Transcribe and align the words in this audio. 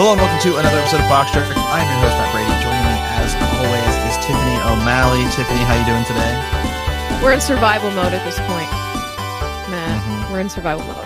Hello 0.00 0.12
and 0.12 0.20
welcome 0.22 0.40
to 0.50 0.56
another 0.56 0.78
episode 0.78 1.00
of 1.02 1.08
Box 1.12 1.30
Trek. 1.30 1.44
I'm 1.44 1.84
your 1.84 2.00
host 2.00 2.16
Matt 2.16 2.32
Brady. 2.32 2.56
Joining 2.64 2.88
me, 2.88 2.96
as 3.20 3.36
always, 3.60 3.94
is 4.08 4.16
Tiffany 4.24 4.56
O'Malley. 4.64 5.20
Tiffany, 5.36 5.60
how 5.60 5.76
you 5.76 5.84
doing 5.84 6.04
today? 6.08 7.20
We're 7.22 7.32
in 7.34 7.40
survival 7.42 7.90
mode 7.90 8.14
at 8.14 8.24
this 8.24 8.38
point. 8.48 8.70
Matt, 9.70 10.00
Mhm. 10.02 10.32
we're 10.32 10.40
in 10.40 10.48
survival 10.48 10.86
mode. 10.86 10.96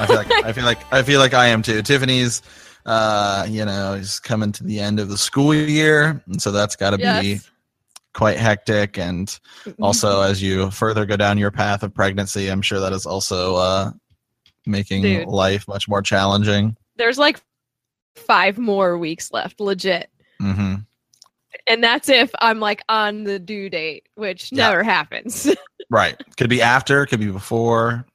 I 0.00 0.06
feel 0.06 0.14
like 0.14 0.30
I 0.44 0.52
feel 0.52 0.64
like 0.64 0.92
I 0.92 1.02
feel 1.02 1.18
like 1.18 1.34
I 1.34 1.46
am 1.48 1.62
too. 1.62 1.82
Tiffany's, 1.82 2.42
uh, 2.86 3.44
you 3.50 3.64
know, 3.64 3.94
is 3.94 4.20
coming 4.20 4.52
to 4.52 4.62
the 4.62 4.78
end 4.78 5.00
of 5.00 5.08
the 5.08 5.18
school 5.18 5.52
year, 5.52 6.22
and 6.28 6.40
so 6.40 6.52
that's 6.52 6.76
got 6.76 6.90
to 6.90 6.98
be 6.98 7.40
quite 8.12 8.36
hectic. 8.38 8.98
And 8.98 9.36
also, 9.82 10.20
as 10.20 10.40
you 10.40 10.70
further 10.70 11.06
go 11.06 11.16
down 11.16 11.38
your 11.38 11.50
path 11.50 11.82
of 11.82 11.92
pregnancy, 11.92 12.46
I'm 12.46 12.62
sure 12.62 12.78
that 12.78 12.92
is 12.92 13.04
also 13.04 13.56
uh, 13.56 13.90
making 14.64 15.02
Dude. 15.02 15.26
life 15.26 15.66
much 15.66 15.88
more 15.88 16.02
challenging. 16.02 16.76
There's 16.96 17.18
like 17.18 17.40
five 18.16 18.58
more 18.58 18.98
weeks 18.98 19.32
left, 19.32 19.60
legit. 19.60 20.10
hmm 20.40 20.74
And 21.66 21.82
that's 21.82 22.08
if 22.08 22.30
I'm 22.40 22.60
like 22.60 22.82
on 22.88 23.24
the 23.24 23.38
due 23.38 23.68
date, 23.70 24.08
which 24.14 24.50
Yeah. 24.52 24.68
never 24.68 24.82
happens. 24.82 25.48
Right. 25.90 26.16
Could 26.38 26.48
be 26.48 26.62
after. 26.62 27.04
Could 27.04 27.20
be 27.20 27.30
before. 27.30 28.06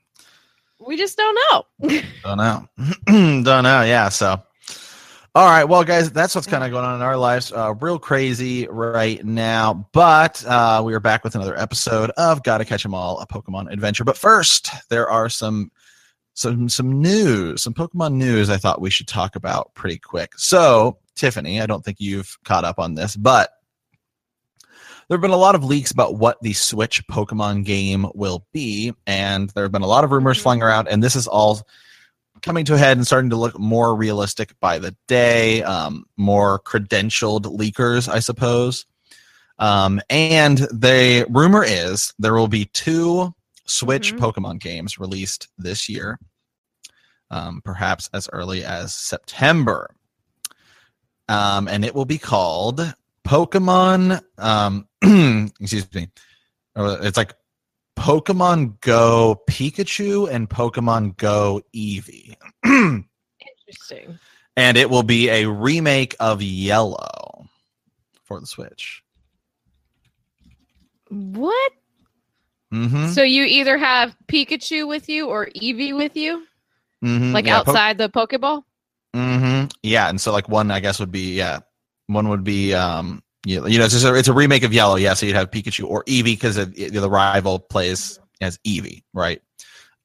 we 0.80 0.98
just 0.98 1.16
don't 1.18 1.38
know. 1.52 2.00
Don't 2.24 2.38
know. 2.40 2.68
Don't 3.44 3.46
know. 3.64 3.84
Yeah. 3.84 4.10
So, 4.10 4.42
all 5.36 5.46
right. 5.46 5.64
Well, 5.66 5.84
guys, 5.84 6.12
that's 6.12 6.34
what's 6.34 6.48
kind 6.48 6.64
of 6.64 6.72
going 6.72 6.84
on 6.84 6.96
in 6.96 7.02
our 7.04 7.16
lives. 7.16 7.54
Uh, 7.54 7.76
real 7.80 8.00
crazy 8.00 8.68
right 8.70 9.24
now. 9.24 9.88
But 9.94 10.44
uh, 10.48 10.82
we 10.84 10.96
are 10.96 11.00
back 11.00 11.24
with 11.24 11.36
another 11.36 11.58
episode 11.60 12.10
of 12.18 12.42
Gotta 12.44 12.66
Catch 12.66 12.86
'Em 12.86 12.96
All, 12.96 13.20
a 13.20 13.28
Pokemon 13.28 13.72
adventure. 13.72 14.04
But 14.04 14.18
first, 14.18 14.72
there 14.90 15.08
are 15.08 15.30
some 15.30 15.72
some 16.40 16.70
some 16.70 17.02
news, 17.02 17.62
some 17.64 17.74
Pokemon 17.74 18.14
news. 18.14 18.50
I 18.50 18.56
thought 18.56 18.80
we 18.80 18.90
should 18.90 19.10
talk 19.10 19.36
about 19.36 19.74
pretty 19.74 19.98
quick. 19.98 20.32
So, 20.38 20.98
Tiffany, 21.16 21.60
I 21.60 21.66
don't 21.66 21.84
think 21.84 22.00
you've 22.00 22.38
caught 22.46 22.64
up 22.64 22.80
on 22.80 22.96
this, 22.96 23.18
but 23.18 23.50
there 25.08 25.18
have 25.18 25.22
been 25.22 25.32
a 25.32 25.38
lot 25.38 25.56
of 25.56 25.66
leaks 25.66 25.92
about 25.92 26.16
what 26.16 26.42
the 26.42 26.54
Switch 26.54 27.06
Pokemon 27.08 27.66
game 27.66 28.08
will 28.16 28.48
be, 28.54 28.94
and 29.06 29.50
there 29.50 29.66
have 29.66 29.72
been 29.74 29.82
a 29.82 29.88
lot 29.88 30.06
of 30.06 30.12
rumors 30.12 30.38
Mhm. 30.40 30.44
flying 30.44 30.64
around, 30.64 30.88
and 30.88 31.04
this 31.04 31.16
is 31.18 31.28
all 31.28 31.62
coming 32.42 32.64
to 32.64 32.76
a 32.76 32.78
head 32.78 32.96
and 32.96 33.06
starting 33.06 33.32
to 33.32 33.36
look 33.36 33.60
more 33.60 33.94
realistic 33.94 34.58
by 34.62 34.80
the 34.80 34.96
day, 35.10 35.62
um, 35.64 36.06
more 36.16 36.60
credentialed 36.62 37.58
leakers, 37.58 38.08
I 38.08 38.20
suppose. 38.20 38.86
Um, 39.58 40.00
and 40.10 40.60
the 40.72 41.26
rumor 41.30 41.66
is 41.66 42.14
there 42.18 42.34
will 42.34 42.48
be 42.48 42.64
two 42.66 43.36
Switch 43.70 44.14
Mhm. 44.14 44.20
Pokemon 44.20 44.60
games 44.60 44.98
released 45.00 45.48
this 45.58 45.88
year, 45.88 46.20
um, 47.30 47.62
perhaps 47.64 48.10
as 48.14 48.28
early 48.34 48.64
as 48.66 48.96
September. 48.96 49.96
Um, 51.28 51.68
and 51.68 51.86
it 51.86 51.94
will 51.94 52.06
be 52.06 52.18
called 52.18 52.94
Pokemon. 53.24 54.22
Um, 54.38 54.88
excuse 55.60 55.92
me. 55.94 56.10
Uh, 56.76 56.98
It's 57.02 57.18
like 57.18 57.34
Pokemon 57.96 58.80
Go 58.82 59.42
Pikachu 59.50 60.30
and 60.32 60.50
Pokemon 60.50 61.18
Go 61.18 61.62
Eevee. 61.76 62.36
Interesting. 62.64 64.18
and 64.58 64.78
it 64.78 64.90
will 64.90 65.04
be 65.04 65.30
a 65.30 65.46
remake 65.46 66.16
of 66.20 66.42
Yellow 66.42 67.46
for 68.24 68.40
the 68.40 68.48
Switch. 68.48 69.04
What? 71.10 71.72
Mm-hmm. 72.74 73.08
So 73.08 73.24
you 73.24 73.44
either 73.44 73.78
have 73.78 74.16
Pikachu 74.28 74.88
with 74.88 75.10
you 75.10 75.28
or 75.28 75.48
Eevee 75.48 75.96
with 75.96 76.16
you, 76.16 76.46
mm-hmm. 77.04 77.34
like 77.34 77.48
outside 77.48 77.98
the 77.98 78.10
Pokeball? 78.10 78.64
mm-hmm. 79.16 79.68
Yeah, 79.82 80.10
and 80.10 80.22
so 80.22 80.32
like 80.32 80.50
one, 80.50 80.72
I 80.72 80.80
guess, 80.80 81.00
would 81.00 81.12
be 81.12 81.36
yeah, 81.36 81.60
one 82.08 82.30
would 82.30 82.44
be 82.44 82.74
um, 82.74 83.24
you, 83.46 83.66
you 83.68 83.80
know, 83.80 83.86
it's 83.86 83.94
just 83.94 84.06
a, 84.06 84.14
it's 84.14 84.28
a 84.28 84.34
remake 84.34 84.64
of 84.64 84.74
Yellow. 84.74 84.98
Yeah, 84.98 85.14
so 85.14 85.26
you'd 85.26 85.36
have 85.36 85.52
Pikachu 85.52 85.86
or 85.86 86.04
Eevee 86.06 86.24
because 86.24 86.56
the 86.56 87.10
rival 87.10 87.60
plays 87.60 88.20
as 88.42 88.58
Eevee, 88.60 89.04
right? 89.14 89.42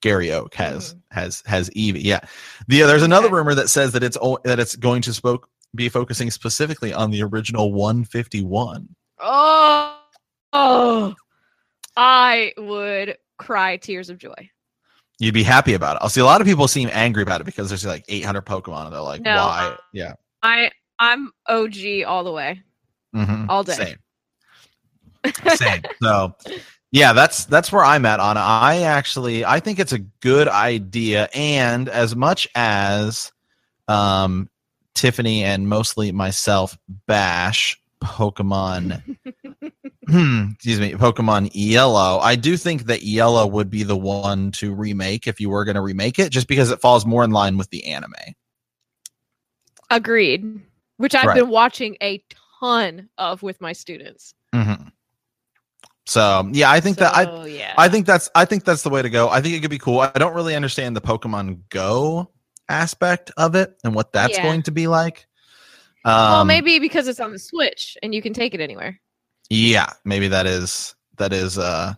Gary 0.00 0.32
Oak 0.32 0.54
has 0.54 0.94
has 1.10 1.42
has 1.46 1.70
Eevee. 1.70 2.04
Yeah, 2.04 2.20
the 2.68 2.82
there's 2.82 3.02
another 3.02 3.26
Okay. 3.26 3.36
rumor 3.36 3.54
that 3.54 3.70
says 3.70 3.92
that 3.92 4.02
it's 4.02 4.18
that 4.44 4.60
it's 4.60 4.76
going 4.76 5.02
to 5.02 5.14
spoke 5.14 5.48
be 5.74 5.88
focusing 5.88 6.30
specifically 6.30 6.92
on 6.92 7.10
the 7.10 7.22
original 7.22 7.72
151. 7.72 8.88
Oh, 9.18 9.98
oh, 10.52 11.14
I 11.96 12.52
would 12.56 13.16
cry 13.38 13.76
tears 13.76 14.10
of 14.10 14.18
joy. 14.18 14.50
you'd 15.20 15.34
be 15.34 15.42
happy 15.44 15.74
about 15.74 15.96
it. 15.96 16.02
I'll 16.02 16.08
see 16.08 16.20
a 16.20 16.24
lot 16.24 16.40
of 16.40 16.46
people 16.46 16.66
seem 16.68 16.88
angry 16.92 17.22
about 17.22 17.40
it 17.40 17.44
because 17.44 17.68
there's 17.68 17.84
like 17.86 18.04
800 18.08 18.42
Pokemon. 18.44 18.86
And 18.86 18.92
they're 18.94 19.00
like, 19.00 19.20
No, 19.20 19.36
why? 19.36 19.66
uh, 19.72 19.76
Yeah. 19.92 20.14
I 20.42 20.70
I'm 20.98 21.30
OG 21.48 22.04
all 22.06 22.24
the 22.24 22.32
way. 22.32 22.62
Mhm. 23.14 23.46
all 23.48 23.62
day. 23.64 23.72
Same. 23.74 23.96
Same. 25.56 25.82
so, 26.02 26.36
yeah, 26.92 27.12
that's 27.12 27.44
that's 27.46 27.72
where 27.72 27.84
I'm 27.84 28.04
at 28.06 28.20
on. 28.20 28.36
I 28.36 28.82
actually 28.82 29.44
I 29.44 29.60
think 29.60 29.78
it's 29.78 29.92
a 29.92 29.98
good 29.98 30.48
idea, 30.48 31.28
and 31.34 31.88
as 31.88 32.14
much 32.14 32.46
as 32.54 33.32
um, 33.88 34.48
Tiffany 34.94 35.42
and 35.44 35.68
mostly 35.68 36.12
myself 36.12 36.76
bash 37.06 37.80
Pokemon, 38.02 39.16
excuse 40.08 40.80
me, 40.80 40.92
Pokemon 40.92 41.50
Yellow, 41.52 42.18
I 42.18 42.36
do 42.36 42.56
think 42.56 42.84
that 42.86 43.02
Yellow 43.02 43.46
would 43.46 43.70
be 43.70 43.82
the 43.82 43.96
one 43.96 44.50
to 44.52 44.74
remake 44.74 45.26
if 45.26 45.40
you 45.40 45.50
were 45.50 45.64
going 45.64 45.74
to 45.76 45.80
remake 45.80 46.18
it, 46.18 46.30
just 46.30 46.48
because 46.48 46.70
it 46.70 46.80
falls 46.80 47.04
more 47.06 47.24
in 47.24 47.30
line 47.30 47.56
with 47.56 47.70
the 47.70 47.86
anime. 47.86 48.12
Agreed. 49.90 50.62
Which 50.96 51.14
I've 51.14 51.26
Right. 51.26 51.36
been 51.36 51.48
watching 51.48 51.96
a 52.02 52.22
ton 52.60 53.08
of 53.18 53.42
with 53.42 53.60
my 53.60 53.72
students. 53.72 54.34
hmm 54.54 54.74
So 56.06 56.48
yeah, 56.52 56.70
I 56.70 56.80
think 56.80 56.98
that 56.98 57.14
I 57.14 57.24
So, 57.24 57.44
yeah. 57.44 57.74
I 57.76 57.88
think 57.88 58.06
that's 58.06 58.30
I 58.34 58.44
think 58.44 58.64
that's 58.64 58.82
the 58.82 58.90
way 58.90 59.02
to 59.02 59.10
go. 59.10 59.28
I 59.28 59.40
think 59.40 59.54
it 59.54 59.60
could 59.60 59.70
be 59.70 59.78
cool. 59.78 60.00
I 60.00 60.12
don't 60.16 60.34
really 60.34 60.54
understand 60.54 60.96
the 60.96 61.00
Pokemon 61.00 61.60
Go 61.70 62.30
aspect 62.68 63.30
of 63.36 63.54
it 63.54 63.76
and 63.84 63.94
what 63.94 64.12
that's 64.12 64.36
Yeah. 64.36 64.42
going 64.42 64.62
to 64.62 64.70
be 64.70 64.86
like. 64.86 65.26
Um, 66.04 66.12
well, 66.30 66.44
maybe 66.44 66.78
because 66.78 67.08
it's 67.08 67.20
on 67.20 67.32
the 67.32 67.38
Switch 67.38 67.96
and 68.02 68.14
you 68.14 68.20
can 68.22 68.32
take 68.34 68.54
it 68.54 68.60
anywhere. 68.60 69.00
Yeah, 69.50 69.92
maybe 70.04 70.28
that 70.28 70.46
is 70.46 70.94
that 71.16 71.32
is 71.32 71.58
uh 71.58 71.94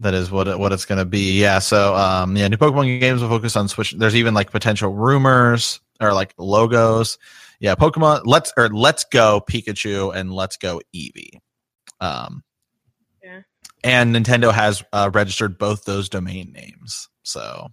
that 0.00 0.14
is 0.14 0.30
what 0.30 0.48
it, 0.48 0.58
what 0.58 0.72
it's 0.72 0.84
going 0.84 0.98
to 0.98 1.04
be. 1.04 1.40
Yeah. 1.40 1.58
So 1.58 1.94
um 1.94 2.36
yeah, 2.36 2.48
new 2.48 2.56
Pokemon 2.56 3.00
games 3.00 3.22
will 3.22 3.28
focus 3.28 3.56
on 3.56 3.68
Switch. 3.68 3.92
There's 3.92 4.16
even 4.16 4.34
like 4.34 4.50
potential 4.50 4.92
rumors 4.92 5.80
or 6.00 6.12
like 6.12 6.34
logos. 6.38 7.18
Yeah, 7.60 7.74
Pokemon 7.74 8.22
Let's 8.24 8.52
or 8.56 8.68
Let's 8.68 9.04
Go 9.04 9.40
Pikachu 9.48 10.14
and 10.14 10.32
Let's 10.32 10.56
Go 10.56 10.80
Eevee. 10.94 11.38
Um 12.00 12.42
Yeah. 13.22 13.42
and 13.82 14.14
Nintendo 14.14 14.52
has 14.52 14.82
uh, 14.92 15.10
registered 15.12 15.58
both 15.58 15.84
those 15.84 16.08
domain 16.08 16.52
names. 16.52 17.08
So 17.22 17.68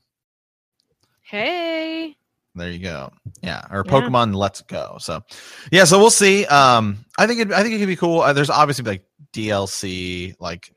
Hey. 1.24 2.18
There 2.56 2.70
you 2.72 2.80
go. 2.80 3.12
Yeah, 3.42 3.66
or 3.72 3.84
Yeah. 3.86 3.92
Pokemon 3.92 4.36
Let's 4.36 4.62
Go. 4.62 4.98
So 5.00 5.24
yeah, 5.72 5.84
so 5.86 6.00
we'll 6.00 6.10
see. 6.10 6.46
Um, 6.46 7.06
I 7.18 7.28
think 7.28 7.40
it, 7.42 7.52
I 7.52 7.62
think 7.64 7.76
it 7.76 7.80
could 7.80 7.88
be 7.88 7.96
cool. 7.96 8.22
Uh, 8.22 8.34
there's 8.34 8.50
obviously 8.50 8.84
like 8.86 9.04
DLC, 9.34 10.36
like 10.40 10.74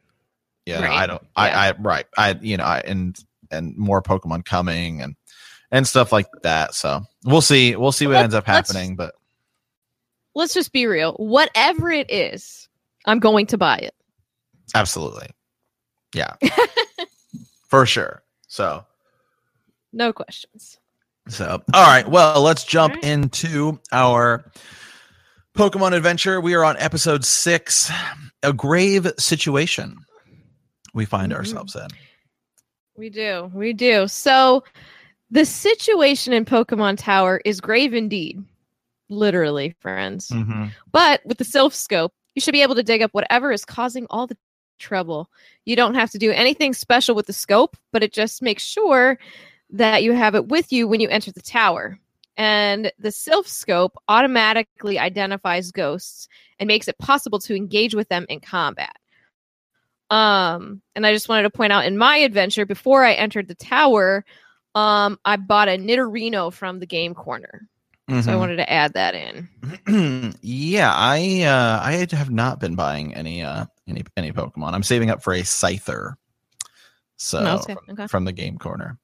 yeah, 0.66 0.80
Right. 0.82 1.02
I 1.02 1.06
don't, 1.06 1.22
Yeah. 1.22 1.28
I, 1.36 1.68
I 1.68 1.72
right, 1.78 2.06
I 2.16 2.38
you 2.40 2.56
know, 2.56 2.64
I, 2.64 2.78
and 2.80 3.18
and 3.50 3.76
more 3.76 4.00
Pokemon 4.02 4.44
coming 4.44 5.02
and 5.02 5.14
and 5.70 5.86
stuff 5.86 6.12
like 6.12 6.26
that. 6.42 6.74
So 6.74 7.02
we'll 7.24 7.40
see. 7.40 7.74
We'll 7.76 7.92
see 7.92 8.06
what 8.06 8.12
Let's- 8.14 8.24
ends 8.24 8.34
up 8.34 8.48
let's- 8.48 8.70
happening. 8.72 8.96
But 8.96 9.14
Let's 10.36 10.52
just 10.54 10.72
be 10.72 10.86
real. 10.86 11.12
Whatever 11.14 11.90
it 11.92 12.10
is, 12.10 12.68
I'm 13.06 13.20
going 13.20 13.46
to 13.46 13.58
buy 13.58 13.76
it. 13.78 13.94
absolutely, 14.74 15.28
yeah, 16.14 16.34
for 17.68 17.86
sure. 17.86 18.22
So 18.48 18.84
No 19.92 20.12
questions. 20.12 20.78
So, 21.28 21.62
all 21.72 21.86
right. 21.86 22.08
Well, 22.08 22.42
let's 22.42 22.64
jump 22.64 22.94
right. 22.94 23.04
into 23.04 23.80
our 23.92 24.50
Pokemon 25.56 25.94
adventure. 25.94 26.40
We 26.40 26.54
are 26.54 26.64
on 26.64 26.76
episode 26.78 27.24
six, 27.24 27.90
a 28.42 28.52
grave 28.52 29.10
situation 29.18 29.96
we 30.92 31.04
find 31.04 31.32
Mhm. 31.32 31.36
ourselves 31.36 31.74
in. 31.74 31.88
We 32.96 33.08
do. 33.10 33.50
We 33.54 33.72
do. 33.72 34.06
So 34.06 34.64
the 35.30 35.44
situation 35.44 36.32
in 36.32 36.44
Pokemon 36.44 36.98
Tower 36.98 37.40
is 37.44 37.60
grave 37.60 37.94
indeed. 37.94 38.44
Literally, 39.08 39.74
friends. 39.80 40.28
Mm-hmm. 40.28 40.66
But 40.92 41.24
with 41.24 41.38
the 41.38 41.44
Silph 41.44 41.72
Scope, 41.74 42.12
you 42.34 42.40
should 42.40 42.52
be 42.52 42.62
able 42.62 42.74
to 42.76 42.82
dig 42.82 43.02
up 43.02 43.12
whatever 43.12 43.50
is 43.50 43.64
causing 43.64 44.06
all 44.10 44.26
the 44.26 44.36
trouble. 44.78 45.30
You 45.64 45.76
don't 45.76 45.94
have 45.94 46.10
to 46.10 46.18
do 46.18 46.30
anything 46.30 46.74
special 46.74 47.14
with 47.14 47.26
the 47.26 47.32
scope, 47.32 47.76
but 47.92 48.02
it 48.02 48.12
just 48.12 48.42
makes 48.42 48.62
sure 48.62 49.18
that 49.70 50.02
you 50.02 50.12
have 50.12 50.34
it 50.34 50.48
with 50.48 50.72
you 50.72 50.86
when 50.88 51.00
you 51.00 51.08
enter 51.08 51.32
the 51.32 51.42
tower. 51.42 51.98
And 52.36 52.92
the 52.98 53.10
Silph 53.10 53.46
Scope 53.46 53.96
automatically 54.08 54.98
identifies 54.98 55.70
ghosts 55.70 56.28
and 56.58 56.66
makes 56.66 56.88
it 56.88 56.98
possible 56.98 57.38
to 57.40 57.54
engage 57.54 57.94
with 57.94 58.08
them 58.08 58.26
in 58.28 58.40
combat. 58.40 58.96
Um, 60.10 60.82
and 60.94 61.06
I 61.06 61.12
just 61.12 61.28
wanted 61.28 61.44
to 61.44 61.50
point 61.50 61.72
out 61.72 61.86
in 61.86 61.96
my 61.96 62.16
adventure 62.18 62.66
before 62.66 63.04
I 63.04 63.12
entered 63.14 63.48
the 63.48 63.54
tower, 63.54 64.24
um, 64.74 65.18
I 65.24 65.36
bought 65.36 65.68
a 65.68 65.78
Nidorino 65.78 66.52
from 66.52 66.80
the 66.80 66.86
game 66.86 67.14
corner. 67.14 67.68
So 68.08 68.14
Mm-hmm. 68.14 68.30
I 68.30 68.36
wanted 68.36 68.56
to 68.56 68.70
add 68.70 68.92
that 68.94 69.14
in. 69.14 69.48
yeah, 70.42 70.92
I 70.94 71.42
uh, 71.44 71.80
I 71.82 72.06
have 72.14 72.30
not 72.30 72.60
been 72.60 72.74
buying 72.74 73.14
any 73.14 73.42
uh, 73.42 73.64
any 73.88 74.04
any 74.18 74.30
Pokemon. 74.30 74.74
I'm 74.74 74.82
saving 74.82 75.08
up 75.08 75.22
for 75.22 75.32
a 75.32 75.40
Scyther. 75.40 76.16
So 77.16 77.42
No, 77.42 77.54
okay, 77.60 77.76
okay. 77.88 78.06
from 78.06 78.26
the 78.26 78.32
game 78.32 78.58
corner. 78.58 78.98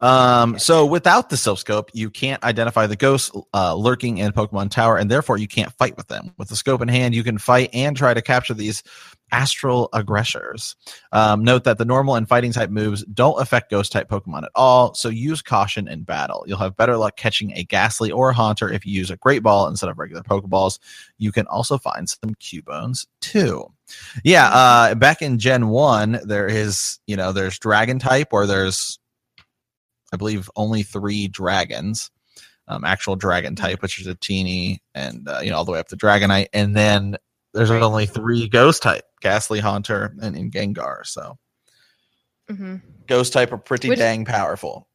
Um, 0.00 0.58
so 0.58 0.86
without 0.86 1.28
the 1.28 1.36
Silph 1.36 1.58
Scope, 1.58 1.90
you 1.92 2.10
can't 2.10 2.42
identify 2.44 2.86
the 2.86 2.96
ghosts 2.96 3.30
uh, 3.52 3.74
lurking 3.74 4.18
in 4.18 4.32
Pokemon 4.32 4.70
Tower, 4.70 4.96
and 4.96 5.10
therefore 5.10 5.38
you 5.38 5.48
can't 5.48 5.72
fight 5.72 5.96
with 5.96 6.08
them. 6.08 6.32
With 6.38 6.48
the 6.48 6.56
scope 6.56 6.80
in 6.82 6.88
hand, 6.88 7.14
you 7.14 7.24
can 7.24 7.38
fight 7.38 7.70
and 7.72 7.96
try 7.96 8.14
to 8.14 8.22
capture 8.22 8.54
these 8.54 8.82
astral 9.32 9.88
aggressors. 9.92 10.76
Um, 11.12 11.44
note 11.44 11.64
that 11.64 11.78
the 11.78 11.84
normal 11.84 12.14
and 12.14 12.28
fighting 12.28 12.52
type 12.52 12.70
moves 12.70 13.04
don't 13.06 13.40
affect 13.40 13.70
ghost 13.70 13.92
type 13.92 14.08
Pokemon 14.08 14.44
at 14.44 14.50
all, 14.54 14.94
so 14.94 15.08
use 15.08 15.42
caution 15.42 15.88
in 15.88 16.02
battle. 16.02 16.44
You'll 16.46 16.58
have 16.58 16.76
better 16.76 16.96
luck 16.96 17.16
catching 17.16 17.52
a 17.56 17.64
Gastly 17.64 18.10
or 18.10 18.30
a 18.30 18.34
Haunter 18.34 18.70
if 18.70 18.86
you 18.86 18.92
use 18.92 19.10
a 19.10 19.16
Great 19.16 19.42
Ball 19.42 19.66
instead 19.66 19.90
of 19.90 19.98
regular 19.98 20.22
Pokeballs. 20.22 20.78
You 21.18 21.32
can 21.32 21.46
also 21.48 21.76
find 21.76 22.08
some 22.08 22.34
Cubones 22.36 23.06
too. 23.20 23.66
Yeah, 24.22 24.48
uh, 24.48 24.94
back 24.94 25.22
in 25.22 25.38
Gen 25.38 25.68
1, 25.68 26.20
there 26.24 26.46
is, 26.46 26.98
you 27.06 27.16
know, 27.16 27.32
there's 27.32 27.58
Dragon 27.58 27.98
type 27.98 28.28
or 28.32 28.46
there's 28.46 28.98
I 30.12 30.16
believe 30.16 30.50
only 30.56 30.82
three 30.82 31.28
dragons, 31.28 32.10
um, 32.66 32.84
actual 32.84 33.16
dragon 33.16 33.54
type, 33.56 33.82
which 33.82 34.00
is 34.00 34.06
Dratini 34.06 34.78
and 34.94 35.28
uh, 35.28 35.40
you 35.42 35.50
know 35.50 35.56
all 35.56 35.64
the 35.64 35.72
way 35.72 35.78
up 35.78 35.88
to 35.88 35.96
Dragonite, 35.96 36.48
and 36.52 36.74
then 36.76 37.16
there's 37.54 37.70
Right. 37.70 37.82
only 37.82 38.06
three 38.06 38.48
ghost 38.48 38.82
type: 38.82 39.04
Gastly, 39.20 39.60
Haunter, 39.60 40.14
and, 40.20 40.36
and 40.36 40.52
Gengar. 40.52 41.04
So 41.06 41.38
hmm 42.48 42.76
ghost 43.06 43.32
type 43.32 43.52
are 43.52 43.58
pretty 43.58 43.88
Which- 43.88 43.98
dang 43.98 44.24
powerful. 44.24 44.86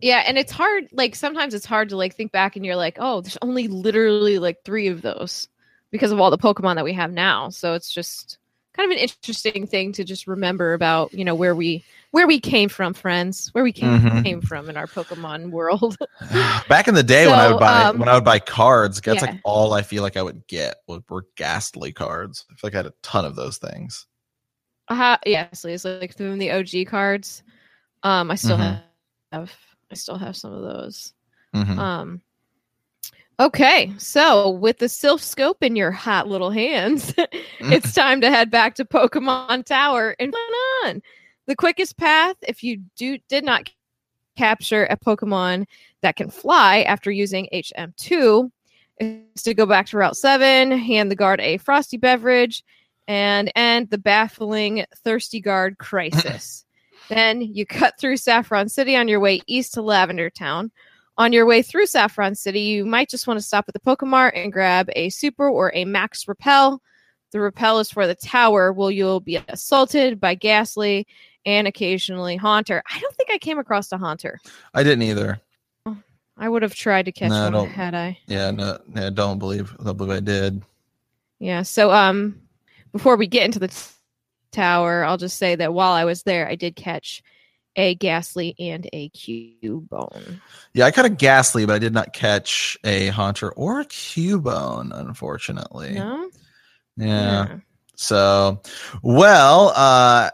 Yeah, 0.00 0.22
and 0.26 0.36
it's 0.36 0.52
hard. 0.52 0.88
Like 0.92 1.14
sometimes 1.14 1.54
it's 1.54 1.64
hard 1.64 1.88
to 1.88 1.96
like 1.96 2.14
think 2.14 2.30
back, 2.30 2.56
and 2.56 2.66
you're 2.66 2.76
like, 2.76 2.98
oh, 3.00 3.22
there's 3.22 3.38
only 3.40 3.66
literally 3.68 4.38
like 4.38 4.58
three 4.64 4.88
of 4.88 5.00
those 5.02 5.48
because 5.90 6.12
of 6.12 6.20
all 6.20 6.30
the 6.30 6.36
Pokemon 6.36 6.74
that 6.74 6.84
we 6.84 6.92
have 6.92 7.10
now. 7.12 7.48
So 7.48 7.72
it's 7.74 7.90
just 7.90 8.38
kind 8.76 8.90
of 8.92 8.96
an 8.96 9.02
interesting 9.02 9.66
thing 9.66 9.92
to 9.92 10.04
just 10.04 10.26
remember 10.26 10.74
about 10.74 11.10
you 11.14 11.24
know 11.24 11.34
where 11.34 11.54
we 11.54 11.84
where 12.12 12.26
we 12.26 12.40
came 12.40 12.68
from, 12.68 12.94
friends, 12.94 13.48
where 13.52 13.64
we 13.64 13.72
came 13.72 13.92
Mhm. 13.92 14.24
came 14.24 14.40
from 14.40 14.68
in 14.70 14.76
our 14.76 14.88
Pokemon 14.88 15.50
world. 15.50 15.96
Back 16.68 16.88
in 16.88 16.94
the 16.94 17.02
day 17.02 17.26
when 17.28 17.38
I 17.40 17.48
would 17.48 17.58
buy 17.58 17.88
um, 17.88 17.98
when 17.98 18.08
I 18.08 18.14
would 18.14 18.24
buy 18.24 18.38
cards, 18.38 19.00
that's 19.00 19.22
yeah. 19.22 19.30
like 19.30 19.38
all 19.44 19.72
I 19.74 19.82
feel 19.82 20.02
like 20.02 20.16
I 20.16 20.22
would 20.22 20.46
get 20.46 20.76
were, 20.88 21.00
were 21.08 21.26
Gastly 21.36 21.92
cards. 21.92 22.44
I 22.50 22.54
feel 22.54 22.60
like 22.68 22.74
I 22.74 22.78
had 22.78 22.86
a 22.86 22.94
ton 23.02 23.24
of 23.24 23.36
those 23.36 23.58
things. 23.58 24.06
uh, 24.88 25.16
yes, 25.26 25.64
it's 25.64 25.84
like 25.84 26.16
from 26.16 26.38
the 26.38 26.50
OG 26.52 26.84
cards. 26.84 27.42
Um, 28.02 28.30
I 28.30 28.36
still 28.36 28.58
Mhm. 28.58 28.82
have 29.32 29.52
I 29.90 29.94
still 29.94 30.18
have 30.18 30.36
some 30.36 30.52
of 30.52 30.62
those. 30.62 31.14
Mhm. 31.54 31.78
Um 31.78 32.22
Okay, 33.38 33.92
so 33.98 34.48
with 34.48 34.78
the 34.78 34.86
Silph 34.86 35.20
Scope 35.20 35.62
in 35.62 35.76
your 35.76 35.90
hot 35.90 36.26
little 36.26 36.50
hands, 36.50 37.12
it's 37.18 37.92
mm. 37.92 37.94
time 37.94 38.22
to 38.22 38.30
head 38.30 38.50
back 38.50 38.74
to 38.76 38.84
Pokemon 38.84 39.66
Tower 39.66 40.16
and 40.18 40.32
run 40.32 40.52
on. 40.84 41.02
The 41.46 41.54
quickest 41.54 41.98
path, 41.98 42.36
if 42.40 42.62
you 42.62 42.78
do 42.96 43.18
did 43.28 43.44
not 43.44 43.70
capture 44.38 44.84
a 44.86 44.96
Pokemon 44.96 45.66
that 46.00 46.16
can 46.16 46.30
fly 46.30 46.80
after 46.82 47.10
using 47.10 47.46
HM2, 47.52 48.50
is 49.00 49.42
to 49.42 49.52
go 49.52 49.66
back 49.66 49.86
to 49.88 49.98
Route 49.98 50.16
7, 50.16 50.70
hand 50.70 51.10
the 51.10 51.16
guard 51.16 51.40
a 51.40 51.58
frosty 51.58 51.98
beverage, 51.98 52.64
and 53.06 53.52
end 53.54 53.90
the 53.90 53.98
baffling 53.98 54.86
thirsty 55.04 55.40
guard 55.40 55.76
crisis. 55.76 56.64
then 57.10 57.42
you 57.42 57.66
cut 57.66 57.94
through 58.00 58.16
Saffron 58.16 58.70
City 58.70 58.96
on 58.96 59.08
your 59.08 59.20
way 59.20 59.42
east 59.46 59.74
to 59.74 59.82
Lavender 59.82 60.30
Town. 60.30 60.70
On 61.18 61.32
your 61.32 61.46
way 61.46 61.62
through 61.62 61.86
Saffron 61.86 62.34
City, 62.34 62.60
you 62.60 62.84
might 62.84 63.08
just 63.08 63.26
want 63.26 63.38
to 63.40 63.46
stop 63.46 63.64
at 63.68 63.74
the 63.74 63.80
Pokemart 63.80 64.32
and 64.34 64.52
grab 64.52 64.90
a 64.94 65.08
Super 65.08 65.48
or 65.48 65.72
a 65.74 65.84
Max 65.86 66.28
Repel. 66.28 66.82
The 67.32 67.40
Repel 67.40 67.78
is 67.78 67.90
for 67.90 68.06
the 68.06 68.14
tower, 68.14 68.72
where 68.72 68.90
you'll 68.90 69.20
be 69.20 69.36
assaulted 69.48 70.20
by 70.20 70.34
Gastly 70.34 71.06
and 71.46 71.66
occasionally 71.66 72.36
Haunter. 72.36 72.82
I 72.92 72.98
don't 73.00 73.14
think 73.16 73.30
I 73.32 73.38
came 73.38 73.58
across 73.58 73.90
a 73.92 73.98
Haunter. 73.98 74.38
I 74.74 74.82
didn't 74.82 75.02
either. 75.02 75.40
I 76.38 76.48
would 76.50 76.62
have 76.62 76.74
tried 76.74 77.06
to 77.06 77.12
catch 77.12 77.30
No, 77.30 77.36
I 77.36 77.44
one 77.44 77.52
don't- 77.52 77.68
had 77.70 77.94
I. 77.94 78.18
Yeah, 78.26 78.50
no, 78.50 78.78
I 78.94 79.08
don't 79.08 79.38
believe. 79.38 79.74
I 79.80 79.84
don't 79.84 79.96
believe 79.96 80.16
I 80.16 80.20
did. 80.20 80.62
Yeah. 81.38 81.62
So 81.62 81.90
um, 81.92 82.42
before 82.92 83.16
we 83.16 83.26
get 83.26 83.44
into 83.44 83.58
the 83.58 83.68
t- 83.68 83.74
tower, 84.52 85.02
I'll 85.02 85.16
just 85.16 85.38
say 85.38 85.54
that 85.54 85.72
while 85.72 85.92
I 85.92 86.04
was 86.04 86.24
there, 86.24 86.46
I 86.46 86.54
did 86.56 86.76
catch 86.76 87.22
a 87.76 87.94
Gastly 87.94 88.54
and 88.58 88.88
a 88.92 89.10
Cubone. 89.10 90.40
Yeah, 90.74 90.86
I 90.86 90.90
caught 90.90 91.04
a 91.04 91.10
Gastly, 91.10 91.66
but 91.66 91.74
I 91.74 91.78
did 91.78 91.94
not 91.94 92.12
catch 92.12 92.76
a 92.84 93.08
Haunter 93.08 93.52
or 93.52 93.80
a 93.80 93.84
Cubone, 93.84 94.90
unfortunately. 94.92 95.94
No. 95.94 96.30
Yeah. 96.96 97.58
So, 97.96 98.62
well, 99.02 99.72
uh, 99.74 100.30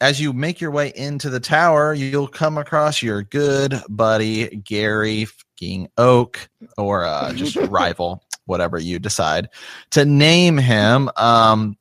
as 0.00 0.20
you 0.20 0.32
make 0.32 0.60
your 0.60 0.70
way 0.70 0.92
into 0.94 1.30
the 1.30 1.40
tower, 1.40 1.92
you'll 1.94 2.28
come 2.28 2.56
across 2.56 3.02
your 3.02 3.22
good 3.22 3.80
buddy 3.88 4.48
Gary 4.48 5.26
fucking 5.26 5.88
Oak, 5.96 6.48
or 6.76 7.04
uh, 7.04 7.32
just 7.32 7.56
rival, 7.68 8.22
whatever 8.46 8.78
you 8.78 8.98
decide 8.98 9.48
to 9.90 10.04
name 10.04 10.56
him. 10.56 11.10
Um, 11.16 11.76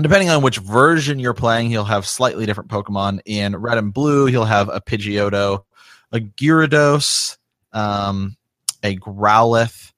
depending 0.00 0.30
on 0.30 0.42
which 0.42 0.58
version 0.58 1.18
you're 1.18 1.34
playing, 1.34 1.68
he'll 1.68 1.84
have 1.84 2.06
slightly 2.06 2.46
different 2.46 2.70
Pokemon. 2.70 3.20
In 3.26 3.56
Red 3.56 3.78
and 3.78 3.92
Blue, 3.92 4.26
he'll 4.26 4.44
have 4.44 4.68
a 4.68 4.80
Pidgeotto, 4.80 5.64
a 6.12 6.20
Gyarados, 6.20 7.36
um, 7.72 8.36
a 8.82 8.96
Growlithe, 8.96 9.92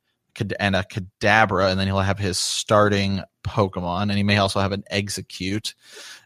and 0.59 0.75
a 0.75 0.83
Kadabra, 0.83 1.71
and 1.71 1.79
then 1.79 1.87
he'll 1.87 2.01
have 2.01 2.19
his 2.19 2.39
starting 2.39 3.23
Pokemon, 3.45 4.03
and 4.03 4.13
he 4.13 4.23
may 4.23 4.39
also 4.39 4.61
have 4.61 4.73
an 4.73 4.83
Exeggcute. 4.91 5.75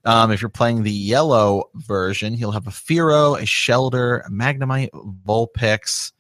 Um, 0.05 0.31
if 0.31 0.41
you're 0.41 0.49
playing 0.49 0.83
the 0.83 0.91
yellow 0.91 1.65
version, 1.75 2.33
he'll 2.33 2.53
have 2.53 2.67
a 2.67 2.71
Spearow, 2.71 3.39
a 3.39 3.43
Shellder, 3.43 4.27
a 4.27 4.31
Magnemite, 4.31 4.91
Vulpix, 5.27 6.13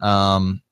um, 0.00 0.62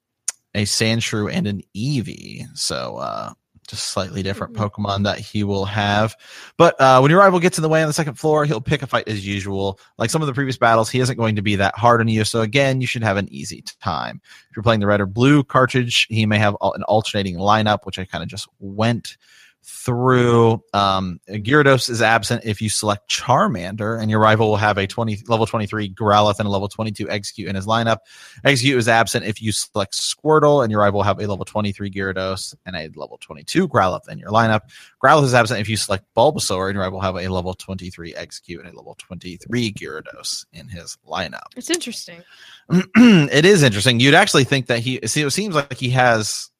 a 0.54 0.64
Sandshrew, 0.64 1.32
and 1.32 1.46
an 1.46 1.62
Eevee. 1.74 2.46
So 2.56 2.96
uh, 2.98 3.32
just 3.70 3.88
slightly 3.88 4.22
different 4.22 4.54
Mhm. 4.54 4.70
Pokemon 4.70 5.04
that 5.04 5.18
he 5.18 5.44
will 5.44 5.64
have. 5.64 6.16
But 6.56 6.80
uh, 6.80 6.98
when 7.00 7.10
your 7.10 7.20
rival 7.20 7.40
gets 7.40 7.58
in 7.58 7.62
the 7.62 7.68
way 7.68 7.82
on 7.82 7.88
the 7.88 7.92
second 7.92 8.14
floor, 8.14 8.44
he'll 8.44 8.60
pick 8.60 8.82
a 8.82 8.86
fight 8.86 9.08
as 9.08 9.26
usual. 9.26 9.78
Like 9.98 10.10
some 10.10 10.22
of 10.22 10.26
the 10.26 10.34
previous 10.34 10.56
battles, 10.58 10.90
he 10.90 11.00
isn't 11.00 11.16
going 11.16 11.36
to 11.36 11.42
be 11.42 11.56
that 11.56 11.76
hard 11.76 12.00
on 12.00 12.08
you. 12.08 12.24
So 12.24 12.40
again, 12.40 12.80
you 12.80 12.86
should 12.86 13.02
have 13.02 13.16
an 13.16 13.28
easy 13.32 13.62
time. 13.80 14.20
If 14.50 14.56
you're 14.56 14.62
playing 14.62 14.80
the 14.80 14.86
red 14.86 15.00
or 15.00 15.06
blue 15.06 15.44
cartridge, 15.44 16.06
he 16.10 16.26
may 16.26 16.38
have 16.38 16.56
an 16.60 16.82
alternating 16.84 17.36
lineup, 17.36 17.80
which 17.84 17.98
I 17.98 18.04
kind 18.04 18.22
of 18.22 18.28
just 18.28 18.48
went 18.58 19.16
through. 19.62 20.62
Um, 20.72 21.20
Gyarados 21.28 21.90
is 21.90 22.02
absent 22.02 22.44
if 22.44 22.60
you 22.60 22.68
select 22.68 23.10
Charmander, 23.10 24.00
and 24.00 24.10
your 24.10 24.20
rival 24.20 24.48
will 24.48 24.56
have 24.56 24.78
a 24.78 24.86
20 24.86 25.24
level 25.28 25.46
23 25.46 25.94
Growlithe 25.94 26.38
and 26.38 26.46
a 26.46 26.50
level 26.50 26.68
22 26.68 27.06
Exeggcute 27.06 27.46
in 27.46 27.56
his 27.56 27.66
lineup. 27.66 27.98
Exeggcute 28.44 28.76
is 28.76 28.88
absent 28.88 29.24
if 29.24 29.40
you 29.40 29.52
select 29.52 29.94
Squirtle, 29.94 30.62
and 30.62 30.70
your 30.70 30.80
rival 30.80 30.98
will 30.98 31.04
have 31.04 31.20
a 31.20 31.26
level 31.26 31.44
23 31.44 31.90
Gyarados 31.90 32.54
and 32.66 32.76
a 32.76 32.88
level 32.98 33.18
22 33.20 33.68
Growlithe 33.68 34.08
in 34.08 34.18
your 34.18 34.30
lineup. 34.30 34.60
Growlithe 35.02 35.24
is 35.24 35.34
absent 35.34 35.60
if 35.60 35.68
you 35.68 35.76
select 35.76 36.04
Bulbasaur, 36.16 36.68
and 36.68 36.74
your 36.74 36.82
rival 36.82 36.98
will 36.98 37.04
have 37.04 37.16
a 37.16 37.28
level 37.28 37.54
23 37.54 38.14
Exeggcute 38.14 38.60
and 38.60 38.68
a 38.68 38.76
level 38.76 38.96
23 38.98 39.72
Gyarados 39.72 40.44
in 40.52 40.68
his 40.68 40.96
lineup. 41.06 41.40
It's 41.56 41.70
interesting. 41.70 42.22
it 42.70 43.44
is 43.44 43.62
interesting. 43.62 44.00
You'd 44.00 44.14
actually 44.14 44.44
think 44.44 44.66
that 44.66 44.80
he 44.80 45.00
see 45.06 45.22
it 45.22 45.30
seems 45.30 45.54
like 45.54 45.76
he 45.76 45.90
has 45.90 46.50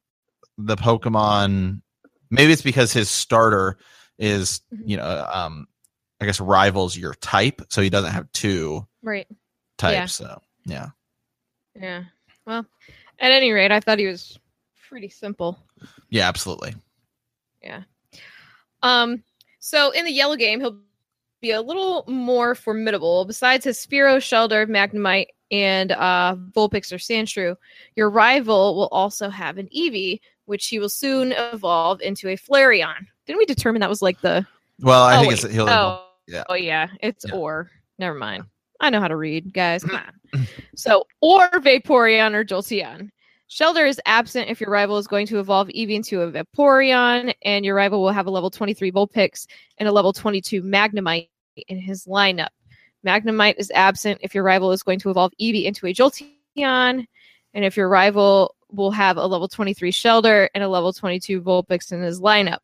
the 0.58 0.76
Pokemon 0.76 1.80
maybe 2.30 2.52
it's 2.52 2.62
because 2.62 2.92
his 2.92 3.10
starter 3.10 3.76
is, 4.18 4.60
Mhm. 4.72 4.82
you 4.88 4.96
know, 4.96 5.28
um 5.32 5.66
I 6.20 6.26
guess 6.26 6.38
rivals 6.40 6.96
your 6.96 7.14
type, 7.14 7.62
so 7.70 7.80
he 7.80 7.88
doesn't 7.90 8.12
have 8.12 8.30
two 8.32 8.86
Right. 9.02 9.26
types. 9.78 9.94
Yeah. 9.94 10.06
So 10.26 10.42
yeah. 10.66 10.88
Yeah. 11.74 12.04
Well, 12.46 12.66
at 13.18 13.30
any 13.32 13.52
rate, 13.52 13.72
I 13.72 13.80
thought 13.80 13.98
he 13.98 14.06
was 14.06 14.38
pretty 14.88 15.08
simple. 15.08 15.58
Yeah, 16.10 16.28
absolutely. 16.28 16.74
Yeah. 17.62 17.84
Um, 18.82 19.22
so 19.60 19.90
in 19.92 20.04
the 20.04 20.12
yellow 20.12 20.36
game, 20.36 20.60
he'll 20.60 20.80
be 21.40 21.52
a 21.52 21.60
little 21.62 22.04
more 22.06 22.54
formidable. 22.54 23.24
Besides 23.24 23.64
his 23.64 23.78
Spearow, 23.78 24.18
Shellder, 24.18 24.66
Magnemite, 24.68 25.28
and 25.50 25.92
uh, 25.92 26.36
Vulpix 26.54 26.92
or 26.92 26.96
Sandshrew, 26.96 27.56
your 27.96 28.10
rival 28.10 28.74
will 28.76 28.88
also 28.88 29.28
have 29.30 29.58
an 29.58 29.68
Eevee, 29.74 30.20
which 30.50 30.66
he 30.66 30.80
will 30.80 30.88
soon 30.88 31.32
evolve 31.32 32.00
into 32.00 32.28
a 32.28 32.36
Flareon. 32.36 33.06
Didn't 33.24 33.38
we 33.38 33.46
determine 33.46 33.78
that 33.80 33.88
was 33.88 34.02
like 34.02 34.20
the? 34.20 34.44
Well, 34.80 35.04
I 35.04 35.14
oh, 35.16 35.20
think 35.20 35.28
wait. 35.30 35.44
it's 35.44 35.54
he'll. 35.54 35.68
oh, 35.68 36.04
yeah. 36.26 36.42
Oh 36.48 36.54
yeah, 36.54 36.88
it's 37.00 37.24
Yeah. 37.26 37.36
or. 37.36 37.70
Never 38.00 38.18
mind. 38.18 38.44
I 38.80 38.90
know 38.90 38.98
how 39.00 39.08
to 39.08 39.16
read, 39.16 39.54
guys. 39.54 39.84
Come 39.84 40.00
on. 40.34 40.46
so 40.74 41.04
or 41.20 41.48
Vaporeon 41.50 42.34
or 42.34 42.44
Jolteon. 42.44 43.10
Shellder 43.48 43.88
is 43.88 44.00
absent 44.06 44.48
if 44.48 44.60
your 44.60 44.70
rival 44.70 44.98
is 44.98 45.06
going 45.06 45.26
to 45.28 45.38
evolve 45.38 45.68
Eevee 45.68 45.94
into 45.94 46.22
a 46.22 46.32
Vaporeon, 46.32 47.32
and 47.42 47.64
your 47.64 47.76
rival 47.76 48.02
will 48.02 48.12
have 48.12 48.26
a 48.26 48.30
level 48.30 48.50
23 48.50 48.90
Vulpix 48.90 49.46
and 49.78 49.88
a 49.88 49.92
level 49.92 50.12
22 50.12 50.62
Magnemite 50.62 51.28
in 51.68 51.78
his 51.78 52.06
lineup. 52.06 52.48
Magnemite 53.06 53.54
is 53.58 53.70
absent 53.72 54.18
if 54.22 54.34
your 54.34 54.44
rival 54.44 54.72
is 54.72 54.82
going 54.82 54.98
to 55.00 55.10
evolve 55.10 55.32
Eevee 55.40 55.64
into 55.64 55.86
a 55.86 55.94
Jolteon, 55.94 57.06
and 57.54 57.64
if 57.64 57.76
your 57.76 57.88
rival 57.88 58.54
will 58.72 58.90
have 58.90 59.16
a 59.16 59.26
level 59.26 59.48
23 59.48 59.92
Shellder 59.92 60.48
and 60.54 60.64
a 60.64 60.68
level 60.68 60.92
22 60.92 61.40
Vulpix 61.40 61.92
in 61.92 62.02
his 62.02 62.20
lineup. 62.20 62.58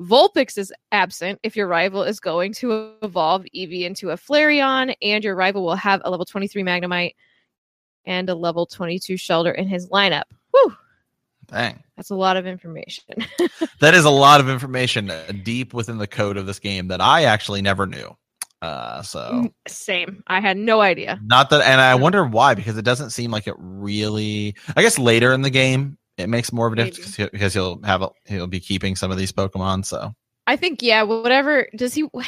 Vulpix 0.00 0.56
is 0.56 0.72
absent 0.92 1.38
if 1.42 1.56
your 1.56 1.66
rival 1.66 2.02
is 2.02 2.20
going 2.20 2.54
to 2.54 2.94
evolve 3.02 3.44
Eevee 3.54 3.82
into 3.82 4.10
a 4.10 4.16
Flareon, 4.16 4.94
and 5.02 5.22
your 5.22 5.34
rival 5.34 5.62
will 5.62 5.74
have 5.74 6.00
a 6.04 6.10
level 6.10 6.24
23 6.24 6.62
Magnemite 6.62 7.14
and 8.06 8.30
a 8.30 8.34
level 8.34 8.64
22 8.64 9.14
Shellder 9.14 9.54
in 9.54 9.68
his 9.68 9.90
lineup. 9.90 10.24
Whew, 10.52 10.74
Dang. 11.46 11.82
that's 11.96 12.10
a 12.10 12.14
lot 12.14 12.36
of 12.36 12.46
information. 12.46 13.04
That 13.80 13.94
is 13.94 14.04
a 14.04 14.10
lot 14.10 14.40
of 14.40 14.50
information 14.50 15.10
uh, 15.10 15.32
deep 15.42 15.72
within 15.72 15.96
the 15.96 16.06
code 16.06 16.36
of 16.36 16.44
this 16.44 16.58
game 16.58 16.88
that 16.88 17.00
I 17.00 17.24
actually 17.24 17.62
never 17.62 17.86
knew. 17.86 18.14
Uh, 18.62 19.00
so 19.02 19.50
Same. 19.66 20.22
I 20.26 20.40
had 20.40 20.56
no 20.56 20.80
idea. 20.80 21.18
not 21.24 21.50
that, 21.50 21.62
and 21.66 21.80
I 21.80 21.94
wonder 21.94 22.24
why 22.24 22.54
because 22.54 22.76
it 22.76 22.84
doesn't 22.84 23.10
seem 23.10 23.30
like 23.30 23.46
it 23.46 23.54
really. 23.58 24.54
I 24.76 24.82
guess 24.82 24.98
later 24.98 25.32
in 25.32 25.42
the 25.42 25.50
game 25.50 25.96
it 26.18 26.28
makes 26.28 26.52
more 26.52 26.66
of 26.66 26.74
a 26.74 26.76
difference 26.76 26.98
because 26.98 27.16
he'll- 27.16 27.28
because 27.32 27.54
he'll 27.54 27.82
have 27.82 28.02
a, 28.02 28.10
he'll 28.26 28.46
be 28.46 28.60
keeping 28.60 28.96
some 28.96 29.10
of 29.10 29.16
these 29.16 29.32
Pokemon. 29.32 29.86
So 29.86 30.14
I 30.46 30.56
think, 30.56 30.82
yeah, 30.82 31.02
whatever. 31.04 31.68
Does 31.74 31.94
he. 31.94 32.02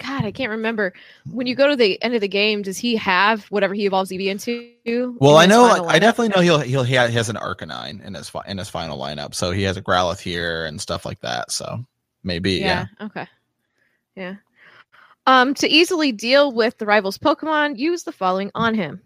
God, 0.00 0.24
I 0.24 0.32
can't 0.32 0.50
remember. 0.50 0.94
When 1.30 1.46
you 1.46 1.54
go 1.54 1.68
to 1.68 1.76
the 1.76 2.02
end 2.02 2.14
of 2.16 2.20
the 2.20 2.26
game, 2.28 2.62
does 2.62 2.76
he 2.76 2.96
have 2.96 3.44
whatever 3.46 3.72
he 3.72 3.86
evolves 3.86 4.10
Eevee 4.10 4.26
into? 4.26 5.16
well, 5.20 5.38
in 5.38 5.44
I 5.44 5.54
know 5.54 5.64
I 5.64 5.78
lineup? 5.96 6.00
definitely 6.00 6.28
know 6.30 6.40
he'll 6.42 6.58
he'll 6.58 6.82
he 6.82 6.94
has 6.94 7.28
an 7.28 7.36
Arcanine 7.36 8.04
in 8.04 8.14
his 8.14 8.28
fi- 8.28 8.44
in 8.48 8.58
his 8.58 8.68
final 8.68 8.98
lineup. 8.98 9.32
So 9.34 9.52
he 9.52 9.62
has 9.62 9.76
a 9.76 9.82
Growlithe 9.82 10.20
here 10.20 10.64
and 10.64 10.80
stuff 10.80 11.06
like 11.06 11.20
that. 11.20 11.52
So 11.52 11.84
maybe 12.24 12.54
yeah. 12.54 12.86
Yeah. 12.98 13.06
Okay. 13.06 13.26
Yeah. 14.16 14.34
Um, 15.26 15.54
to 15.54 15.68
easily 15.68 16.10
deal 16.12 16.52
with 16.52 16.78
the 16.78 16.86
rival's 16.86 17.18
Pokemon, 17.18 17.78
use 17.78 18.02
the 18.02 18.12
following 18.12 18.50
on 18.54 18.74
him. 18.74 19.00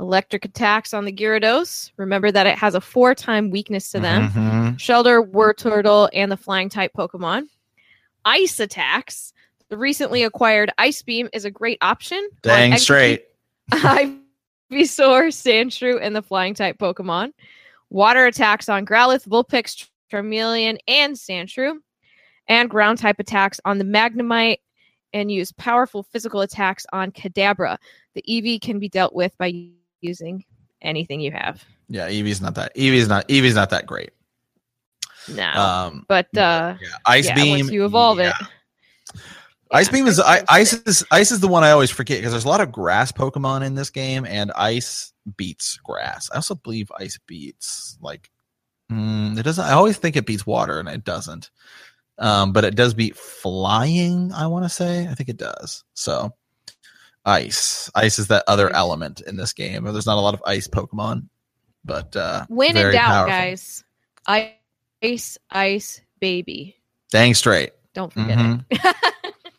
Electric 0.00 0.44
attacks 0.44 0.92
on 0.94 1.04
the 1.04 1.12
Gyarados. 1.12 1.90
Remember 1.96 2.30
that 2.30 2.46
it 2.46 2.58
has 2.58 2.74
a 2.74 2.80
four-time 2.80 3.50
weakness 3.50 3.90
to 3.92 4.00
them. 4.00 4.28
Mhm. 4.30 4.76
Shellder, 4.76 5.28
Wartortle, 5.28 6.08
and 6.12 6.30
the 6.30 6.36
flying 6.36 6.68
type 6.68 6.92
Pokemon. 6.96 7.48
Ice 8.24 8.58
attacks. 8.60 9.32
The 9.68 9.76
recently 9.76 10.22
acquired 10.24 10.72
Ice 10.78 11.02
Beam 11.02 11.28
is 11.32 11.44
a 11.44 11.50
great 11.50 11.78
option. 11.80 12.18
on 12.18 12.30
Dang 12.42 12.76
straight. 12.76 13.24
Ivysaur, 13.72 14.18
Sandshrew, 15.30 15.98
and 16.00 16.14
the 16.14 16.22
flying 16.22 16.54
type 16.54 16.78
Pokemon. 16.78 17.32
Water 17.90 18.26
attacks 18.26 18.68
on 18.68 18.84
Growlithe, 18.84 19.26
Vulpix, 19.26 19.88
Charmeleon, 20.12 20.78
and 20.88 21.14
Sandshrew. 21.14 21.78
And 22.48 22.68
ground 22.68 22.98
type 22.98 23.18
attacks 23.20 23.60
on 23.64 23.78
the 23.78 23.84
Magnemite 23.84 24.58
and 25.14 25.32
use 25.32 25.52
powerful 25.52 26.02
physical 26.02 26.42
attacks 26.42 26.84
on 26.92 27.12
Kadabra. 27.12 27.78
The 28.14 28.22
Eevee 28.28 28.60
can 28.60 28.78
be 28.78 28.90
dealt 28.90 29.14
with 29.14 29.36
by 29.38 29.70
using 30.02 30.44
anything 30.82 31.20
you 31.20 31.32
have. 31.32 31.64
Yeah, 31.88 32.10
Eevee's 32.10 32.42
not 32.42 32.56
that. 32.56 32.74
Eevee's 32.76 33.08
not. 33.08 33.26
Eevee's 33.28 33.54
not 33.54 33.70
that 33.70 33.86
great. 33.86 34.10
No. 35.28 35.50
Um, 35.50 36.04
but 36.08 36.26
uh 36.36 36.76
yeah, 36.80 36.88
Ice 37.06 37.26
yeah, 37.26 37.34
Beam. 37.34 37.60
once 37.60 37.72
you 37.72 37.84
evolve 37.86 38.18
yeah. 38.18 38.32
it. 38.40 39.20
Ice 39.70 39.88
Beam 39.88 40.06
is 40.06 40.20
Ice 40.20 40.44
I, 40.48 40.60
ice 40.60 40.72
is 40.72 41.04
ice 41.10 41.32
is 41.32 41.40
the 41.40 41.48
one 41.48 41.64
I 41.64 41.70
always 41.70 41.90
forget 41.90 42.18
because 42.18 42.32
there's 42.32 42.44
a 42.44 42.48
lot 42.48 42.60
of 42.60 42.70
grass 42.70 43.10
Pokemon 43.10 43.64
in 43.64 43.74
this 43.74 43.90
game, 43.90 44.26
and 44.26 44.52
ice 44.52 45.12
beats 45.36 45.78
grass. 45.78 46.30
I 46.32 46.36
also 46.36 46.54
believe 46.54 46.92
ice 46.98 47.18
beats 47.26 47.96
like 48.00 48.30
mm, 48.92 49.38
it 49.38 49.42
doesn't. 49.42 49.64
I 49.64 49.72
always 49.72 49.96
think 49.96 50.16
it 50.16 50.26
beats 50.26 50.46
water, 50.46 50.78
and 50.78 50.88
it 50.88 51.04
doesn't. 51.04 51.50
Um, 52.18 52.52
but 52.52 52.64
it 52.64 52.76
does 52.76 52.94
beat 52.94 53.16
flying. 53.16 54.32
I 54.32 54.46
want 54.46 54.64
to 54.64 54.68
say. 54.68 55.06
I 55.08 55.14
think 55.14 55.28
it 55.28 55.36
does. 55.36 55.82
So 55.94 56.32
ice, 57.24 57.90
ice 57.94 58.18
is 58.18 58.28
that 58.28 58.44
other 58.46 58.70
element 58.70 59.20
in 59.26 59.36
this 59.36 59.52
game. 59.52 59.84
There's 59.84 60.06
not 60.06 60.18
a 60.18 60.20
lot 60.20 60.34
of 60.34 60.42
ice 60.46 60.68
Pokemon, 60.68 61.28
but 61.84 62.14
uh, 62.16 62.44
When 62.48 62.76
in 62.76 62.92
doubt, 62.92 63.28
powerful. 63.28 63.30
guys. 63.32 63.84
Ice, 65.02 65.38
ice, 65.50 66.00
baby. 66.20 66.76
Dang 67.10 67.34
straight. 67.34 67.72
Don't 67.94 68.12
forget 68.12 68.38
Mhm. 68.38 68.64
it. 68.70 68.96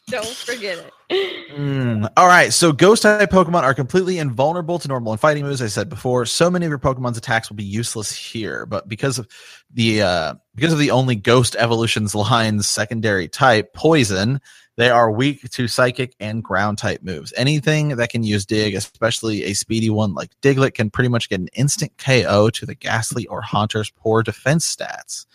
Don't 0.07 0.27
forget 0.27 0.77
it. 1.09 1.51
Mm, 1.57 2.07
All 2.15 2.27
right, 2.27 2.53
so 2.53 2.71
ghost 2.71 3.01
type 3.01 3.31
Pokemon 3.31 3.63
are 3.63 3.73
completely 3.73 4.19
invulnerable 4.19 4.77
to 4.77 4.87
normal 4.87 5.13
and 5.13 5.19
fighting 5.19 5.43
moves. 5.43 5.63
I 5.63 5.67
said 5.67 5.89
before, 5.89 6.25
so 6.27 6.51
many 6.51 6.65
of 6.65 6.69
your 6.69 6.77
Pokemon's 6.77 7.17
attacks 7.17 7.49
will 7.49 7.55
be 7.55 7.63
useless 7.63 8.11
here, 8.11 8.67
but 8.67 8.87
because 8.87 9.17
of 9.17 9.27
the 9.73 10.03
uh, 10.03 10.35
because 10.53 10.73
of 10.73 10.79
the 10.79 10.91
only 10.91 11.15
Ghost 11.15 11.55
Evolutions 11.57 12.13
line's 12.13 12.67
secondary 12.67 13.27
type, 13.27 13.73
Poison, 13.73 14.39
they 14.77 14.91
are 14.91 15.09
weak 15.09 15.49
to 15.49 15.67
Psychic 15.67 16.15
and 16.19 16.43
Ground 16.43 16.77
type 16.77 17.01
moves. 17.01 17.33
Anything 17.35 17.89
that 17.89 18.09
can 18.09 18.23
use 18.23 18.45
Dig, 18.45 18.75
especially 18.75 19.45
a 19.45 19.53
speedy 19.53 19.89
one 19.89 20.13
like 20.13 20.29
Diglett, 20.41 20.75
can 20.75 20.91
pretty 20.91 21.09
much 21.09 21.29
get 21.29 21.39
an 21.39 21.49
instant 21.53 21.91
KO 21.97 22.51
to 22.51 22.65
the 22.65 22.75
Gastly 22.75 23.25
or 23.27 23.41
Haunter's 23.41 23.89
poor 23.89 24.21
defense 24.21 24.75
stats. 24.75 25.25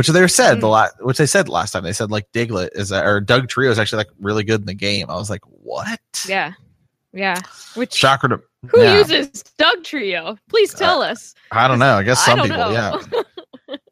Which 0.00 0.08
they 0.08 0.26
said 0.28 0.62
the 0.62 0.66
Mm. 0.66 0.70
last, 0.72 0.94
which 1.00 1.18
they 1.18 1.26
said 1.26 1.50
last 1.50 1.72
time. 1.72 1.84
They 1.84 1.92
said 1.92 2.10
like 2.10 2.32
Diglett 2.32 2.70
is 2.72 2.90
or 2.90 3.20
Dugtrio 3.20 3.68
is 3.68 3.78
actually 3.78 3.98
like 3.98 4.08
really 4.18 4.44
good 4.44 4.60
in 4.60 4.66
the 4.66 4.72
game. 4.72 5.10
I 5.10 5.14
was 5.16 5.28
like, 5.28 5.42
what? 5.44 6.00
Yeah. 6.26 6.52
Yeah. 7.12 7.38
Which 7.74 7.92
Shocker 7.92 8.28
to 8.28 8.40
who 8.70 8.80
yeah. 8.80 8.96
uses 8.96 9.44
Dugtrio? 9.58 10.38
Please 10.48 10.72
tell 10.72 11.02
us. 11.02 11.34
I 11.50 11.68
don't 11.68 11.78
know. 11.80 11.96
I 11.96 12.02
guess 12.02 12.24
some 12.24 12.38
don't 12.38 12.48
people, 12.48 12.70
know. 12.70 12.72
yeah. 13.68 13.76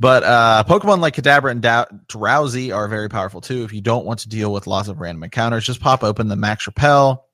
But 0.00 0.22
uh, 0.24 0.64
Pokemon 0.66 0.98
like 0.98 1.14
Kadabra 1.14 1.52
and 1.52 1.62
Dow- 1.62 1.86
Drowzee 2.08 2.74
are 2.74 2.88
very 2.88 3.08
powerful 3.08 3.40
too. 3.40 3.62
If 3.64 3.72
you 3.72 3.80
don't 3.80 4.04
want 4.04 4.18
to 4.20 4.28
deal 4.28 4.52
with 4.52 4.66
lots 4.66 4.88
of 4.88 4.98
random 5.00 5.22
encounters, 5.22 5.64
just 5.64 5.80
pop 5.80 6.02
open 6.04 6.26
the 6.28 6.36
Max 6.36 6.66
Repel 6.66 7.26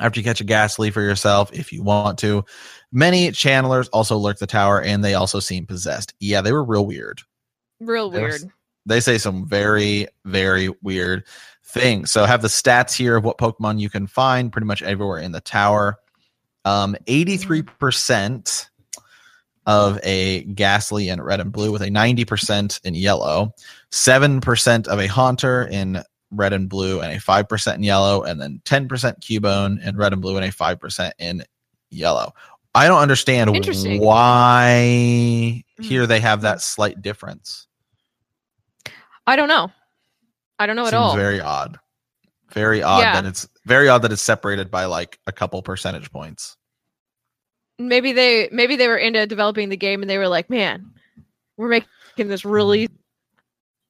after 0.00 0.20
you 0.20 0.24
catch 0.24 0.40
a 0.40 0.44
Gastly 0.44 0.90
for 0.92 1.02
yourself 1.02 1.52
if 1.52 1.72
you 1.72 1.82
want 1.82 2.18
to. 2.20 2.44
Many 2.96 3.28
channelers 3.30 3.90
also 3.92 4.16
lurk 4.16 4.38
the 4.38 4.46
tower 4.46 4.80
and 4.80 5.04
they 5.04 5.12
also 5.12 5.38
seem 5.38 5.66
possessed. 5.66 6.14
Yeah, 6.18 6.40
they 6.40 6.50
were 6.50 6.64
real 6.64 6.86
weird. 6.86 7.20
Real 7.78 8.08
There 8.08 8.22
weird. 8.22 8.32
was- 8.32 8.46
They 8.86 9.00
say 9.00 9.18
some 9.18 9.46
very, 9.46 10.08
very 10.24 10.70
weird 10.80 11.24
things. 11.62 12.10
So 12.10 12.24
I 12.24 12.26
have 12.26 12.40
the 12.40 12.48
stats 12.48 12.94
here 12.96 13.14
of 13.16 13.22
what 13.22 13.36
Pokemon 13.36 13.80
you 13.80 13.90
can 13.90 14.06
find 14.06 14.50
pretty 14.50 14.64
much 14.64 14.80
everywhere 14.82 15.18
in 15.18 15.32
the 15.32 15.42
tower. 15.42 15.98
Um, 16.64 16.96
83% 17.06 18.66
of 19.66 20.00
a 20.02 20.44
Gastly 20.44 21.10
in 21.10 21.20
red 21.20 21.40
and 21.40 21.52
blue 21.52 21.72
with 21.72 21.82
a 21.82 21.90
90% 21.90 22.80
in 22.82 22.94
yellow, 22.94 23.52
7% 23.90 24.88
of 24.88 25.00
a 25.00 25.06
Haunter 25.06 25.64
in 25.70 26.02
red 26.30 26.54
and 26.54 26.66
blue 26.68 27.00
and 27.02 27.12
a 27.12 27.20
5% 27.20 27.74
in 27.74 27.82
yellow, 27.82 28.22
and 28.22 28.40
then 28.40 28.62
10% 28.64 29.20
Cubone 29.20 29.84
in 29.84 29.96
red 29.98 30.14
and 30.14 30.22
blue 30.22 30.36
and 30.36 30.46
a 30.46 30.50
5% 30.50 31.10
in 31.18 31.44
yellow. 31.90 32.32
I 32.76 32.88
don't 32.88 33.00
understand 33.00 33.50
why 34.00 35.62
here 35.80 36.06
they 36.06 36.20
have 36.20 36.42
that 36.42 36.60
slight 36.60 37.00
difference. 37.02 37.66
I 39.26 39.36
don't 39.36 39.48
know. 39.48 39.70
I 40.58 40.66
don't 40.66 40.76
know 40.76 40.86
at 40.86 40.94
all. 40.94 41.16
very 41.16 41.40
odd. 41.40 41.78
Very 42.52 42.82
odd 42.82 43.00
Yeah. 43.00 43.14
that 43.20 43.26
it's 43.26 43.48
very 43.64 43.88
odd 43.88 44.02
that 44.02 44.12
it's 44.12 44.22
separated 44.22 44.70
by 44.70 44.84
like 44.84 45.18
a 45.26 45.32
couple 45.32 45.60
percentage 45.62 46.10
points. 46.10 46.56
maybe 47.78 48.12
they 48.12 48.48
maybe 48.52 48.76
they 48.76 48.88
were 48.88 48.96
into 48.96 49.26
developing 49.26 49.68
the 49.68 49.76
game 49.76 50.00
and 50.02 50.08
they 50.08 50.16
were 50.18 50.28
like, 50.28 50.48
man, 50.48 50.90
we're 51.58 51.68
making 51.68 52.28
this 52.28 52.44
really 52.44 52.88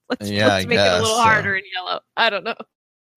let's, 0.09 0.29
Yeah, 0.29 0.47
let's 0.47 0.65
make 0.65 0.77
it 0.79 0.81
a 0.81 0.93
little 0.99 1.15
so. 1.15 1.21
harder 1.21 1.55
in 1.55 1.63
yellow. 1.73 1.99
I 2.17 2.29
don't 2.29 2.43
know. 2.43 2.55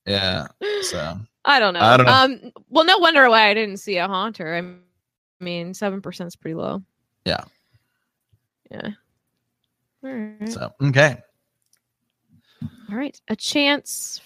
Yeah. 0.07 0.47
So 0.83 1.19
I 1.45 1.59
don't 1.59 1.75
know. 1.75 1.81
I 1.81 1.97
don't 1.97 2.07
know. 2.07 2.13
Um 2.13 2.53
well 2.69 2.85
no 2.85 2.99
wonder 2.99 3.29
why 3.31 3.49
I 3.49 3.55
didn't 3.55 3.79
see 3.79 3.97
a 3.97 4.07
haunter. 4.07 4.55
I 4.55 4.61
mean 4.61 4.81
seven 5.73 6.03
percent 6.03 6.29
is 6.29 6.37
pretty 6.37 6.55
low. 6.55 6.83
Yeah. 7.25 7.45
Yeah. 8.71 8.91
All 10.05 10.11
right. 10.13 10.49
so 10.49 10.73
okay. 10.83 11.19
All 12.91 12.97
right. 12.97 13.19
A 13.29 13.37
chance 13.37 14.21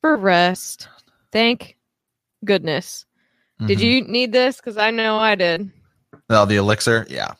for 0.00 0.16
rest. 0.16 0.88
Thank 1.32 1.76
goodness. 2.44 3.06
Did 3.66 3.78
Mhm. 3.78 3.82
you 3.82 4.02
need 4.02 4.32
this? 4.32 4.56
Because 4.56 4.76
I 4.76 4.90
know 4.90 5.16
I 5.18 5.34
did. 5.34 5.70
Oh, 6.30 6.44
the 6.44 6.56
elixir. 6.56 7.06
Yeah. 7.08 7.34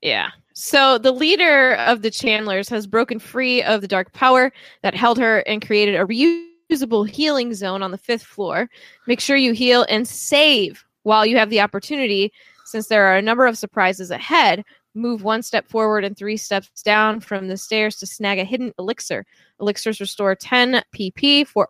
Yeah. 0.00 0.30
So 0.54 0.98
the 0.98 1.12
leader 1.12 1.74
of 1.74 2.02
the 2.02 2.10
Channelers 2.10 2.68
has 2.70 2.86
broken 2.86 3.18
free 3.18 3.62
of 3.62 3.80
the 3.80 3.88
dark 3.88 4.12
power 4.12 4.52
that 4.82 4.94
held 4.94 5.18
her 5.18 5.38
and 5.40 5.64
created 5.64 5.94
a 5.96 6.04
reusable 6.04 7.08
healing 7.08 7.54
zone 7.54 7.82
on 7.82 7.90
the 7.90 7.98
fifth 7.98 8.24
floor. 8.24 8.68
Make 9.06 9.20
sure 9.20 9.36
you 9.36 9.52
heal 9.52 9.84
and 9.88 10.06
save 10.06 10.84
while 11.08 11.24
you 11.24 11.38
have 11.38 11.48
the 11.50 11.60
opportunity, 11.60 12.30
since 12.66 12.86
there 12.88 13.06
are 13.06 13.16
a 13.16 13.22
number 13.22 13.46
of 13.46 13.56
surprises 13.56 14.10
ahead. 14.10 14.62
Move 14.94 15.22
one 15.22 15.42
step 15.42 15.66
forward 15.68 16.04
and 16.04 16.16
three 16.16 16.36
steps 16.36 16.82
down 16.82 17.20
from 17.20 17.48
the 17.48 17.56
stairs 17.56 17.96
to 17.96 18.06
snag 18.06 18.38
a 18.38 18.44
hidden 18.44 18.72
elixir. 18.78 19.24
Elixirs 19.60 20.00
restore 20.00 20.34
10 20.34 20.82
PP 20.94 21.46
for 21.46 21.68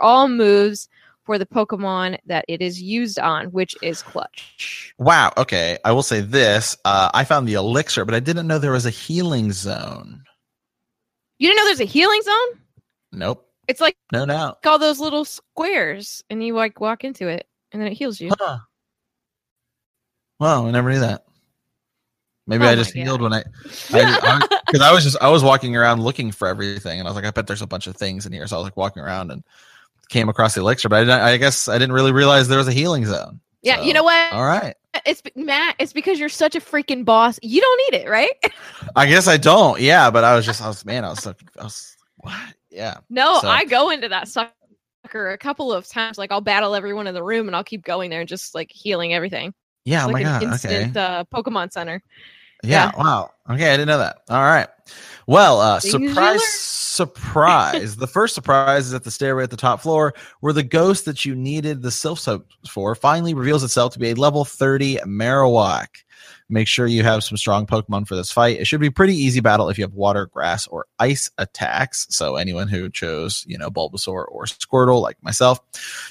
all 0.00 0.28
moves 0.28 0.88
for 1.24 1.38
the 1.38 1.46
Pokemon 1.46 2.18
that 2.26 2.44
it 2.48 2.62
is 2.62 2.80
used 2.80 3.18
on, 3.18 3.46
which 3.48 3.76
is 3.82 4.00
Clutch. 4.02 4.94
Wow. 4.98 5.32
Okay. 5.36 5.76
I 5.84 5.92
will 5.92 6.02
say 6.02 6.20
this. 6.20 6.76
Uh, 6.84 7.10
I 7.12 7.24
found 7.24 7.46
the 7.48 7.54
elixir, 7.54 8.04
but 8.06 8.14
I 8.14 8.20
didn't 8.20 8.46
know 8.46 8.58
there 8.58 8.72
was 8.72 8.86
a 8.86 8.90
healing 8.90 9.52
zone. 9.52 10.22
You 11.38 11.48
didn't 11.48 11.58
know 11.58 11.64
there's 11.66 11.80
a 11.80 11.84
healing 11.84 12.22
zone? 12.22 12.60
Nope. 13.12 13.46
It's 13.66 13.80
like 13.82 13.96
No 14.12 14.24
doubt. 14.24 14.58
all 14.64 14.78
those 14.78 15.00
little 15.00 15.24
squares 15.26 16.22
and 16.30 16.42
you 16.42 16.54
like 16.54 16.80
walk 16.80 17.04
into 17.04 17.28
it 17.28 17.46
and 17.72 17.82
then 17.82 17.88
it 17.90 17.94
heals 17.94 18.20
you. 18.20 18.30
Huh. 18.38 18.58
Wow. 20.38 20.66
I 20.66 20.70
never 20.70 20.90
knew 20.90 21.00
that. 21.00 21.24
Maybe 22.46 22.64
Oh 22.64 22.68
I 22.68 22.74
just 22.76 22.94
healed 22.94 23.20
when 23.20 23.34
I, 23.34 23.42
because 23.62 24.80
I 24.80 24.90
was 24.92 25.04
just 25.04 25.18
I 25.20 25.28
was 25.28 25.44
walking 25.44 25.76
around 25.76 26.02
looking 26.02 26.32
for 26.32 26.48
everything, 26.48 26.98
and 26.98 27.06
I 27.06 27.10
was 27.10 27.16
like, 27.16 27.26
I 27.26 27.30
bet 27.30 27.46
there's 27.46 27.60
a 27.60 27.66
bunch 27.66 27.86
of 27.86 27.94
things 27.96 28.24
in 28.24 28.32
here. 28.32 28.46
So 28.46 28.56
I 28.56 28.58
was 28.60 28.64
like 28.64 28.76
walking 28.76 29.02
around 29.02 29.30
and 29.30 29.44
came 30.08 30.30
across 30.30 30.54
the 30.54 30.62
elixir, 30.62 30.88
but 30.88 31.10
I, 31.10 31.32
I 31.32 31.36
guess 31.36 31.68
I 31.68 31.74
didn't 31.74 31.92
really 31.92 32.12
realize 32.12 32.48
there 32.48 32.56
was 32.56 32.66
a 32.68 32.72
healing 32.72 33.04
zone. 33.04 33.40
yeah, 33.60 33.76
So, 33.76 33.82
you 33.82 33.92
know 33.92 34.02
what? 34.02 34.32
All 34.32 34.46
right. 34.46 34.74
It's 35.04 35.20
Matt, 35.36 35.76
it's 35.78 35.92
because 35.92 36.18
you're 36.18 36.30
such 36.30 36.56
a 36.56 36.60
freaking 36.60 37.04
boss. 37.04 37.38
You 37.42 37.60
don't 37.60 37.92
need 37.92 37.98
it, 38.00 38.08
right? 38.08 38.30
I 38.96 39.04
guess 39.04 39.28
I 39.28 39.36
don't. 39.36 39.78
Yeah, 39.78 40.10
but 40.10 40.24
I 40.24 40.34
was 40.34 40.46
just 40.46 40.62
I 40.62 40.68
was 40.68 40.86
man, 40.86 41.04
I 41.04 41.10
was 41.10 41.22
so 41.22 41.34
I 41.60 41.64
was 41.64 41.94
what? 42.16 42.34
Yeah. 42.70 42.96
no, 43.10 43.40
So- 43.42 43.48
I 43.48 43.66
go 43.66 43.90
into 43.90 44.08
that 44.08 44.26
sucker 44.28 44.52
a 45.30 45.36
couple 45.36 45.70
of 45.70 45.86
times. 45.86 46.16
Like 46.16 46.32
I'll 46.32 46.40
battle 46.40 46.74
everyone 46.74 47.06
in 47.06 47.14
the 47.14 47.22
room 47.22 47.46
and 47.46 47.54
I'll 47.54 47.62
keep 47.62 47.84
going 47.84 48.08
there 48.08 48.20
and 48.20 48.28
just 48.28 48.54
like 48.54 48.72
healing 48.72 49.12
everything. 49.12 49.52
Yeah. 49.88 50.04
It's 50.04 50.08
oh 50.08 50.12
like 50.12 50.24
my 50.24 50.30
an 50.30 50.40
god. 50.40 50.52
instant 50.52 50.96
Okay. 50.96 51.00
uh, 51.00 51.24
Pokemon 51.24 51.72
Center. 51.72 52.02
Yeah, 52.64 52.90
Wow. 52.98 53.30
Okay, 53.48 53.68
I 53.72 53.76
didn't 53.76 53.86
know 53.86 53.98
that. 53.98 54.18
All 54.28 54.42
right. 54.42 54.66
Well, 55.28 55.60
uh, 55.60 55.78
Things 55.78 55.92
surprise, 55.92 56.42
surprise. 56.44 57.96
the 57.96 58.06
first 58.06 58.34
surprise 58.34 58.86
is 58.86 58.94
at 58.94 59.04
the 59.04 59.10
stairway 59.10 59.44
at 59.44 59.50
the 59.50 59.56
top 59.56 59.80
floor, 59.80 60.12
where 60.40 60.52
the 60.52 60.62
ghost 60.64 61.04
that 61.04 61.24
you 61.24 61.34
needed 61.36 61.82
the 61.82 61.90
Silph 61.90 62.18
Scope 62.18 62.46
for 62.68 62.94
finally 62.94 63.32
reveals 63.34 63.62
itself 63.62 63.92
to 63.92 63.98
be 63.98 64.10
a 64.10 64.14
level 64.14 64.44
30 64.44 64.96
Marowak. 65.06 65.86
Make 66.50 66.66
sure 66.66 66.86
you 66.86 67.02
have 67.02 67.22
some 67.22 67.36
strong 67.36 67.66
Pokemon 67.66 68.08
for 68.08 68.16
this 68.16 68.32
fight. 68.32 68.58
It 68.58 68.66
should 68.66 68.80
be 68.80 68.86
a 68.86 68.92
pretty 68.92 69.14
easy 69.14 69.40
battle 69.40 69.68
if 69.68 69.76
you 69.76 69.84
have 69.84 69.92
water, 69.92 70.26
grass, 70.26 70.66
or 70.66 70.86
ice 70.98 71.30
attacks. 71.36 72.06
So 72.08 72.36
anyone 72.36 72.68
who 72.68 72.88
chose, 72.88 73.44
you 73.46 73.58
know, 73.58 73.70
Bulbasaur 73.70 74.24
or 74.30 74.44
Squirtle, 74.46 75.02
like 75.02 75.22
myself, 75.22 75.60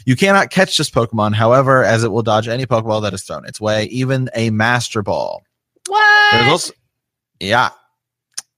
you 0.05 0.15
cannot 0.15 0.51
catch 0.51 0.77
this 0.77 0.91
Pokemon. 0.91 1.33
However, 1.33 1.83
as 1.83 2.03
it 2.03 2.11
will 2.11 2.21
dodge 2.21 2.47
any 2.47 2.65
Pokeball 2.67 3.01
that 3.01 3.13
is 3.13 3.23
thrown 3.23 3.45
its 3.45 3.59
way, 3.59 3.85
even 3.85 4.29
a 4.35 4.51
Master 4.51 5.01
Ball. 5.01 5.41
What? 5.87 6.31
There's 6.31 6.51
also, 6.51 6.73
yeah. 7.39 7.69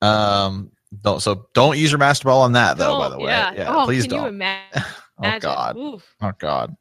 Um. 0.02 0.72
Don't 1.02 1.22
so 1.22 1.48
don't 1.54 1.78
use 1.78 1.92
your 1.92 2.00
master 2.00 2.26
ball 2.26 2.42
on 2.42 2.54
that 2.54 2.78
though. 2.80 2.98
by 2.98 3.10
Don't- 3.10 3.12
the 3.20 3.26
way, 3.26 3.32
yeah. 3.32 3.54
yeah. 3.54 3.76
oh, 3.76 3.86
please 3.86 4.08
don't. 4.08 4.42
imagine? 5.20 5.50
oh 5.50 5.54
God. 5.54 5.78
Oof. 5.78 6.16
Oh 6.22 6.32
God. 6.38 6.76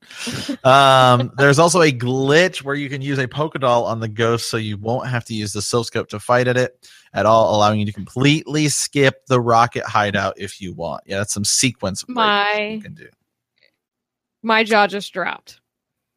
um. 0.64 1.33
There's 1.37 1.59
also 1.59 1.83
a 1.83 1.92
glitch 1.92 2.62
where 2.62 2.75
you 2.75 2.88
can 2.88 3.02
use 3.02 3.18
a 3.18 3.26
Pokédoll 3.28 3.85
on 3.85 4.00
the 4.00 4.09
ghost, 4.09 4.49
so 4.50 4.57
you 4.57 4.76
won't 4.76 5.09
have 5.09 5.25
to 5.26 5.35
use 5.35 5.52
the 5.52 5.61
Silph 5.61 6.09
to 6.09 6.18
fight 6.21 6.49
at 6.49 6.57
it 6.57 6.88
at 7.14 7.26
all, 7.26 7.54
allowing 7.54 7.80
you 7.80 7.87
to 7.87 7.92
completely 7.92 8.68
skip 8.68 9.26
the 9.26 9.41
rocket 9.41 9.84
hideout 9.84 10.34
if 10.36 10.60
you 10.60 10.73
want. 10.73 11.02
Yeah, 11.06 11.19
that's 11.19 11.32
some 11.34 11.45
sequence 11.45 12.04
My- 12.08 12.60
you 12.75 12.80
can 12.80 12.95
do. 12.95 13.08
My 14.43 14.62
jaw 14.65 14.86
just 14.86 15.12
dropped. 15.12 15.60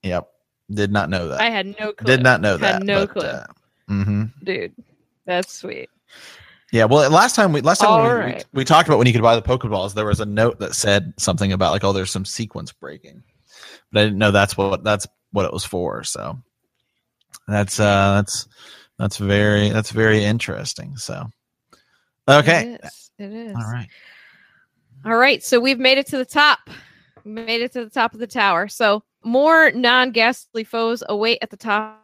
Yep. 0.03 0.27
Did 0.69 0.91
not 0.91 1.09
know 1.09 1.27
that. 1.29 1.41
I 1.41 1.49
had 1.49 1.67
no 1.79 1.91
clue. 1.91 2.05
Did 2.05 2.23
not 2.23 2.39
know 2.39 2.57
Had 2.57 2.81
that. 2.81 2.83
no 2.83 3.05
but, 3.07 3.13
clue. 3.13 3.23
Uh, 3.23 3.45
mhm. 3.89 4.31
Dude, 4.43 4.73
that's 5.25 5.53
sweet. 5.53 5.89
Yeah, 6.71 6.85
well, 6.85 7.09
last 7.09 7.35
time 7.35 7.51
we 7.51 7.59
last 7.61 7.79
time 7.79 8.01
we, 8.01 8.09
right. 8.09 8.45
we, 8.53 8.59
we 8.59 8.65
talked 8.65 8.87
about 8.87 8.97
when 8.97 9.07
you 9.07 9.13
could 9.13 9.21
buy 9.21 9.35
the 9.35 9.41
Pokeballs, 9.41 9.93
there 9.93 10.05
was 10.05 10.21
a 10.21 10.25
note 10.25 10.59
that 10.59 10.73
said 10.73 11.13
something 11.17 11.51
about 11.51 11.71
like, 11.71 11.83
oh, 11.83 11.91
there's 11.91 12.11
some 12.11 12.23
sequence 12.23 12.71
breaking, 12.71 13.21
but 13.91 13.99
I 13.99 14.03
didn't 14.05 14.19
know 14.19 14.31
that's 14.31 14.55
what 14.55 14.83
that's 14.83 15.05
what 15.31 15.45
it 15.45 15.51
was 15.51 15.65
for. 15.65 16.03
So 16.03 16.37
that's 17.47 17.79
uh 17.79 18.13
that's 18.15 18.47
that's 18.97 19.17
very 19.17 19.69
that's 19.69 19.91
very 19.91 20.23
interesting. 20.23 20.95
So 20.95 21.29
okay, 22.29 22.73
It 22.73 22.81
is. 22.85 23.11
It 23.19 23.33
is. 23.33 23.55
all 23.55 23.69
right, 23.69 23.89
All 25.05 25.17
right, 25.17 25.43
so 25.43 25.59
we've 25.59 25.79
made 25.79 25.97
it 25.97 26.07
to 26.07 26.17
the 26.17 26.25
top. 26.25 26.59
We 27.25 27.31
made 27.31 27.61
it 27.61 27.73
to 27.73 27.83
the 27.83 27.89
top 27.89 28.13
of 28.13 28.19
the 28.19 28.27
tower. 28.27 28.69
So 28.69 29.03
more 29.23 29.71
non-ghastly 29.71 30.63
foes 30.63 31.03
await 31.09 31.39
at 31.41 31.49
the 31.49 31.57
top 31.57 32.03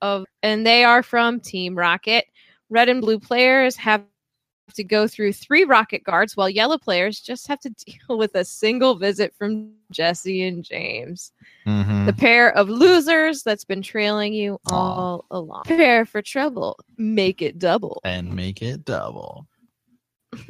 of, 0.00 0.24
and 0.42 0.66
they 0.66 0.82
are 0.82 1.02
from 1.02 1.40
Team 1.40 1.76
Rocket. 1.76 2.24
Red 2.72 2.88
and 2.88 3.00
blue 3.02 3.18
players 3.18 3.76
have 3.76 4.02
to 4.74 4.82
go 4.84 5.06
through 5.06 5.34
three 5.34 5.64
rocket 5.64 6.02
guards, 6.02 6.36
while 6.36 6.48
yellow 6.48 6.78
players 6.78 7.20
just 7.20 7.46
have 7.48 7.60
to 7.60 7.70
deal 7.86 8.16
with 8.16 8.34
a 8.34 8.44
single 8.44 8.94
visit 8.94 9.34
from 9.36 9.72
Jessie 9.90 10.42
and 10.44 10.64
James, 10.64 11.32
Mhm. 11.66 12.06
the 12.06 12.12
pair 12.14 12.50
of 12.56 12.70
losers 12.70 13.42
that's 13.42 13.64
been 13.64 13.82
trailing 13.82 14.32
you 14.32 14.58
all 14.70 15.26
along. 15.30 15.64
Prepare 15.64 16.06
for 16.06 16.22
trouble. 16.22 16.78
Make 16.96 17.42
it 17.42 17.58
double. 17.58 18.00
and 18.04 18.34
make 18.34 18.62
it 18.62 18.84
double. 18.86 19.46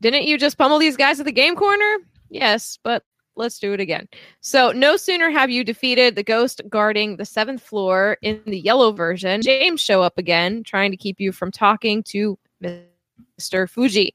Didn't 0.00 0.24
you 0.24 0.38
just 0.38 0.56
pummel 0.56 0.78
these 0.78 0.96
guys 0.96 1.18
at 1.20 1.26
the 1.26 1.32
game 1.32 1.56
corner? 1.56 1.96
Yes, 2.30 2.78
but 2.84 3.02
let's 3.36 3.58
do 3.58 3.72
it 3.72 3.80
again. 3.80 4.08
So, 4.40 4.72
no 4.72 4.96
sooner 4.96 5.30
have 5.30 5.50
you 5.50 5.64
defeated 5.64 6.14
the 6.14 6.22
ghost 6.22 6.60
guarding 6.68 7.16
the 7.16 7.24
seventh 7.24 7.62
floor 7.62 8.18
in 8.22 8.40
the 8.46 8.60
yellow 8.60 8.92
version, 8.92 9.42
James 9.42 9.80
show 9.80 10.02
up 10.02 10.18
again, 10.18 10.62
trying 10.62 10.90
to 10.90 10.96
keep 10.96 11.20
you 11.20 11.32
from 11.32 11.50
talking 11.50 12.02
to 12.04 12.38
Mr. 12.62 13.68
Fuji. 13.68 14.14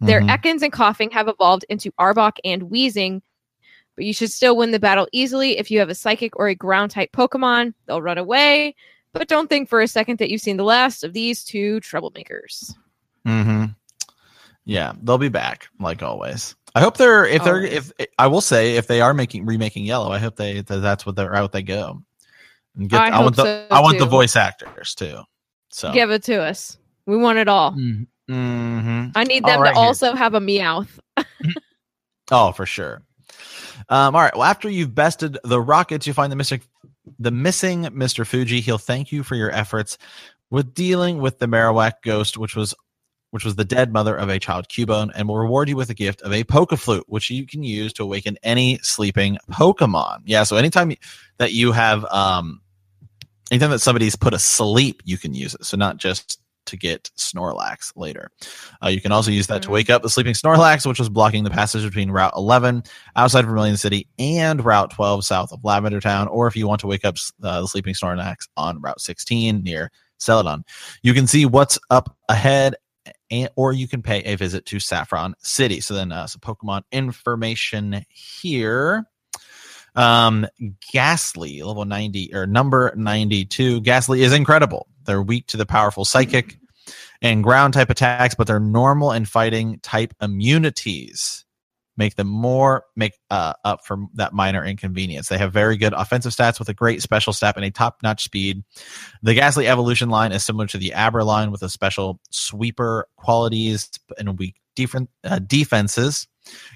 Their 0.00 0.20
Mhm. 0.20 0.28
Ekans 0.30 0.62
and 0.62 0.72
Koffing 0.72 1.12
have 1.12 1.28
evolved 1.28 1.64
into 1.68 1.92
Arbok 1.92 2.38
and 2.44 2.64
Wheezing, 2.64 3.22
but 3.94 4.04
you 4.04 4.12
should 4.12 4.32
still 4.32 4.56
win 4.56 4.72
the 4.72 4.80
battle 4.80 5.06
easily 5.12 5.58
if 5.58 5.70
you 5.70 5.78
have 5.78 5.90
a 5.90 5.94
psychic 5.94 6.36
or 6.36 6.48
a 6.48 6.54
ground 6.54 6.90
type 6.90 7.12
Pokemon. 7.12 7.74
They'll 7.86 8.02
run 8.02 8.18
away, 8.18 8.74
but 9.12 9.28
don't 9.28 9.48
think 9.48 9.68
for 9.68 9.80
a 9.80 9.86
second 9.86 10.18
that 10.18 10.30
you've 10.30 10.40
seen 10.40 10.56
the 10.56 10.64
last 10.64 11.04
of 11.04 11.12
these 11.12 11.44
two 11.44 11.80
troublemakers. 11.80 12.74
Mm-hmm. 13.26 13.66
Yeah, 14.64 14.92
they'll 15.02 15.18
be 15.18 15.28
back 15.28 15.68
like 15.78 16.02
always. 16.02 16.56
I 16.74 16.80
hope 16.80 16.96
they're 16.96 17.26
if 17.26 17.44
they're 17.44 17.56
Always. 17.56 17.92
if 17.98 18.08
I 18.18 18.26
will 18.26 18.40
say 18.40 18.76
if 18.76 18.86
they 18.86 19.00
are 19.00 19.14
making 19.14 19.44
remaking 19.44 19.84
Yellow, 19.84 20.10
I 20.10 20.18
hope 20.18 20.36
they 20.36 20.60
that 20.62 20.78
that's 20.78 21.04
what 21.04 21.16
the 21.16 21.28
route 21.28 21.52
they 21.52 21.62
go. 21.62 22.02
And 22.76 22.88
get, 22.88 23.00
I 23.00 23.08
I, 23.08 23.20
want 23.20 23.36
the 23.36 23.44
so, 23.44 23.66
I 23.70 23.80
want 23.80 23.98
the 23.98 24.06
voice 24.06 24.36
actors 24.36 24.94
too. 24.94 25.22
So 25.70 25.92
Give 25.92 26.10
it 26.10 26.22
to 26.24 26.42
us. 26.42 26.78
We 27.06 27.16
want 27.16 27.38
it 27.38 27.48
all. 27.48 27.72
Mm-hmm. 27.72 29.08
I 29.14 29.24
need 29.24 29.44
them 29.44 29.60
right 29.60 29.74
to 29.74 29.74
here. 29.74 29.86
also 29.86 30.14
have 30.14 30.34
a 30.34 30.40
Meowth. 30.40 30.98
Oh, 32.30 32.50
for 32.50 32.64
sure. 32.64 33.02
Um, 33.90 34.14
all 34.16 34.22
right. 34.22 34.34
Well, 34.34 34.44
after 34.44 34.70
you've 34.70 34.94
bested 34.94 35.38
the 35.44 35.60
rockets, 35.60 36.06
you 36.06 36.14
find 36.14 36.32
the 36.32 36.36
missing 36.36 36.62
the 37.18 37.30
missing 37.30 37.82
Mr. 37.84 38.26
Fuji. 38.26 38.60
He'll 38.60 38.78
thank 38.78 39.12
you 39.12 39.22
for 39.22 39.34
your 39.34 39.50
efforts 39.50 39.98
with 40.48 40.72
dealing 40.72 41.18
with 41.18 41.38
the 41.40 41.46
Marowak 41.46 41.94
ghost, 42.02 42.38
which 42.38 42.56
was 42.56 42.74
which 43.32 43.44
was 43.44 43.56
the 43.56 43.64
dead 43.64 43.92
mother 43.92 44.14
of 44.14 44.28
a 44.28 44.38
child 44.38 44.68
Cubone, 44.68 45.10
and 45.14 45.26
will 45.26 45.38
reward 45.38 45.68
you 45.68 45.76
with 45.76 45.90
a 45.90 45.94
gift 45.94 46.20
of 46.22 46.32
a 46.32 46.44
Pokeflute, 46.44 47.04
which 47.06 47.28
you 47.30 47.46
can 47.46 47.62
use 47.62 47.92
to 47.94 48.02
awaken 48.02 48.36
any 48.42 48.78
sleeping 48.82 49.38
Pokemon. 49.50 50.20
Yeah, 50.24 50.42
so 50.44 50.56
anytime 50.56 50.92
that 51.38 51.52
you 51.52 51.72
have 51.72 52.04
um 52.06 52.60
anytime 53.50 53.70
that 53.70 53.80
somebody's 53.80 54.16
put 54.16 54.34
asleep, 54.34 55.02
you 55.04 55.18
can 55.18 55.34
use 55.34 55.54
it. 55.54 55.64
So 55.64 55.76
not 55.76 55.96
just 55.96 56.38
to 56.66 56.76
get 56.76 57.10
Snorlax 57.18 57.92
later. 57.96 58.30
Uh, 58.84 58.88
you 58.88 59.00
can 59.00 59.10
also 59.10 59.30
use 59.32 59.48
that 59.48 59.62
to 59.62 59.68
Mhm. 59.68 59.72
wake 59.72 59.90
up 59.90 60.02
the 60.02 60.08
sleeping 60.08 60.32
Snorlax, 60.34 60.86
which 60.86 61.00
was 61.00 61.08
blocking 61.08 61.42
the 61.42 61.50
passage 61.50 61.82
between 61.82 62.10
Route 62.10 62.32
11 62.36 62.84
outside 63.16 63.40
of 63.40 63.46
Vermilion 63.46 63.76
City 63.76 64.06
and 64.18 64.64
Route 64.64 64.90
12 64.92 65.24
south 65.24 65.52
of 65.52 65.64
Lavender 65.64 66.00
Town, 66.00 66.28
or 66.28 66.46
if 66.46 66.54
you 66.54 66.68
want 66.68 66.80
to 66.82 66.86
wake 66.86 67.04
up 67.04 67.16
uh, 67.42 67.62
the 67.62 67.66
sleeping 67.66 67.94
Snorlax 67.94 68.46
on 68.56 68.80
Route 68.80 69.00
16 69.00 69.62
near 69.64 69.90
Celadon. 70.18 70.64
You 71.02 71.14
can 71.14 71.26
see 71.26 71.46
what's 71.46 71.78
up 71.90 72.16
ahead, 72.28 72.76
and, 73.32 73.50
or 73.56 73.72
you 73.72 73.88
can 73.88 74.02
pay 74.02 74.22
a 74.22 74.36
visit 74.36 74.66
to 74.66 74.78
Saffron 74.78 75.34
City. 75.38 75.80
So 75.80 75.94
then, 75.94 76.12
uh, 76.12 76.28
some 76.28 76.40
Pokemon 76.40 76.82
information 76.92 78.04
here. 78.10 79.06
Um, 79.94 80.46
Gastly, 80.92 81.62
level 81.62 81.84
90 81.84 82.34
or 82.34 82.46
number 82.46 82.92
92. 82.94 83.80
Gastly 83.80 84.22
is 84.22 84.32
incredible. 84.32 84.86
They're 85.04 85.22
weak 85.22 85.48
to 85.48 85.56
the 85.56 85.66
powerful 85.66 86.04
psychic 86.04 86.58
and 87.20 87.42
ground 87.42 87.74
type 87.74 87.90
attacks, 87.90 88.34
but 88.34 88.46
they're 88.46 88.60
normal 88.60 89.10
and 89.10 89.28
fighting 89.28 89.78
type 89.80 90.14
immunities. 90.20 91.41
Make 91.96 92.16
them 92.16 92.26
more 92.26 92.84
make 92.96 93.18
uh, 93.30 93.52
up 93.64 93.84
for 93.84 94.06
that 94.14 94.32
minor 94.32 94.64
inconvenience. 94.64 95.28
They 95.28 95.38
have 95.38 95.52
very 95.52 95.76
good 95.76 95.92
offensive 95.92 96.32
stats 96.32 96.58
with 96.58 96.68
a 96.68 96.74
great 96.74 97.02
special 97.02 97.32
stat 97.32 97.56
and 97.56 97.64
a 97.64 97.70
top-notch 97.70 98.24
speed. 98.24 98.64
The 99.22 99.34
Gastly 99.34 99.68
evolution 99.68 100.08
line 100.08 100.32
is 100.32 100.44
similar 100.44 100.66
to 100.68 100.78
the 100.78 100.94
Abra 100.94 101.24
line 101.24 101.50
with 101.50 101.62
a 101.62 101.68
special 101.68 102.18
sweeper 102.30 103.06
qualities 103.16 103.90
and 104.18 104.38
weak 104.38 104.56
different 104.74 105.10
uh, 105.24 105.38
defenses. 105.40 106.26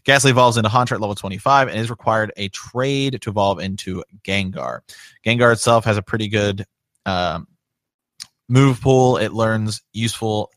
Gastly 0.04 0.30
evolves 0.30 0.56
into 0.56 0.68
Haunter 0.68 0.94
at 0.94 1.00
level 1.00 1.14
25 1.14 1.68
and 1.68 1.78
is 1.78 1.90
required 1.90 2.32
a 2.36 2.48
trade 2.50 3.20
to 3.22 3.30
evolve 3.30 3.58
into 3.58 4.04
Gengar. 4.22 4.80
Gengar 5.24 5.52
itself 5.52 5.84
has 5.84 5.96
a 5.96 6.02
pretty 6.02 6.28
good 6.28 6.66
um, 7.04 7.48
move 8.48 8.80
pool. 8.80 9.16
It 9.16 9.32
learns 9.32 9.82
useful 9.92 10.50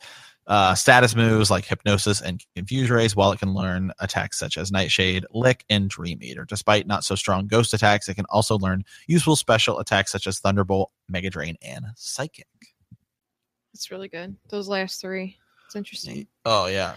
uh, 0.50 0.74
status 0.74 1.16
moves 1.16 1.52
like 1.52 1.64
Hypnosis 1.64 2.22
and 2.22 2.44
Confuse 2.56 2.90
Rays, 2.90 3.16
while 3.16 3.32
it 3.32 3.40
can 3.40 3.54
learn 3.54 3.94
attacks 4.00 4.38
such 4.40 4.58
as 4.58 4.72
Nightshade, 4.72 5.26
Lick, 5.32 5.64
and 5.70 5.90
Dream 5.90 6.18
Eater. 6.22 6.44
Despite 6.44 6.88
not 6.88 7.04
so 7.04 7.14
strong 7.14 7.46
ghost 7.46 7.74
attacks, 7.74 8.10
it 8.10 8.16
can 8.16 8.26
also 8.30 8.58
learn 8.58 8.84
useful 9.08 9.36
special 9.36 9.80
attacks 9.80 10.12
such 10.12 10.26
as 10.26 10.40
Thunderbolt, 10.40 10.92
Mega 11.08 11.30
Drain, 11.30 11.56
and 11.62 11.86
Psychic. 11.96 12.48
It's 13.76 13.92
really 13.92 14.08
good. 14.08 14.36
Those 14.50 14.68
last 14.68 15.00
three. 15.00 15.38
It's 15.68 15.76
interesting. 15.76 16.26
Oh, 16.46 16.66
yeah. 16.66 16.96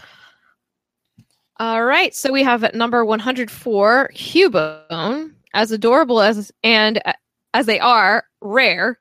All 1.59 1.85
right. 1.85 2.15
So 2.15 2.33
we 2.33 2.41
have 2.41 2.63
at 2.63 2.73
number 2.73 3.05
104, 3.05 4.09
Cubone. 4.15 5.33
As 5.53 5.71
adorable 5.71 6.19
as 6.19 6.51
and 6.63 6.99
uh, 7.05 7.13
as 7.53 7.67
they 7.67 7.79
are, 7.79 8.25
rare 8.41 8.97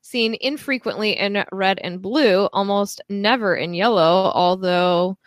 Seen 0.00 0.36
infrequently 0.40 1.16
in 1.16 1.44
red 1.52 1.80
and 1.82 2.00
blue, 2.00 2.46
almost 2.52 3.00
never 3.08 3.54
in 3.54 3.74
yellow, 3.74 4.30
although 4.34 5.18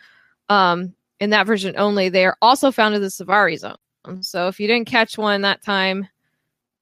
um, 0.48 0.94
in 1.20 1.30
that 1.30 1.46
version 1.46 1.74
only, 1.76 2.08
they 2.08 2.24
are 2.24 2.36
also 2.40 2.72
found 2.72 2.94
in 2.94 3.02
the 3.02 3.10
Safari 3.10 3.56
zone. 3.56 3.76
So 4.20 4.48
if 4.48 4.58
you 4.58 4.66
didn't 4.66 4.88
catch 4.88 5.18
one 5.18 5.42
that 5.42 5.62
time, 5.62 6.08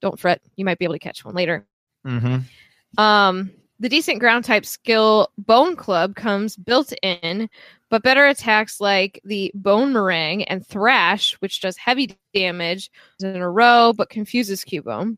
don't 0.00 0.18
fret. 0.18 0.40
You 0.56 0.64
might 0.64 0.78
be 0.78 0.84
able 0.84 0.94
to 0.94 1.00
catch 1.00 1.24
one 1.24 1.34
later. 1.34 1.66
Mm-hmm. 2.06 3.00
Um, 3.00 3.50
the 3.80 3.88
decent 3.88 4.20
ground 4.20 4.44
type 4.44 4.64
skill 4.64 5.30
Bone 5.38 5.76
Club 5.76 6.14
comes 6.14 6.56
built 6.56 6.92
in, 7.02 7.48
but 7.90 8.02
better 8.02 8.26
attacks 8.26 8.80
like 8.80 9.20
the 9.24 9.52
Bonemerang 9.54 10.44
and 10.44 10.66
Thrash, 10.66 11.34
which 11.34 11.60
does 11.60 11.76
heavy 11.76 12.16
damage 12.34 12.90
in 13.20 13.36
a 13.36 13.50
row 13.50 13.92
but 13.96 14.10
confuses 14.10 14.64
Cubone, 14.64 15.16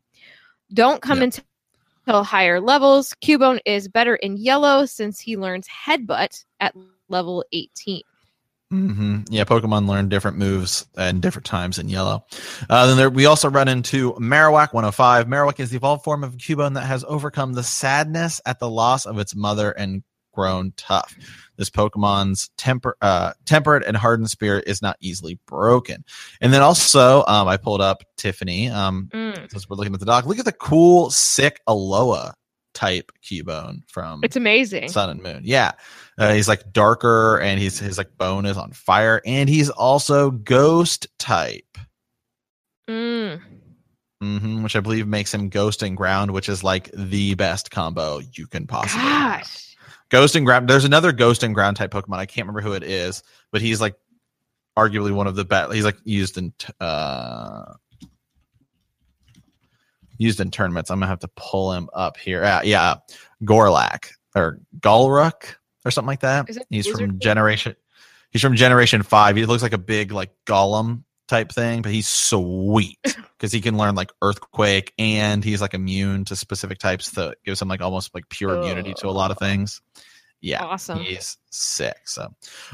don't 0.73 1.01
come 1.01 1.19
Yep. 1.19 1.25
Until 2.05 2.23
higher 2.23 2.59
levels. 2.59 3.13
Cubone 3.23 3.59
is 3.65 3.87
better 3.87 4.15
in 4.15 4.37
yellow 4.37 4.85
since 4.85 5.19
he 5.19 5.37
learns 5.37 5.67
Headbutt 5.67 6.43
at 6.59 6.73
level 7.09 7.43
18. 7.51 8.01
hmm 8.69 9.19
Yeah, 9.29 9.43
Pokemon 9.43 9.87
learn 9.87 10.09
different 10.09 10.37
moves 10.37 10.87
and 10.97 11.21
different 11.21 11.45
times 11.45 11.77
in 11.77 11.89
yellow. 11.89 12.25
Uh, 12.69 12.87
then 12.87 12.97
there, 12.97 13.09
we 13.09 13.25
also 13.25 13.49
run 13.49 13.67
into 13.67 14.13
Marowak 14.13 14.73
105. 14.73 15.27
Marowak 15.27 15.59
is 15.59 15.71
the 15.71 15.77
evolved 15.77 16.03
form 16.03 16.23
of 16.23 16.37
Cubone 16.37 16.75
that 16.75 16.85
has 16.85 17.03
overcome 17.07 17.53
the 17.53 17.63
sadness 17.63 18.41
at 18.45 18.59
the 18.59 18.69
loss 18.69 19.05
of 19.05 19.19
its 19.19 19.35
mother 19.35 19.71
and 19.71 20.03
grown 20.33 20.71
tough. 20.77 21.13
This 21.57 21.69
Pokemon's 21.69 22.49
temper, 22.57 22.95
uh, 23.01 23.33
tempered 23.45 23.83
and 23.83 23.97
hardened 23.97 24.29
spirit 24.29 24.63
is 24.65 24.81
not 24.81 24.95
easily 25.01 25.37
broken. 25.45 26.05
And 26.39 26.53
then 26.53 26.61
also, 26.61 27.25
um, 27.27 27.49
I 27.49 27.57
pulled 27.57 27.81
up 27.81 28.03
Tiffany. 28.15 28.69
Um, 28.69 29.09
Mm. 29.13 29.20
As 29.55 29.69
we're 29.69 29.75
looking 29.75 29.93
at 29.93 29.99
the 29.99 30.05
doc, 30.05 30.25
look 30.25 30.39
at 30.39 30.45
the 30.45 30.51
cool, 30.51 31.09
sick 31.11 31.59
Alola 31.67 32.33
type 32.73 33.11
Cubone 33.23 33.79
from 33.87 34.21
It's 34.23 34.35
amazing. 34.35 34.87
Sun 34.89 35.09
and 35.09 35.21
Moon. 35.21 35.41
Yeah, 35.43 35.71
uh, 36.17 36.33
he's 36.33 36.47
like 36.47 36.71
darker, 36.71 37.39
and 37.39 37.59
he's 37.59 37.77
his 37.79 37.97
like 37.97 38.17
bone 38.17 38.45
is 38.45 38.57
on 38.57 38.71
fire, 38.71 39.21
and 39.25 39.49
he's 39.49 39.69
also 39.69 40.31
ghost 40.31 41.07
type, 41.19 41.77
Mm. 42.89 43.41
hmm 44.21 44.63
which 44.63 44.75
I 44.75 44.79
believe 44.79 45.07
makes 45.07 45.33
him 45.33 45.49
ghost 45.49 45.83
and 45.83 45.95
ground, 45.95 46.31
which 46.31 46.49
is 46.49 46.63
like 46.63 46.89
the 46.93 47.35
best 47.35 47.71
combo 47.71 48.19
you 48.33 48.47
can 48.47 48.67
possibly. 48.67 49.03
have. 49.05 49.41
Gosh. 49.41 49.75
Ghost 50.09 50.35
and 50.35 50.45
ground. 50.45 50.67
There's 50.69 50.83
another 50.85 51.11
ghost 51.13 51.41
and 51.43 51.53
ground 51.55 51.77
type 51.77 51.91
Pokemon. 51.91 52.17
I 52.17 52.25
can't 52.25 52.45
remember 52.45 52.61
who 52.61 52.73
it 52.73 52.83
is, 52.83 53.23
but 53.51 53.61
he's 53.61 53.79
like 53.79 53.95
arguably 54.77 55.13
one 55.13 55.27
of 55.27 55.35
the 55.35 55.45
best. 55.45 55.71
He's 55.73 55.85
like 55.85 55.97
used 56.03 56.37
in 56.37 56.53
t- 56.57 56.73
uh 56.81 57.73
used 60.21 60.39
in 60.39 60.51
tournaments. 60.51 60.89
I'm 60.91 60.99
gonna 60.99 61.07
have 61.07 61.19
to 61.19 61.29
pull 61.35 61.73
him 61.73 61.89
up 61.93 62.17
here. 62.17 62.43
Uh, 62.43 62.61
yeah, 62.63 62.95
Gorlak 63.43 64.11
or 64.35 64.59
Golruk 64.79 65.55
or 65.83 65.91
something 65.91 66.07
like 66.07 66.21
that. 66.21 66.49
it 66.49 66.65
He's 66.69 66.87
from? 66.87 67.19
Generation. 67.19 67.75
He's 68.31 68.41
from 68.41 68.55
Generation 68.55 69.03
Five. 69.03 69.35
He 69.35 69.45
looks 69.45 69.63
like 69.63 69.73
a 69.73 69.77
big 69.77 70.11
like 70.11 70.31
Golem 70.45 71.03
type 71.27 71.51
thing, 71.51 71.81
but 71.81 71.91
he's 71.91 72.07
sweet 72.07 72.97
because 73.03 73.51
he 73.51 73.61
can 73.61 73.77
learn 73.77 73.95
like 73.95 74.11
Earthquake 74.21 74.93
and 74.97 75.43
he's 75.43 75.61
like 75.61 75.73
immune 75.73 76.25
to 76.25 76.35
specific 76.35 76.77
types 76.77 77.09
that 77.11 77.37
gives 77.45 77.61
him 77.61 77.67
like 77.67 77.81
almost 77.81 78.13
like 78.13 78.27
pure 78.29 78.55
immunity 78.55 78.93
to 78.95 79.07
a 79.07 79.11
lot 79.11 79.31
of 79.31 79.37
things. 79.37 79.81
Yeah, 80.41 80.63
Awesome. 80.63 80.99
he's 80.99 81.37
sick. 81.51 81.97
So, 82.05 82.27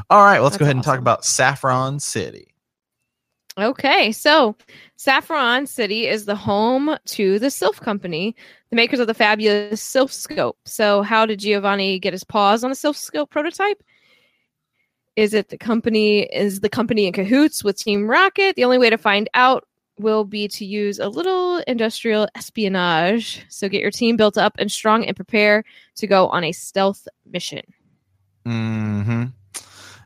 all 0.09 0.23
right, 0.23 0.39
let's 0.39 0.53
That's 0.53 0.59
go 0.59 0.65
ahead 0.65 0.75
and 0.77 0.85
talk 0.85 0.99
about 0.99 1.25
Saffron 1.25 1.99
City. 1.99 2.53
Okay, 3.57 4.11
so 4.11 4.55
Saffron 4.97 5.65
City 5.65 6.05
is 6.05 6.25
the 6.25 6.35
home 6.35 6.95
to 7.05 7.39
the 7.39 7.47
Silph 7.47 7.81
Company, 7.81 8.35
the 8.69 8.75
makers 8.75 8.99
of 8.99 9.07
the 9.07 9.15
fabulous 9.15 9.81
Silph 9.81 10.11
Scope. 10.11 10.59
So, 10.65 11.01
how 11.01 11.25
did 11.25 11.39
Giovanni 11.39 11.97
get 11.97 12.13
his 12.13 12.23
paws 12.23 12.63
on 12.63 12.69
a 12.69 12.75
Silph 12.75 12.97
Scope 12.97 13.31
prototype? 13.31 13.81
Is 15.15 15.33
it 15.33 15.49
the 15.49 15.57
company? 15.57 16.23
Is 16.23 16.59
the 16.59 16.69
company 16.69 17.07
in 17.07 17.13
cahoots 17.13 17.63
with 17.63 17.79
Team 17.79 18.07
Rocket? 18.07 18.55
The 18.55 18.63
only 18.63 18.77
way 18.77 18.91
to 18.91 18.97
find 18.97 19.27
out 19.33 19.67
will 19.97 20.23
be 20.23 20.47
to 20.49 20.63
use 20.63 20.99
a 20.99 21.09
little 21.09 21.57
industrial 21.67 22.27
espionage. 22.35 23.43
So, 23.49 23.67
get 23.69 23.81
your 23.81 23.89
team 23.91 24.17
built 24.17 24.37
up 24.37 24.53
and 24.59 24.71
strong 24.71 25.03
and 25.05 25.15
prepare 25.15 25.63
to 25.95 26.05
go 26.05 26.27
on 26.27 26.43
a 26.43 26.51
stealth 26.51 27.07
mission. 27.25 27.63
hmm 28.45 29.36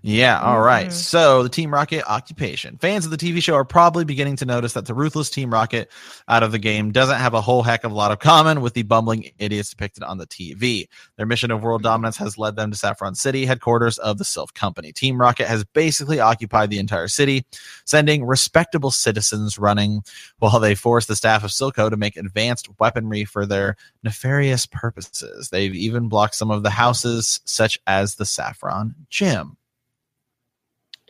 Yeah, 0.04 0.40
all 0.42 0.60
right. 0.60 0.88
Mhm. 0.88 0.92
So 0.94 1.44
the 1.44 1.50
Team 1.50 1.72
Rocket 1.72 2.04
occupation. 2.10 2.78
Fans 2.80 3.06
of 3.06 3.12
the 3.12 3.18
TV 3.18 3.40
show 3.40 3.54
are 3.54 3.64
probably 3.64 4.04
beginning 4.04 4.36
to 4.38 4.46
notice 4.46 4.74
that 4.74 4.88
the 4.88 4.96
ruthless 4.96 5.30
Team 5.30 5.54
Rocket 5.54 5.92
out 6.28 6.42
of 6.42 6.52
the 6.52 6.58
game 6.58 6.92
doesn't 6.92 7.18
have 7.20 7.36
a 7.36 7.42
whole 7.42 7.62
heck 7.62 7.84
of 7.84 7.92
a 7.92 7.96
lot 7.96 8.12
of 8.12 8.18
common 8.18 8.62
with 8.62 8.74
the 8.74 8.82
bumbling 8.82 9.30
idiots 9.38 9.70
depicted 9.70 10.02
on 10.02 10.18
the 10.18 10.26
TV. 10.26 10.88
Their 11.18 11.28
mission 11.28 11.52
of 11.52 11.62
world 11.62 11.84
dominance 11.84 12.18
has 12.18 12.40
led 12.40 12.56
them 12.56 12.72
to 12.72 12.78
Saffron 12.78 13.14
City, 13.14 13.46
headquarters 13.46 14.00
of 14.00 14.18
the 14.18 14.24
Silph 14.24 14.56
Company. 14.56 14.92
Team 14.92 15.22
Rocket 15.22 15.48
has 15.48 15.64
basically 15.66 16.20
occupied 16.20 16.72
the 16.72 16.80
entire 16.80 17.08
city, 17.08 17.46
sending 17.86 18.26
respectable 18.26 18.90
citizens 18.90 19.60
running 19.60 20.02
while 20.40 20.60
they 20.60 20.74
force 20.74 21.06
the 21.06 21.16
staff 21.16 21.44
of 21.44 21.52
Silph 21.52 21.76
Co 21.76 21.92
to 21.92 21.98
make 21.98 22.18
advanced 22.18 22.70
weaponry 22.80 23.24
for 23.24 23.46
their 23.46 23.76
nefarious 24.04 24.66
purposes. 24.66 25.50
They've 25.50 25.76
even 25.76 26.10
blocked 26.10 26.34
some 26.34 26.50
of 26.50 26.64
the 26.64 26.72
houses, 26.72 27.40
such 27.46 27.78
as 27.86 28.16
the 28.16 28.26
Saffron 28.26 28.96
Gym. 29.12 29.58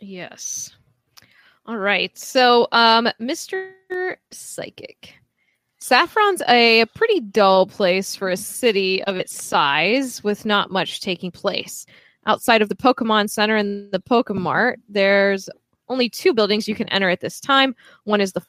Yes. 0.02 0.74
All 1.66 1.78
right. 1.78 2.16
So, 2.18 2.66
um, 2.72 3.08
Mr. 3.20 3.70
Psychic. 4.32 5.14
Saffron's 5.78 6.42
a 6.48 6.84
pretty 6.94 7.20
dull 7.20 7.66
place 7.66 8.14
for 8.14 8.28
a 8.28 8.36
city 8.36 9.02
of 9.04 9.16
its 9.16 9.42
size 9.42 10.22
with 10.22 10.44
not 10.44 10.70
much 10.70 11.00
taking 11.00 11.30
place. 11.30 11.86
Outside 12.26 12.62
of 12.62 12.68
the 12.68 12.74
Pokemon 12.74 13.30
Center 13.30 13.56
and 13.56 13.90
the 13.92 14.00
Pokemart, 14.00 14.76
there's 14.88 15.48
only 15.88 16.08
two 16.08 16.34
buildings 16.34 16.68
you 16.68 16.74
can 16.74 16.88
enter 16.88 17.08
at 17.08 17.20
this 17.20 17.40
time. 17.40 17.74
One 18.04 18.20
is 18.20 18.32
the 18.32 18.42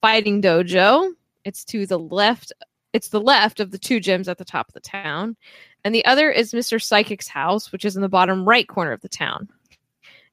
Fighting 0.00 0.40
Dojo. 0.42 1.12
It's 1.44 1.64
to 1.66 1.86
the 1.86 1.98
left. 1.98 2.52
It's 2.92 3.08
the 3.08 3.20
left 3.20 3.60
of 3.60 3.70
the 3.70 3.78
two 3.78 3.98
gyms 4.00 4.28
at 4.28 4.38
the 4.38 4.44
top 4.44 4.68
of 4.68 4.74
the 4.74 4.80
town. 4.80 5.36
And 5.84 5.94
the 5.94 6.04
other 6.04 6.30
is 6.30 6.52
Mr. 6.52 6.82
Psychic's 6.82 7.28
house, 7.28 7.72
which 7.72 7.84
is 7.84 7.96
in 7.96 8.02
the 8.02 8.08
bottom 8.08 8.46
right 8.46 8.68
corner 8.68 8.92
of 8.92 9.00
the 9.00 9.08
town. 9.08 9.48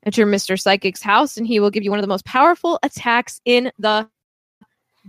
Enter 0.06 0.26
Mr. 0.26 0.60
Psychic's 0.60 1.02
house, 1.02 1.36
and 1.38 1.48
he 1.48 1.60
will 1.60 1.72
give 1.72 1.84
you 1.84 1.90
one 1.90 2.00
of 2.00 2.04
the 2.04 2.08
most 2.08 2.26
powerful 2.26 2.78
attacks 2.84 3.42
in 3.46 3.72
the 3.80 4.08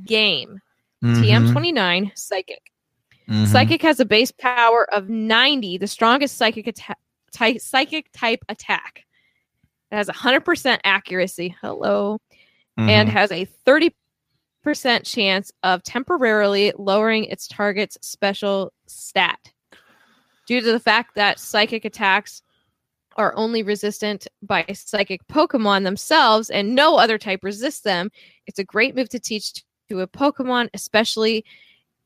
game. 0.07 0.61
Mm-hmm. 1.05 1.23
TM29 1.23 2.13
Psychic. 2.17 2.73
Mhm. 3.29 3.47
Psychic 3.47 3.83
has 3.83 4.01
a 4.01 4.05
base 4.05 4.31
power 4.33 4.93
of 4.95 5.09
90, 5.09 5.79
the 5.79 5.87
strongest 5.87 6.37
psychic 6.39 6.67
attack 6.67 6.99
ty- 7.33 7.59
psychic 7.59 8.11
type 8.13 8.41
attack. 8.49 9.05
It 9.91 9.97
has 9.97 10.09
100% 10.09 10.81
accuracy. 10.85 11.55
Hello. 11.61 12.19
And 12.79 13.09
Mhm. 13.09 13.13
has 13.13 13.33
a 13.33 13.45
30% 13.67 15.05
chance 15.05 15.53
of 15.63 15.83
temporarily 15.83 16.73
lowering 16.79 17.25
its 17.25 17.49
target's 17.49 17.99
special 18.01 18.73
stat. 18.87 19.39
Due 20.47 20.61
to 20.61 20.73
the 20.73 20.81
fact 20.81 21.15
that 21.17 21.41
psychic 21.41 21.85
attacks 21.85 22.43
are 23.17 23.35
only 23.37 23.63
resistant 23.63 24.27
by 24.43 24.65
psychic 24.73 25.27
Pokemon 25.29 25.85
themselves 25.85 26.51
and 26.51 26.75
no 26.75 26.97
other 26.97 27.19
type 27.19 27.41
resists 27.43 27.81
them, 27.81 28.11
it's 28.47 28.59
a 28.59 28.65
great 28.65 28.95
move 28.95 29.09
to 29.11 29.19
teach 29.19 29.65
to 29.89 30.01
a 30.01 30.07
Pokemon, 30.07 30.69
especially 30.75 31.45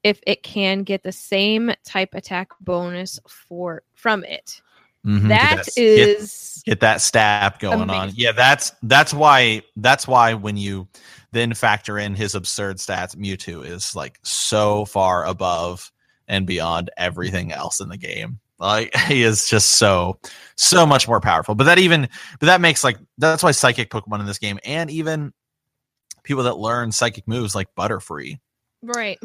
if 0.02 0.20
it 0.26 0.42
can 0.42 0.82
get 0.82 1.02
the 1.02 1.12
same 1.12 1.72
type 1.84 2.14
attack 2.14 2.48
bonus 2.60 3.18
for 3.28 3.82
from 3.94 4.24
it. 4.24 4.62
Mhm, 5.06 5.28
That 5.28 5.56
get 5.56 5.78
is 5.78 6.62
get 6.66 6.80
that 6.80 7.00
stab 7.00 7.58
going 7.58 7.88
on. 7.88 8.12
Yeah, 8.14 8.32
that's 8.32 8.72
that's 8.82 9.14
why 9.14 9.62
that's 9.76 10.06
why 10.06 10.34
when 10.34 10.56
you 10.58 10.88
then 11.32 11.54
factor 11.54 11.98
in 11.98 12.14
his 12.14 12.34
absurd 12.34 12.76
stats, 12.76 13.16
Mewtwo 13.16 13.64
is 13.64 13.96
like 13.96 14.18
so 14.22 14.84
far 14.84 15.24
above 15.24 15.90
and 16.28 16.46
beyond 16.46 16.90
everything 16.96 17.50
else 17.50 17.80
in 17.80 17.88
the 17.88 17.96
game. 17.96 18.40
Like 18.60 18.94
he 19.08 19.22
is 19.22 19.48
just 19.48 19.72
so 19.72 20.18
so 20.56 20.86
much 20.86 21.08
more 21.08 21.20
powerful. 21.20 21.54
But 21.54 21.64
that 21.64 21.78
even 21.78 22.08
but 22.38 22.46
that 22.46 22.60
makes 22.60 22.84
like 22.84 22.98
that's 23.18 23.42
why 23.42 23.50
psychic 23.50 23.90
Pokemon 23.90 24.20
in 24.20 24.26
this 24.26 24.38
game 24.38 24.58
and 24.64 24.90
even 24.90 25.32
people 26.22 26.44
that 26.44 26.58
learn 26.58 26.92
psychic 26.92 27.26
moves 27.26 27.54
like 27.54 27.68
Butterfree. 27.76 28.38
right. 28.82 29.18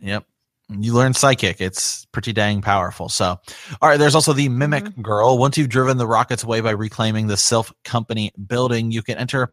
Yep. 0.00 0.24
You 0.70 0.92
learn 0.92 1.14
psychic. 1.14 1.60
It's 1.62 2.04
pretty 2.12 2.32
dang 2.34 2.60
powerful. 2.60 3.08
So, 3.08 3.38
all 3.80 3.88
right, 3.88 3.98
there's 3.98 4.14
also 4.14 4.32
the 4.34 4.48
Mimic 4.50 4.84
Mm-hmm. 4.84 5.00
Girl. 5.02 5.38
Once 5.38 5.56
you've 5.56 5.70
driven 5.70 5.96
the 5.96 6.06
rockets 6.06 6.42
away 6.42 6.60
by 6.60 6.72
reclaiming 6.72 7.26
the 7.26 7.34
Silph 7.36 7.72
Company 7.84 8.32
building, 8.46 8.90
you 8.90 9.02
can 9.02 9.16
enter 9.16 9.52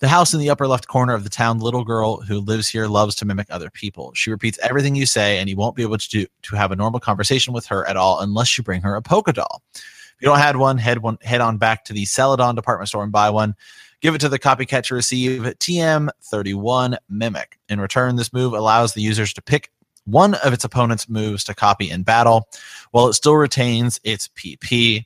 the 0.00 0.08
house 0.08 0.32
in 0.32 0.40
the 0.40 0.50
upper 0.50 0.66
left 0.66 0.88
corner 0.88 1.14
of 1.14 1.24
the 1.24 1.30
town. 1.30 1.58
Little 1.58 1.84
girl 1.84 2.22
who 2.22 2.40
lives 2.40 2.68
here 2.68 2.86
loves 2.86 3.14
to 3.16 3.24
mimic 3.24 3.46
other 3.50 3.70
people. 3.70 4.12
She 4.14 4.30
repeats 4.30 4.58
everything 4.62 4.94
you 4.94 5.06
say, 5.06 5.38
and 5.38 5.48
you 5.48 5.56
won't 5.56 5.76
be 5.76 5.82
able 5.82 5.98
to 5.98 6.08
do, 6.08 6.26
to 6.42 6.56
have 6.56 6.72
a 6.72 6.76
normal 6.76 7.00
conversation 7.00 7.52
with 7.52 7.66
her 7.66 7.86
at 7.86 7.96
all 7.96 8.20
unless 8.20 8.56
you 8.56 8.64
bring 8.64 8.82
her 8.82 8.96
a 8.96 9.02
Pokédoll. 9.02 9.60
If 9.74 10.16
you 10.20 10.26
don't 10.26 10.38
have 10.38 10.56
one, 10.56 10.78
head 10.78 10.98
one 10.98 11.18
head 11.22 11.40
on 11.40 11.58
back 11.58 11.84
to 11.84 11.92
the 11.92 12.06
Celadon 12.06 12.54
department 12.54 12.88
store 12.88 13.04
and 13.04 13.12
buy 13.12 13.30
one. 13.30 13.54
Give 14.00 14.14
it 14.14 14.20
to 14.22 14.30
the 14.30 14.38
copycat 14.38 14.84
to 14.84 14.94
receive 14.94 15.42
TM31 15.42 16.96
Mimic. 17.10 17.58
In 17.68 17.80
return, 17.80 18.16
this 18.16 18.32
move 18.32 18.54
allows 18.54 18.94
the 18.94 19.02
users 19.02 19.34
to 19.34 19.42
pick 19.42 19.70
one 20.04 20.34
of 20.34 20.54
its 20.54 20.64
opponent's 20.64 21.08
moves 21.08 21.44
to 21.44 21.54
copy 21.54 21.90
in 21.90 22.02
battle, 22.02 22.48
while 22.90 23.08
it 23.08 23.12
still 23.12 23.36
retains 23.36 24.00
its 24.02 24.28
PP. 24.28 25.04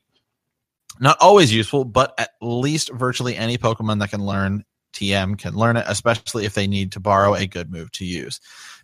Not 1.01 1.17
always 1.21 1.53
useful, 1.53 1.85
but 1.85 2.15
at 2.19 2.31
least 2.41 2.93
virtually 2.93 3.37
any 3.37 3.59
Pokemon 3.59 3.99
that 3.99 4.11
can 4.11 4.25
learn 4.25 4.65
TM 4.95 5.39
can 5.39 5.55
learn 5.55 5.77
it, 5.77 5.85
especially 5.87 6.45
if 6.45 6.55
they 6.55 6.67
need 6.67 6.93
to 6.93 7.01
borrow 7.01 7.35
a 7.35 7.47
good 7.47 7.71
move 7.71 7.93
to 7.93 8.05
use. 8.05 8.41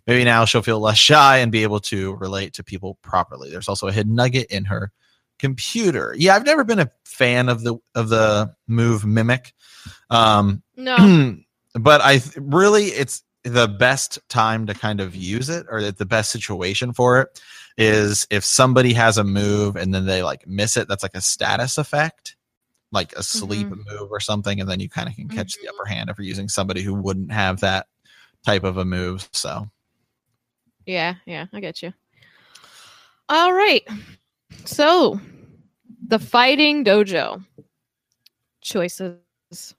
Maybe 0.07 0.23
now 0.23 0.45
she'll 0.45 0.61
feel 0.61 0.79
less 0.79 0.97
shy 0.97 1.37
and 1.37 1.51
be 1.51 1.63
able 1.63 1.79
to 1.81 2.15
relate 2.15 2.53
to 2.53 2.63
people 2.63 2.97
properly. 3.01 3.49
There's 3.49 3.69
also 3.69 3.87
a 3.87 3.91
hidden 3.91 4.15
nugget 4.15 4.47
in 4.51 4.65
her 4.65 4.91
computer. 5.39 6.15
Yeah, 6.17 6.35
I've 6.35 6.45
never 6.45 6.63
been 6.63 6.79
a 6.79 6.91
fan 7.05 7.49
of 7.49 7.63
the 7.63 7.75
of 7.95 8.09
the 8.09 8.53
move 8.67 9.05
Mimic. 9.05 9.53
Um, 10.09 10.61
No. 10.75 11.35
but 11.73 12.01
I 12.01 12.17
th- 12.17 12.37
really 12.39 12.85
it's 12.85 13.23
the 13.43 13.67
best 13.67 14.19
time 14.29 14.67
to 14.67 14.73
kind 14.73 14.99
of 14.99 15.15
use 15.15 15.49
it 15.49 15.65
or 15.69 15.91
the 15.91 16.05
best 16.05 16.31
situation 16.31 16.93
for 16.93 17.21
it 17.21 17.41
is 17.77 18.27
if 18.29 18.45
somebody 18.45 18.93
has 18.93 19.17
a 19.17 19.23
move 19.23 19.75
and 19.75 19.93
then 19.93 20.05
they 20.05 20.21
like 20.21 20.45
miss 20.45 20.77
it 20.77 20.87
that's 20.87 21.01
like 21.01 21.15
a 21.15 21.21
status 21.21 21.79
effect 21.79 22.35
like 22.91 23.13
a 23.13 23.23
sleep 23.23 23.69
move 23.69 24.11
or 24.11 24.19
something 24.19 24.59
and 24.59 24.69
then 24.69 24.79
you 24.79 24.89
kind 24.89 25.07
of 25.07 25.15
can 25.15 25.29
catch 25.29 25.53
the 25.55 25.67
Mhm. 25.67 25.69
upper 25.69 25.85
hand 25.85 26.09
if 26.09 26.17
you're 26.17 26.25
using 26.25 26.49
somebody 26.49 26.81
who 26.81 26.93
wouldn't 26.93 27.31
have 27.31 27.59
that 27.61 27.87
type 28.45 28.63
of 28.63 28.77
a 28.77 28.85
move 28.85 29.29
so 29.31 29.69
Yeah, 30.85 31.15
yeah, 31.25 31.45
I 31.53 31.59
get 31.59 31.81
you. 31.83 31.93
All 33.29 33.53
right. 33.53 33.87
So, 34.65 35.19
the 36.07 36.19
fighting 36.19 36.83
dojo 36.83 37.43
choices. 38.61 39.15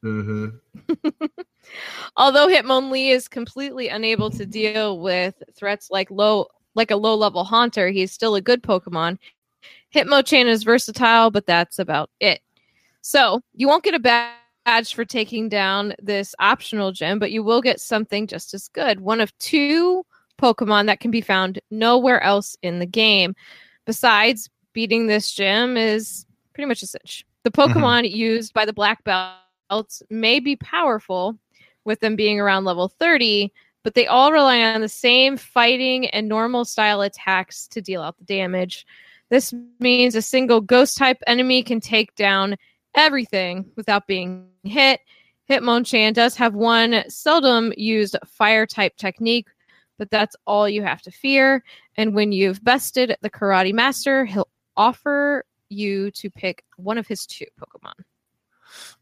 Although 2.17 2.49
Hitmonlee 2.49 3.11
is 3.11 3.29
completely 3.29 3.89
unable 3.89 4.31
to 4.31 4.47
deal 4.47 5.01
with 5.01 5.35
threats 5.55 5.91
like 5.91 6.11
low 6.11 6.47
like 6.75 6.91
a 6.91 6.97
low 6.97 7.15
level 7.15 7.45
haunter, 7.45 7.89
he's 7.89 8.13
still 8.13 8.35
a 8.35 8.41
good 8.41 8.63
Pokemon. 8.63 9.19
Hitmonchan 9.95 10.47
is 10.47 10.63
versatile, 10.63 11.31
but 11.31 11.47
that's 11.47 11.79
about 11.79 12.11
it. 12.21 12.41
So 13.03 13.43
you 13.55 13.69
won't 13.69 13.85
get 13.85 13.95
a 13.95 13.99
badge 13.99 14.95
for 14.95 15.05
taking 15.05 15.49
down 15.49 15.95
this 16.01 16.35
optional 16.39 16.93
gym, 16.93 17.19
but 17.19 17.33
you 17.33 17.43
will 17.43 17.61
get 17.61 17.81
something 17.81 18.27
just 18.27 18.55
as 18.55 18.69
good. 18.69 19.01
One 19.01 19.21
of 19.21 19.37
two 19.39 20.05
Pokemon 20.41 20.87
that 20.87 21.01
can 21.01 21.11
be 21.11 21.21
found 21.21 21.61
nowhere 21.71 22.23
else 22.23 22.57
in 22.63 22.79
the 22.79 22.87
game. 22.87 23.35
Besides, 23.85 24.49
beating 24.73 25.07
this 25.07 25.33
gym 25.33 25.77
is 25.77 26.25
pretty 26.55 26.67
much 26.67 26.83
a 26.83 26.87
cinch. 26.87 27.27
The 27.43 27.51
mm-hmm. 27.51 27.79
Pokemon 27.79 28.11
used 28.11 28.55
by 28.55 28.65
the 28.65 28.73
black 28.73 29.05
belts 29.05 30.03
may 30.09 30.41
be 30.41 30.57
powerful, 30.57 31.37
with 31.85 32.01
them 32.01 32.17
being 32.17 32.41
around 32.41 32.65
level 32.65 32.89
30, 32.89 33.53
but 33.83 33.95
they 33.95 34.07
all 34.07 34.33
rely 34.33 34.61
on 34.63 34.81
the 34.81 34.89
same 34.89 35.37
fighting 35.37 36.07
and 36.09 36.29
normal 36.29 36.65
style 36.65 37.03
attacks 37.03 37.67
to 37.69 37.83
deal 37.83 38.03
out 38.03 38.17
the 38.19 38.25
damage. 38.25 38.87
This 39.31 39.53
means 39.81 40.15
a 40.15 40.23
single 40.23 40.61
ghost 40.61 40.97
type 40.97 41.23
enemy 41.27 41.63
can 41.63 41.81
take 41.81 42.15
down 42.15 42.57
everything 42.95 43.71
without 43.77 44.07
being 44.07 44.49
hit. 44.65 45.01
Hitmonchan 45.51 46.15
does 46.15 46.37
have 46.37 46.55
one 46.55 47.05
seldom 47.09 47.73
used 47.77 48.17
fire 48.27 48.67
type 48.67 48.97
technique, 48.97 49.49
but 49.99 50.11
that's 50.11 50.37
all 50.47 50.69
you 50.69 50.83
have 50.83 51.03
to 51.03 51.11
fear. 51.11 51.63
And 51.97 52.15
when 52.15 52.33
you've 52.33 52.63
bested 52.65 53.17
the 53.23 53.31
karate 53.31 53.73
master, 53.75 54.25
he'll 54.25 54.49
offer 54.77 55.45
you 55.69 56.11
to 56.13 56.31
pick 56.31 56.65
one 56.77 56.99
of 56.99 57.07
his 57.07 57.27
two 57.27 57.47
Pokemon. 57.61 57.95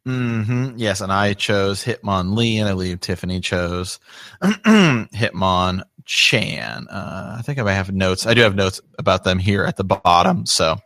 hmm 0.04 0.70
Yes, 0.76 1.00
and 1.00 1.12
I 1.12 1.34
chose 1.34 1.84
Hitmonlee, 1.84 2.56
and 2.56 2.68
I 2.68 2.72
believe 2.72 3.00
Tiffany 3.00 3.40
chose 3.40 3.98
Hitmon 4.42 5.82
Chan. 6.06 6.88
Uh, 6.88 7.36
I 7.38 7.42
think 7.42 7.58
I 7.58 7.62
might 7.62 7.74
have 7.74 7.92
notes. 7.92 8.26
I 8.26 8.34
do 8.34 8.40
have 8.40 8.54
notes 8.54 8.80
about 8.98 9.24
them 9.24 9.38
here 9.38 9.64
at 9.64 9.76
the 9.76 9.84
bottom, 9.84 10.46
so 10.46 10.78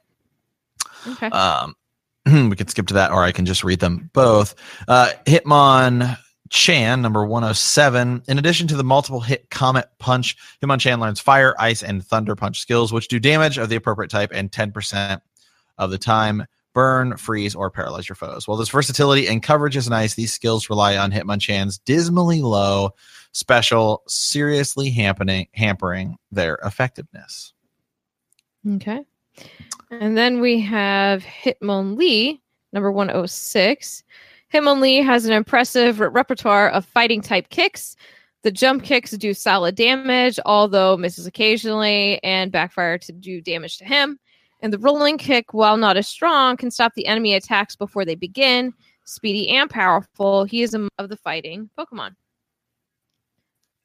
Okay. 1.06 1.28
um, 1.28 1.74
we 2.26 2.56
can 2.56 2.68
skip 2.68 2.87
to 2.88 2.94
that, 2.94 3.10
or 3.10 3.22
I 3.22 3.32
can 3.32 3.46
just 3.46 3.64
read 3.64 3.80
them 3.80 4.10
both. 4.12 4.54
Uh, 4.88 5.10
Hitmon 5.26 6.16
Chan, 6.50 7.02
number 7.02 7.24
107. 7.24 8.22
In 8.28 8.38
addition 8.38 8.68
to 8.68 8.76
the 8.76 8.84
multiple 8.84 9.20
hit 9.20 9.50
Comet 9.50 9.88
Punch, 9.98 10.37
Hitmonchan 10.62 11.00
learns 11.00 11.20
Fire, 11.20 11.54
Ice, 11.58 11.82
and 11.82 12.04
Thunder 12.04 12.37
Punch 12.37 12.60
skills, 12.60 12.92
which 12.92 13.08
do 13.08 13.18
damage 13.18 13.58
of 13.58 13.68
the 13.68 13.76
appropriate 13.76 14.10
type 14.10 14.30
and 14.32 14.50
10% 14.50 15.20
of 15.78 15.90
the 15.90 15.98
time 15.98 16.46
burn, 16.74 17.16
freeze, 17.16 17.54
or 17.54 17.70
paralyze 17.70 18.08
your 18.08 18.16
foes. 18.16 18.46
While 18.46 18.56
this 18.56 18.68
versatility 18.68 19.28
and 19.28 19.42
coverage 19.42 19.76
is 19.76 19.88
nice, 19.88 20.14
these 20.14 20.32
skills 20.32 20.68
rely 20.68 20.96
on 20.96 21.12
Hitmonchan's 21.12 21.78
dismally 21.78 22.42
low 22.42 22.90
special, 23.32 24.02
seriously 24.06 24.90
hampering, 24.90 25.48
hampering 25.54 26.16
their 26.30 26.58
effectiveness. 26.64 27.52
Okay. 28.74 29.04
And 30.00 30.16
then 30.16 30.40
we 30.40 30.61
have 30.61 31.22
Hitmonlee, 31.24 32.40
number 32.72 32.90
106. 32.90 34.02
Hitmonlee 34.52 35.04
has 35.04 35.24
an 35.24 35.33
impressive 35.33 36.00
re- 36.00 36.09
repertoire 36.09 36.68
of 36.70 36.85
fighting 36.85 37.20
type 37.20 37.48
kicks. 37.50 37.96
The 38.42 38.52
jump 38.52 38.83
kicks 38.85 39.12
do 39.12 39.33
solid 39.33 39.74
damage, 39.74 40.38
although 40.44 40.96
misses 40.96 41.26
occasionally 41.26 42.22
and 42.22 42.52
backfire 42.52 42.98
to 42.98 43.12
do 43.12 43.40
damage 43.40 43.78
to 43.78 43.85
him. 43.85 44.18
And 44.61 44.72
the 44.72 44.78
rolling 44.78 45.18
kick, 45.18 45.54
while 45.54 45.76
not 45.76 45.96
as 45.96 46.09
strong, 46.09 46.57
can 46.57 46.70
stop 46.70 46.92
the 46.94 47.07
enemy 47.07 47.35
attacks 47.35 47.76
before 47.76 48.04
they 48.04 48.14
begin. 48.14 48.72
Speedy 49.04 49.48
and 49.50 49.68
powerful, 49.68 50.44
he 50.44 50.62
is 50.62 50.74
of 50.74 51.09
the 51.09 51.16
fighting 51.16 51.70
Pokemon. 51.78 52.14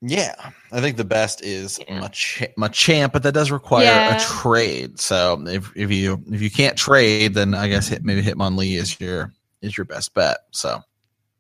Yeah, 0.02 0.34
I 0.72 0.80
think 0.80 0.96
the 0.96 1.04
best 1.04 1.44
is 1.44 1.78
Yeah. 1.88 2.00
Mach- 2.00 2.56
Machamp, 2.58 3.12
but 3.12 3.24
that 3.24 3.34
does 3.34 3.52
require 3.52 3.84
Yeah. 3.84 4.16
a 4.16 4.20
trade. 4.20 5.00
So 5.00 5.44
if, 5.46 5.72
if 5.76 5.92
you 5.92 6.24
if 6.32 6.42
you 6.42 6.50
can't 6.50 6.78
trade, 6.78 7.34
then 7.34 7.54
I 7.54 7.68
guess 7.68 7.90
hit, 7.90 8.04
maybe 8.06 8.22
Hitmonlee 8.22 8.76
is 8.78 9.00
your 9.00 9.34
is 9.62 9.76
your 9.78 9.86
best 9.86 10.14
bet. 10.14 10.38
So 10.52 10.82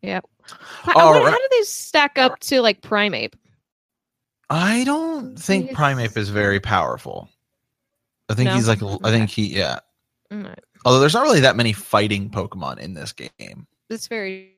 How, 0.03 0.21
how 0.83 1.13
right. 1.23 1.31
do 1.33 1.47
they 1.57 1.63
stack 1.63 2.17
up 2.17 2.39
to 2.41 2.59
like 2.61 2.81
Primeape? 2.81 3.33
I 4.49 4.83
don't 4.83 5.37
think 5.39 5.67
Yes. 5.67 5.75
Primeape 5.77 6.17
is 6.17 6.29
very 6.29 6.59
powerful. 6.59 7.29
I 8.27 8.33
think 8.33 8.47
No? 8.49 8.55
he's 8.55 8.67
like 8.67 8.83
I 8.83 9.09
think 9.11 9.29
he 9.29 9.55
yeah. 9.55 9.79
Mm, 10.33 10.53
Although 10.85 10.99
there's 10.99 11.13
not 11.13 11.23
really 11.23 11.39
that 11.41 11.55
many 11.55 11.71
fighting 11.73 12.29
Pokemon 12.29 12.79
in 12.79 12.93
this 12.93 13.13
game. 13.13 13.67
That's 13.89 14.07
very 14.07 14.55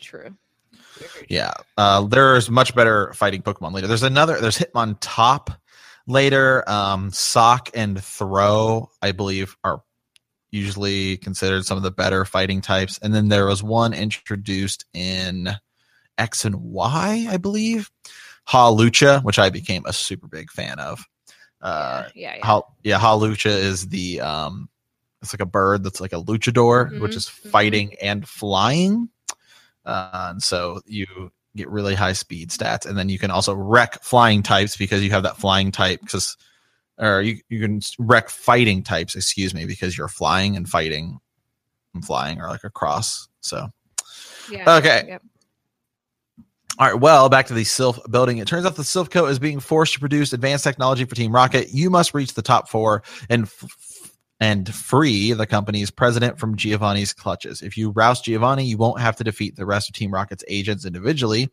true. 0.00 0.34
Yeah, 1.28 1.52
uh, 1.76 2.02
there's 2.06 2.50
much 2.50 2.74
better 2.74 3.12
fighting 3.14 3.42
Pokemon 3.42 3.72
later. 3.72 3.86
There's 3.86 4.02
another. 4.02 4.40
There's 4.40 4.58
Hitmon 4.58 4.96
Top 5.00 5.50
later. 6.06 6.68
Um, 6.68 7.10
Sawk 7.12 7.70
and 7.74 8.02
Throh, 8.02 8.88
I 9.00 9.12
believe, 9.12 9.56
are 9.64 9.82
usually 10.50 11.16
considered 11.16 11.64
some 11.64 11.76
of 11.76 11.82
the 11.82 11.90
better 11.90 12.24
fighting 12.24 12.60
types. 12.60 12.98
And 13.02 13.14
then 13.14 13.28
there 13.28 13.46
was 13.46 13.62
one 13.62 13.94
introduced 13.94 14.84
in 14.92 15.48
X 16.18 16.44
and 16.44 16.56
Y, 16.56 17.26
I 17.28 17.36
believe, 17.38 17.90
Hawlucha, 18.48 19.24
which 19.24 19.38
I 19.38 19.48
became 19.50 19.84
a 19.86 19.92
super 19.92 20.28
big 20.28 20.50
fan 20.50 20.78
of. 20.78 21.04
Uh, 21.60 22.08
yeah, 22.14 22.34
yeah. 22.36 22.46
Hal, 22.46 22.76
yeah, 22.82 22.98
Hawlucha 22.98 23.46
is 23.46 23.88
the 23.88 24.20
um, 24.20 24.68
it's 25.22 25.32
like 25.32 25.40
a 25.40 25.46
bird 25.46 25.84
that's 25.84 26.00
like 26.00 26.12
a 26.12 26.20
luchador, 26.20 27.00
which 27.00 27.12
Mhm, 27.12 27.16
is 27.16 27.26
mhm. 27.26 27.50
fighting 27.50 27.94
and 28.02 28.28
flying. 28.28 29.08
Uh, 29.84 30.28
and 30.30 30.42
so 30.42 30.80
you 30.86 31.32
get 31.56 31.68
really 31.68 31.94
high 31.94 32.12
speed 32.12 32.50
stats, 32.50 32.86
and 32.86 32.96
then 32.96 33.08
you 33.08 33.18
can 33.18 33.30
also 33.30 33.54
wreck 33.54 34.02
flying 34.02 34.42
types 34.42 34.76
because 34.76 35.02
you 35.02 35.10
have 35.10 35.22
that 35.22 35.36
flying 35.36 35.70
type. 35.70 36.00
Because 36.00 36.36
or 36.98 37.22
you 37.22 37.38
you 37.48 37.60
can 37.60 37.80
wreck 37.98 38.28
fighting 38.30 38.82
types. 38.82 39.14
Excuse 39.16 39.54
me, 39.54 39.66
because 39.66 39.96
you're 39.96 40.08
flying 40.08 40.56
and 40.56 40.68
fighting 40.68 41.18
and 41.94 42.04
flying 42.04 42.40
or 42.40 42.48
like 42.48 42.64
a 42.64 42.70
cross. 42.70 43.28
So 43.40 43.68
Yeah. 44.50 44.76
Okay. 44.76 45.04
Yep. 45.08 45.22
All 46.78 46.90
right. 46.90 46.98
Well, 47.00 47.28
back 47.28 47.46
to 47.48 47.54
the 47.54 47.64
Silph 47.64 48.10
building. 48.10 48.38
It 48.38 48.48
turns 48.48 48.64
out 48.64 48.76
the 48.76 48.82
Silph 48.82 49.10
Co. 49.10 49.26
is 49.26 49.38
being 49.38 49.60
forced 49.60 49.92
to 49.94 50.00
produce 50.00 50.32
advanced 50.32 50.64
technology 50.64 51.04
for 51.04 51.14
Team 51.14 51.34
Rocket. 51.34 51.68
You 51.70 51.90
must 51.90 52.14
reach 52.14 52.32
the 52.34 52.42
top 52.42 52.68
four 52.68 53.02
and 53.28 53.44
f- 53.44 53.64
and 54.42 54.74
free 54.74 55.32
the 55.32 55.46
company's 55.46 55.92
president 55.92 56.36
from 56.36 56.56
Giovanni's 56.56 57.12
clutches. 57.12 57.62
If 57.62 57.76
you 57.76 57.90
rouse 57.90 58.20
Giovanni, 58.20 58.64
you 58.64 58.76
won't 58.76 59.00
have 59.00 59.14
to 59.16 59.24
defeat 59.24 59.54
the 59.54 59.64
rest 59.64 59.88
of 59.88 59.94
Team 59.94 60.12
Rocket's 60.12 60.42
agents 60.48 60.84
individually. 60.84 61.48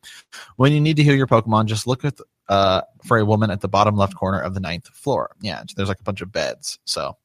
When 0.55 0.73
you 0.73 0.81
need 0.81 0.95
to 0.95 1.03
heal 1.03 1.15
your 1.15 1.27
Pokemon, 1.27 1.67
just 1.67 1.85
look 1.85 2.03
at 2.03 2.17
uh, 2.47 2.81
for 3.05 3.19
a 3.19 3.25
woman 3.25 3.51
at 3.51 3.61
the 3.61 3.67
bottom 3.67 3.95
left 3.95 4.15
corner 4.15 4.39
of 4.39 4.55
the 4.55 4.59
ninth 4.59 4.87
floor. 4.87 5.35
Yeah, 5.39 5.61
there's 5.75 5.87
like 5.87 5.99
a 5.99 6.03
bunch 6.03 6.21
of 6.21 6.31
beds. 6.31 6.79
So 6.85 7.15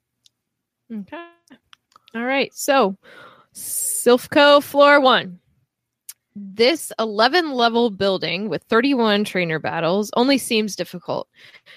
Okay. 0.92 1.16
All 2.14 2.24
right. 2.24 2.52
So, 2.54 2.98
Silph 3.54 4.28
Co 4.28 4.60
floor 4.60 5.00
one. 5.00 5.40
This 6.36 6.92
11 6.98 7.52
level 7.52 7.90
building 7.90 8.48
with 8.48 8.64
31 8.64 9.24
trainer 9.24 9.60
battles 9.60 10.10
only 10.16 10.36
seems 10.36 10.74
difficult. 10.74 11.28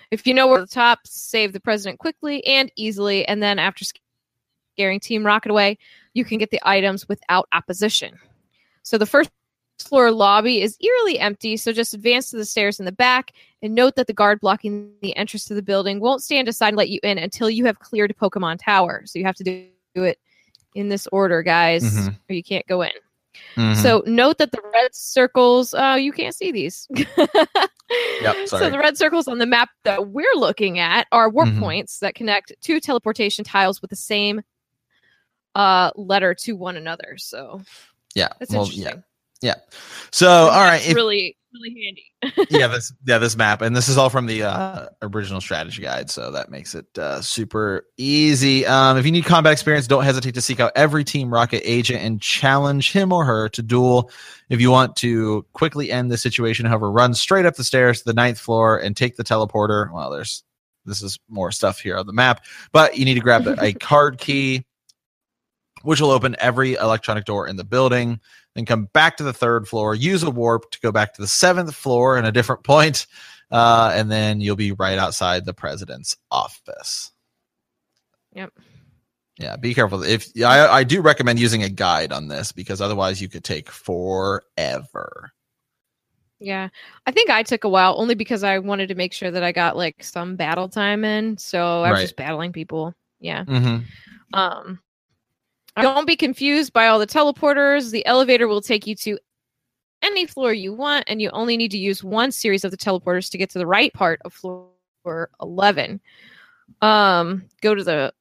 If 0.10 0.26
you 0.26 0.34
know 0.34 0.48
where 0.48 0.62
the 0.62 0.68
top, 0.68 1.00
save 1.06 1.54
the 1.54 1.60
president 1.60 2.00
quickly 2.00 2.44
and 2.46 2.72
easily, 2.76 3.28
and 3.28 3.42
then 3.44 3.60
after 3.60 3.86
scaring 4.76 5.00
Team 5.00 5.24
Rocket 5.24 5.52
away, 5.52 5.78
you 6.16 6.26
can 6.26 6.40
get 6.40 6.50
the 6.50 6.60
items 6.64 7.08
without 7.08 7.48
opposition. 7.52 8.18
So 8.82 8.98
the 8.98 9.06
first 9.06 9.30
floor 9.80 10.12
lobby 10.12 10.64
is 10.64 10.76
eerily 10.82 11.20
empty, 11.20 11.56
so 11.56 11.72
just 11.72 11.94
advance 11.94 12.32
to 12.32 12.38
the 12.38 12.46
stairs 12.46 12.80
in 12.80 12.86
the 12.86 12.92
back 12.92 13.34
and 13.62 13.76
note 13.76 13.96
that 13.96 14.08
the 14.08 14.14
guard 14.14 14.40
blocking 14.40 14.92
the 15.04 15.16
entrance 15.16 15.46
to 15.46 15.54
the 15.54 15.62
building 15.62 16.00
won't 16.00 16.24
stand 16.24 16.48
aside 16.48 16.70
and 16.70 16.78
let 16.78 16.90
you 16.90 17.00
in 17.04 17.20
until 17.20 17.48
you 17.48 17.66
have 17.66 17.78
cleared 17.78 18.16
Pokemon 18.20 18.58
Tower. 18.64 19.04
So 19.06 19.20
you 19.20 19.26
have 19.26 19.36
to 19.36 19.44
do 19.44 20.04
it 20.04 20.18
in 20.74 20.90
this 20.90 21.08
order, 21.12 21.44
guys, 21.44 21.84
Mhm. 21.84 22.18
or 22.28 22.34
you 22.34 22.44
can't 22.44 22.66
go 22.66 22.82
in. 22.82 22.92
Mhm. 23.56 23.76
So 23.76 24.04
note 24.06 24.38
that 24.38 24.52
the 24.52 24.62
red 24.74 24.94
circles, 24.94 25.74
uh, 25.74 25.98
you 26.00 26.12
can't 26.12 26.36
see 26.36 26.52
these. 26.52 26.88
Yep, 28.22 28.48
sorry. 28.48 28.66
So 28.66 28.70
the 28.70 28.80
red 28.80 28.98
circles 28.98 29.30
on 29.30 29.38
the 29.38 29.46
map 29.46 29.70
that 29.86 30.10
we're 30.10 30.36
looking 30.36 30.78
at 30.78 31.08
are 31.14 31.30
warp 31.30 31.48
Mhm. 31.48 31.60
points 31.62 32.00
that 32.00 32.16
connect 32.16 32.52
two 32.60 32.82
teleportation 32.82 33.46
tiles 33.46 33.82
with 33.82 33.90
the 33.90 33.96
same 33.96 34.42
uh, 35.56 35.92
letter 35.96 36.34
to 36.34 36.52
one 36.54 36.76
another. 36.76 37.16
So 37.18 37.62
yeah, 38.14 38.28
that's 38.40 38.52
well, 38.52 38.64
interesting. 38.66 39.04
yeah, 39.42 39.54
yeah. 39.56 39.56
So 40.12 40.30
all 40.30 40.66
right, 40.66 40.86
if, 40.86 40.96
really 40.96 41.37
really 41.58 41.84
handy. 41.86 42.48
yeah 42.50 42.68
this 42.68 42.94
yeah 43.06 43.18
this 43.18 43.36
map 43.36 43.62
and 43.62 43.76
this 43.76 43.90
is 43.90 43.98
all 43.98 44.10
from 44.10 44.26
the 44.26 44.44
uh, 44.44 44.88
original 45.02 45.42
strategy 45.42 45.82
guide 45.82 46.10
so 46.10 46.32
that 46.32 46.50
makes 46.50 46.76
it 46.76 46.86
uh, 46.98 47.22
super 47.22 47.86
easy. 47.98 48.66
Um, 48.66 48.98
if 48.98 49.06
you 49.06 49.12
need 49.12 49.26
combat 49.26 49.54
experience 49.54 49.88
don't 49.88 50.04
hesitate 50.04 50.34
to 50.36 50.42
seek 50.42 50.60
out 50.60 50.72
every 50.76 51.04
team 51.04 51.34
rocket 51.34 51.62
agent 51.66 52.02
and 52.04 52.22
challenge 52.22 52.92
him 52.92 53.12
or 53.12 53.26
her 53.26 53.50
to 53.50 53.62
duel. 53.62 54.12
If 54.50 54.62
you 54.62 54.72
want 54.72 54.96
to 54.98 55.46
quickly 55.54 55.92
end 55.92 56.12
the 56.12 56.18
situation 56.18 56.66
however 56.66 56.92
run 56.92 57.14
straight 57.14 57.46
up 57.46 57.56
the 57.56 57.64
stairs 57.64 58.00
to 58.00 58.06
the 58.06 58.14
ninth 58.14 58.40
floor 58.40 58.78
and 58.78 58.96
take 58.96 59.16
the 59.16 59.24
teleporter. 59.24 59.92
Well 59.92 60.10
there's 60.12 60.44
this 60.86 61.02
is 61.02 61.20
more 61.28 61.52
stuff 61.52 61.80
here 61.80 61.98
on 61.98 62.08
the 62.08 62.14
map 62.14 62.46
but 62.72 62.98
you 62.98 63.06
need 63.06 63.16
to 63.16 63.20
grab 63.20 63.48
a 63.48 63.74
card 63.80 64.18
key 64.18 64.64
which 65.84 66.02
will 66.02 66.12
open 66.12 66.36
every 66.40 66.76
electronic 66.76 67.26
door 67.26 67.48
in 67.48 67.56
the 67.56 67.64
building 67.64 68.20
then 68.58 68.66
come 68.66 68.86
back 68.86 69.18
to 69.18 69.24
the 69.24 69.34
third 69.34 69.68
floor, 69.68 69.94
use 69.94 70.24
a 70.24 70.32
warp 70.32 70.72
to 70.72 70.80
go 70.82 70.92
back 70.92 71.14
to 71.14 71.22
the 71.22 71.28
seventh 71.28 71.76
floor 71.76 72.18
in 72.18 72.26
a 72.26 72.32
different 72.32 72.64
point, 72.66 73.06
uh, 73.52 73.92
and 73.94 74.12
then 74.12 74.42
you'll 74.42 74.56
be 74.56 74.72
right 74.74 74.98
outside 74.98 75.46
the 75.46 75.54
president's 75.54 76.18
office. 76.32 77.12
Yep. 78.34 78.52
Yeah, 79.40 79.56
be 79.56 79.76
careful. 79.76 80.02
If 80.02 80.30
I, 80.44 80.68
I 80.68 80.84
do 80.84 81.02
recommend 81.02 81.40
using 81.40 81.62
a 81.62 81.70
guide 81.70 82.12
on 82.12 82.28
this 82.28 82.52
because 82.52 82.82
otherwise 82.82 83.22
you 83.22 83.30
could 83.30 83.44
take 83.44 83.70
forever. 83.70 85.32
Yeah. 86.40 86.70
I 87.06 87.12
think 87.12 87.30
I 87.30 87.44
took 87.44 87.64
a 87.64 87.70
while 87.70 88.00
only 88.00 88.16
because 88.16 88.44
I 88.44 88.58
wanted 88.58 88.88
to 88.88 88.96
make 88.96 89.14
sure 89.14 89.30
that 89.30 89.44
I 89.44 89.52
got 89.52 89.78
like 89.78 90.04
some 90.04 90.36
battle 90.36 90.70
time 90.70 91.06
in. 91.06 91.38
So 91.38 91.84
I 91.84 91.92
was 91.92 91.98
Right. 91.98 92.02
just 92.02 92.16
battling 92.16 92.52
people. 92.52 92.96
Yeah. 93.20 93.44
Mm-hmm. 93.46 93.84
Um, 94.34 94.80
don't 95.82 96.08
be 96.08 96.16
confused 96.16 96.74
by 96.74 96.88
all 96.88 97.00
the 97.00 97.08
teleporters. 97.08 97.92
The 97.92 98.06
elevator 98.06 98.48
will 98.48 98.62
take 98.62 98.88
you 98.88 98.96
to 98.96 99.18
any 100.02 100.26
floor 100.26 100.54
you 100.54 100.74
want, 100.74 101.06
and 101.08 101.22
you 101.22 101.30
only 101.32 101.58
need 101.58 101.72
to 101.72 101.78
use 101.78 102.04
one 102.04 102.32
series 102.32 102.64
of 102.64 102.72
the 102.72 102.78
teleporters 102.78 103.30
to 103.32 103.38
get 103.38 103.50
to 103.52 103.60
the 103.60 103.68
right 103.68 103.94
part 103.94 104.22
of 104.26 104.34
floor 104.34 105.30
11. 105.42 106.00
Um, 106.82 107.46
go 107.62 107.74
to 107.74 107.84
the 107.84 108.14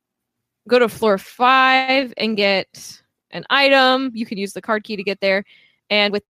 go 0.68 0.78
to 0.78 0.88
floor 0.88 1.18
five 1.18 2.12
and 2.16 2.36
get 2.36 3.00
an 3.30 3.44
item. 3.50 4.12
You 4.14 4.26
can 4.26 4.38
use 4.38 4.52
the 4.52 4.62
card 4.62 4.84
key 4.84 4.96
to 4.96 5.02
get 5.02 5.20
there, 5.20 5.44
and 5.90 6.12
with 6.12 6.22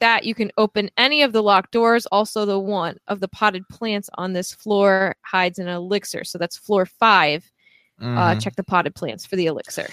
that, 0.00 0.24
you 0.24 0.34
can 0.34 0.50
open 0.58 0.90
any 0.96 1.22
of 1.22 1.32
the 1.32 1.42
locked 1.42 1.70
doors. 1.70 2.06
Also, 2.06 2.44
the 2.44 2.58
one 2.58 2.98
of 3.08 3.20
the 3.20 3.28
potted 3.28 3.66
plants 3.68 4.10
on 4.14 4.32
this 4.32 4.52
floor 4.52 5.16
hides 5.22 5.58
an 5.58 5.68
elixir, 5.68 6.24
so 6.24 6.38
that's 6.38 6.56
floor 6.56 6.84
5 6.84 7.50
Mm-hmm. 8.00 8.18
Uh, 8.18 8.34
check 8.36 8.56
the 8.56 8.64
potted 8.64 8.94
plants 8.94 9.24
for 9.24 9.36
the 9.36 9.46
elixir. 9.46 9.88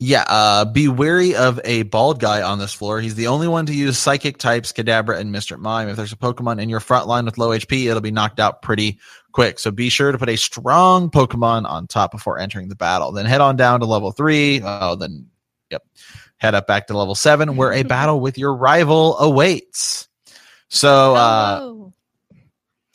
Yeah, 0.00 0.24
uh, 0.28 0.64
be 0.64 0.86
wary 0.86 1.34
of 1.34 1.60
a 1.64 1.82
bald 1.82 2.20
guy 2.20 2.42
on 2.42 2.60
this 2.60 2.72
floor. 2.72 3.00
He's 3.00 3.16
the 3.16 3.26
only 3.26 3.48
one 3.48 3.66
to 3.66 3.74
use 3.74 3.98
psychic 3.98 4.38
types, 4.38 4.72
Kadabra 4.72 5.18
and 5.18 5.34
Mr. 5.34 5.58
Mime. 5.58 5.88
If 5.88 5.96
there's 5.96 6.12
a 6.12 6.16
Pokemon 6.16 6.62
in 6.62 6.68
your 6.68 6.78
front 6.78 7.08
line 7.08 7.24
with 7.24 7.36
low 7.36 7.48
HP, 7.48 7.86
it'll 7.88 8.00
be 8.00 8.12
knocked 8.12 8.38
out 8.38 8.62
pretty 8.62 9.00
quick. 9.32 9.58
So 9.58 9.72
be 9.72 9.88
sure 9.88 10.12
to 10.12 10.18
put 10.18 10.28
a 10.28 10.36
strong 10.36 11.10
Pokemon 11.10 11.68
on 11.68 11.88
top 11.88 12.12
before 12.12 12.38
entering 12.38 12.68
the 12.68 12.76
battle. 12.76 13.10
Then 13.10 13.26
head 13.26 13.40
on 13.40 13.56
down 13.56 13.80
to 13.80 13.86
level 13.86 14.12
three. 14.12 14.60
Oh, 14.62 14.94
then, 14.94 15.26
yep. 15.68 15.82
Head 16.36 16.54
up 16.54 16.68
back 16.68 16.86
to 16.86 16.96
level 16.96 17.16
seven, 17.16 17.56
where 17.56 17.72
a 17.72 17.82
battle 17.84 18.20
with 18.20 18.38
your 18.38 18.54
rival 18.54 19.18
awaits. 19.18 20.06
So, 20.68 21.16
uh, 21.16 21.74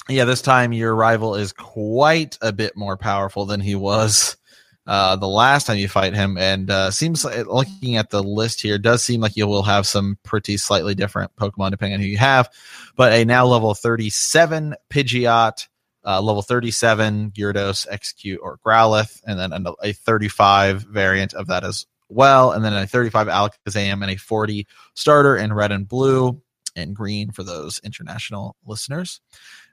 yeah, 0.07 0.23
this 0.23 0.41
time 0.41 0.71
your 0.71 0.95
rival 0.95 1.35
is 1.35 1.51
quite 1.51 2.37
a 2.41 2.53
bit 2.53 2.77
more 2.77 2.95
powerful 2.95 3.45
than 3.45 3.59
he 3.59 3.75
was 3.75 4.37
uh, 4.85 5.15
the 5.15 5.27
last 5.27 5.67
time 5.67 5.77
you 5.77 5.87
fight 5.87 6.13
him. 6.13 6.37
And 6.37 6.69
uh, 6.69 6.91
seems 6.91 7.23
like 7.23 7.45
looking 7.45 7.95
at 7.95 8.09
the 8.09 8.23
list 8.23 8.61
here, 8.61 8.77
does 8.77 9.03
seem 9.03 9.21
like 9.21 9.37
you 9.37 9.47
will 9.47 9.63
have 9.63 9.87
some 9.87 10.17
pretty 10.23 10.57
slightly 10.57 10.95
different 10.95 11.35
Pokemon 11.35 11.71
depending 11.71 11.95
on 11.95 12.01
who 12.01 12.07
you 12.07 12.17
have. 12.17 12.49
But 12.95 13.13
a 13.13 13.25
now 13.25 13.45
level 13.45 13.73
37 13.73 14.75
Pidgeot, 14.89 15.67
uh, 16.05 16.21
level 16.21 16.41
37 16.41 17.31
Gyarados, 17.31 17.87
Exeggcute, 17.87 18.39
or 18.41 18.59
Growlithe, 18.65 19.21
and 19.25 19.39
then 19.39 19.53
a, 19.53 19.89
a 19.89 19.93
35 19.93 20.83
variant 20.83 21.33
of 21.33 21.47
that 21.47 21.63
as 21.63 21.85
well. 22.09 22.51
And 22.51 22.63
then 22.63 22.73
a 22.73 22.85
35 22.85 23.27
Alakazam 23.27 24.01
and 24.01 24.11
a 24.11 24.17
40 24.17 24.67
starter 24.93 25.37
in 25.37 25.53
red 25.53 25.71
and 25.71 25.87
blue 25.87 26.41
and 26.75 26.95
green 26.95 27.31
for 27.31 27.43
those 27.43 27.79
international 27.83 28.55
listeners. 28.65 29.21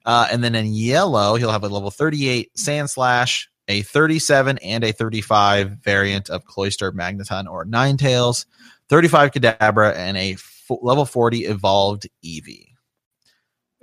Uh, 0.05 0.29
and 0.31 0.42
then 0.42 0.55
in 0.55 0.66
yellow, 0.66 1.35
he'll 1.35 1.51
have 1.51 1.64
a 1.64 1.68
level 1.68 1.90
38 1.90 2.53
Sandslash, 2.57 3.46
a 3.70 3.83
37 3.83 4.59
and 4.59 4.83
a 4.83 4.92
35 4.92 5.70
variant 5.83 6.28
of 6.28 6.44
Cloyster, 6.44 6.90
Magneton, 6.90 7.48
or 7.48 7.64
Ninetales, 7.64 8.44
35 8.88 9.30
Kadabra, 9.30 9.94
and 9.94 10.16
a 10.16 10.33
f- 10.33 10.70
level 10.83 11.04
40 11.04 11.44
evolved 11.44 12.09
Eevee. 12.24 12.66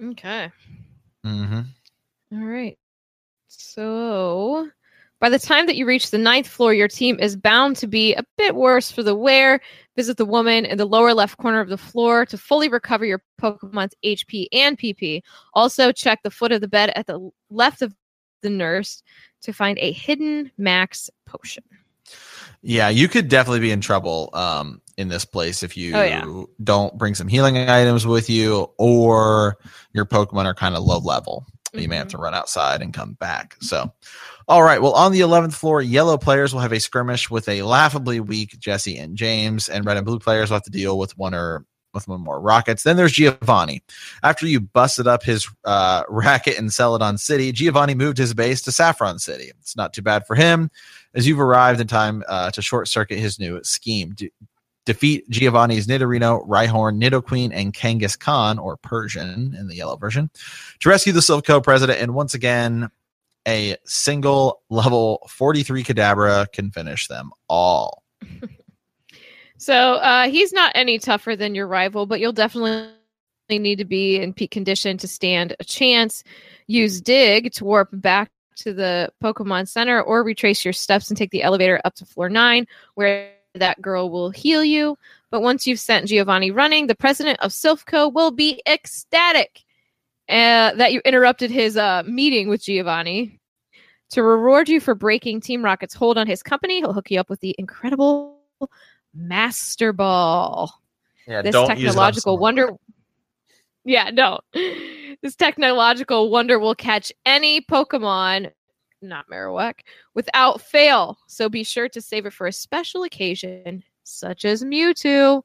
Okay. 0.04 0.52
Mm-hmm. 1.26 1.62
All 2.34 2.46
right. 2.46 2.78
So 3.48 4.70
by 5.22 5.30
the 5.30 5.40
time 5.40 5.68
that 5.68 5.78
you 5.78 5.86
reach 5.86 6.12
the 6.12 6.18
ninth 6.18 6.48
floor, 6.48 6.74
your 6.74 6.90
team 6.90 7.18
is 7.20 7.38
bound 7.38 7.78
to 7.78 7.88
be 7.88 8.14
a 8.14 8.26
bit 8.38 8.56
worse 8.56 8.92
for 8.92 9.04
the 9.04 9.16
wear. 9.16 9.62
Visit 9.96 10.18
the 10.18 10.26
woman 10.26 10.66
in 10.66 10.78
the 10.78 10.86
lower 10.86 11.14
left 11.14 11.38
corner 11.38 11.62
of 11.62 11.70
the 11.70 11.78
floor 11.78 12.26
to 12.26 12.38
fully 12.38 12.68
recover 12.68 13.06
your 13.06 13.24
Pokemon's 13.42 13.96
HP 14.06 14.48
and 14.52 14.78
PP. 14.78 15.22
Also, 15.54 15.94
check 15.94 16.20
the 16.24 16.30
foot 16.30 16.52
of 16.52 16.60
the 16.60 16.68
bed 16.68 16.92
at 16.96 17.08
the 17.08 17.32
left 17.50 17.82
of 17.82 17.96
the 18.42 18.50
nurse 18.50 19.04
to 19.42 19.54
find 19.54 19.78
a 19.80 19.92
hidden 19.92 20.52
max 20.58 21.10
potion. 21.26 21.64
Yeah, 22.62 22.90
you 22.90 23.08
could 23.08 23.28
definitely 23.30 23.60
be 23.60 23.72
in 23.72 23.82
trouble 23.82 24.30
um, 24.34 24.82
in 24.98 25.10
this 25.10 25.26
place 25.26 25.62
if 25.64 25.78
you 25.78 25.96
Oh, 25.96 26.04
yeah. 26.04 26.26
don't 26.64 26.98
bring 26.98 27.14
some 27.16 27.28
healing 27.28 27.58
items 27.58 28.08
with 28.08 28.30
you 28.30 28.68
or 28.78 29.58
your 29.94 30.06
Pokemon 30.06 30.46
are 30.46 30.54
kind 30.56 30.76
of 30.76 30.84
low 30.84 31.00
level. 31.00 31.46
You 31.74 31.88
may 31.88 31.98
have 31.98 32.08
Mhm. 32.08 32.12
to 32.12 32.18
run 32.18 32.34
outside 32.34 32.82
and 32.82 32.94
come 32.94 33.14
back. 33.14 33.56
So, 33.62 33.92
all 34.48 34.64
right. 34.64 34.82
Well, 34.82 34.94
on 34.94 35.12
the 35.12 35.20
11th 35.20 35.54
floor, 35.54 35.82
yellow 35.82 36.18
players 36.18 36.54
will 36.54 36.62
have 36.62 36.72
a 36.72 36.80
skirmish 36.80 37.30
with 37.30 37.48
a 37.48 37.62
laughably 37.62 38.20
weak 38.20 38.58
Jessie 38.60 38.98
and 38.98 39.16
James, 39.18 39.70
and 39.70 39.86
red 39.86 39.98
and 39.98 40.06
blue 40.06 40.18
players 40.18 40.50
will 40.50 40.56
have 40.56 40.64
to 40.64 40.72
deal 40.72 40.98
with 40.98 41.16
one 41.18 41.36
or 41.36 41.66
with 41.98 42.08
one 42.08 42.22
more 42.22 42.40
rockets. 42.40 42.84
Then 42.84 42.98
there's 42.98 43.12
Giovanni. 43.12 43.84
After 44.24 44.46
you 44.46 44.60
busted 44.60 45.08
up 45.08 45.24
his 45.24 45.48
uh, 45.66 46.04
racket 46.10 46.58
in 46.58 46.70
Celadon 46.70 47.18
City, 47.18 47.52
Giovanni 47.52 47.96
moved 47.96 48.18
his 48.18 48.34
base 48.34 48.62
to 48.64 48.72
Saffron 48.72 49.20
City. 49.20 49.52
It's 49.60 49.76
not 49.76 49.94
too 49.94 50.02
bad 50.02 50.26
for 50.26 50.36
him, 50.36 50.70
as 51.14 51.28
you've 51.28 51.40
arrived 51.40 51.82
in 51.82 51.88
time 51.88 52.24
uh, 52.28 52.52
to 52.52 52.62
short 52.62 52.88
circuit 52.88 53.18
his 53.18 53.40
new 53.40 53.62
scheme. 53.64 54.14
De- 54.16 54.32
defeat 54.86 55.30
Giovanni's 55.30 55.86
Nidorino, 55.86 56.48
Rhyhorn, 56.48 57.02
Nidoqueen, 57.02 57.52
and 57.54 57.74
Kangaskhan, 57.74 58.58
or 58.58 58.78
Persian 58.78 59.54
in 59.54 59.68
the 59.68 59.76
yellow 59.76 59.98
version, 59.98 60.30
to 60.80 60.90
rescue 60.90 61.12
the 61.12 61.20
Silph 61.20 61.44
Co 61.44 61.60
president 61.60 62.00
and 62.00 62.14
once 62.14 62.34
again 62.34 62.90
a 63.48 63.78
single 63.86 64.62
level 64.70 65.28
43 65.30 65.84
Kadabra 65.84 66.52
can 66.52 66.72
finish 66.72 67.08
them 67.08 67.32
all. 67.48 68.04
So 69.58 69.96
uh, 69.96 70.30
he's 70.30 70.54
not 70.54 70.72
any 70.76 71.00
tougher 71.00 71.36
than 71.36 71.56
your 71.56 71.68
rival, 71.68 72.06
but 72.06 72.20
you'll 72.20 72.32
definitely 72.32 72.90
need 73.50 73.78
to 73.78 73.86
be 73.86 74.18
in 74.18 74.34
peak 74.34 74.52
condition 74.52 74.98
to 74.98 75.08
stand 75.08 75.56
a 75.60 75.64
chance. 75.64 76.24
Use 76.68 77.02
Dig 77.02 77.52
to 77.54 77.66
warp 77.66 77.90
back 77.92 78.32
to 78.58 78.74
the 78.74 79.10
Pokemon 79.24 79.68
Center 79.68 80.02
or 80.02 80.24
retrace 80.24 80.66
your 80.66 80.74
steps 80.74 81.10
and 81.10 81.18
take 81.18 81.32
the 81.32 81.44
elevator 81.44 81.82
up 81.86 81.96
to 81.96 82.06
floor 82.06 82.30
nine, 82.30 82.68
where 82.96 83.32
that 83.56 83.82
girl 83.82 84.10
will 84.10 84.30
heal 84.30 84.64
you. 84.64 84.98
But 85.32 85.42
once 85.42 85.66
you've 85.66 85.80
sent 85.80 86.08
Giovanni 86.08 86.52
running, 86.52 86.88
the 86.88 86.96
president 86.96 87.40
of 87.40 87.52
Silph 87.52 87.86
Co 87.86 88.08
will 88.08 88.32
be 88.32 88.62
ecstatic 88.68 89.64
uh, 90.30 90.74
that 90.74 90.94
you 90.94 91.02
interrupted 91.06 91.52
his 91.52 91.78
uh, 91.78 92.04
meeting 92.06 92.50
with 92.50 92.64
Giovanni. 92.64 93.40
To 94.12 94.24
reward 94.24 94.70
you 94.70 94.80
for 94.80 94.96
breaking 94.96 95.42
Team 95.42 95.64
Rocket's 95.64 95.94
hold 95.94 96.18
on 96.18 96.28
his 96.28 96.42
company, 96.44 96.80
he'll 96.80 96.94
hook 96.94 97.12
you 97.12 97.20
up 97.20 97.30
with 97.30 97.42
the 97.42 97.56
incredible 97.58 98.38
Master 99.18 99.92
Ball. 99.92 100.72
Yeah, 101.28 101.42
this 101.42 101.52
don't 101.52 101.70
use 101.72 101.80
it 101.80 101.88
on 101.88 101.96
technological 101.96 102.38
wonder. 102.38 102.70
Yeah, 103.84 104.12
no. 104.12 104.40
This 105.22 105.36
technological 105.36 106.30
wonder 106.30 106.60
will 106.60 106.76
catch 106.76 107.12
any 107.26 107.62
Pokemon, 107.62 108.52
not 109.02 109.30
Marowak, 109.30 109.80
without 110.14 110.62
fail. 110.62 111.18
So 111.28 111.50
be 111.50 111.64
sure 111.64 111.90
to 111.90 112.02
save 112.02 112.26
it 112.26 112.34
for 112.34 112.48
a 112.48 112.52
special 112.52 113.04
occasion, 113.04 113.84
such 114.04 114.46
as 114.46 114.64
Mewtwo. 114.64 115.42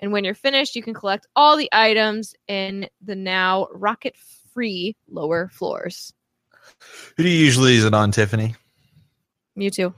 And 0.00 0.12
when 0.12 0.24
you're 0.24 0.34
finished, 0.34 0.76
you 0.76 0.82
can 0.82 0.94
collect 0.94 1.26
all 1.34 1.56
the 1.56 1.68
items 1.72 2.34
in 2.46 2.88
the 3.04 3.16
now 3.16 3.66
rocket 3.72 4.16
free 4.54 4.96
lower 5.10 5.50
floors. 5.52 6.12
Who 7.16 7.24
do 7.24 7.28
you 7.28 7.44
usually 7.44 7.74
use 7.74 7.84
it 7.84 7.94
on, 7.94 8.12
Tiffany? 8.12 8.54
Mewtwo. 9.58 9.94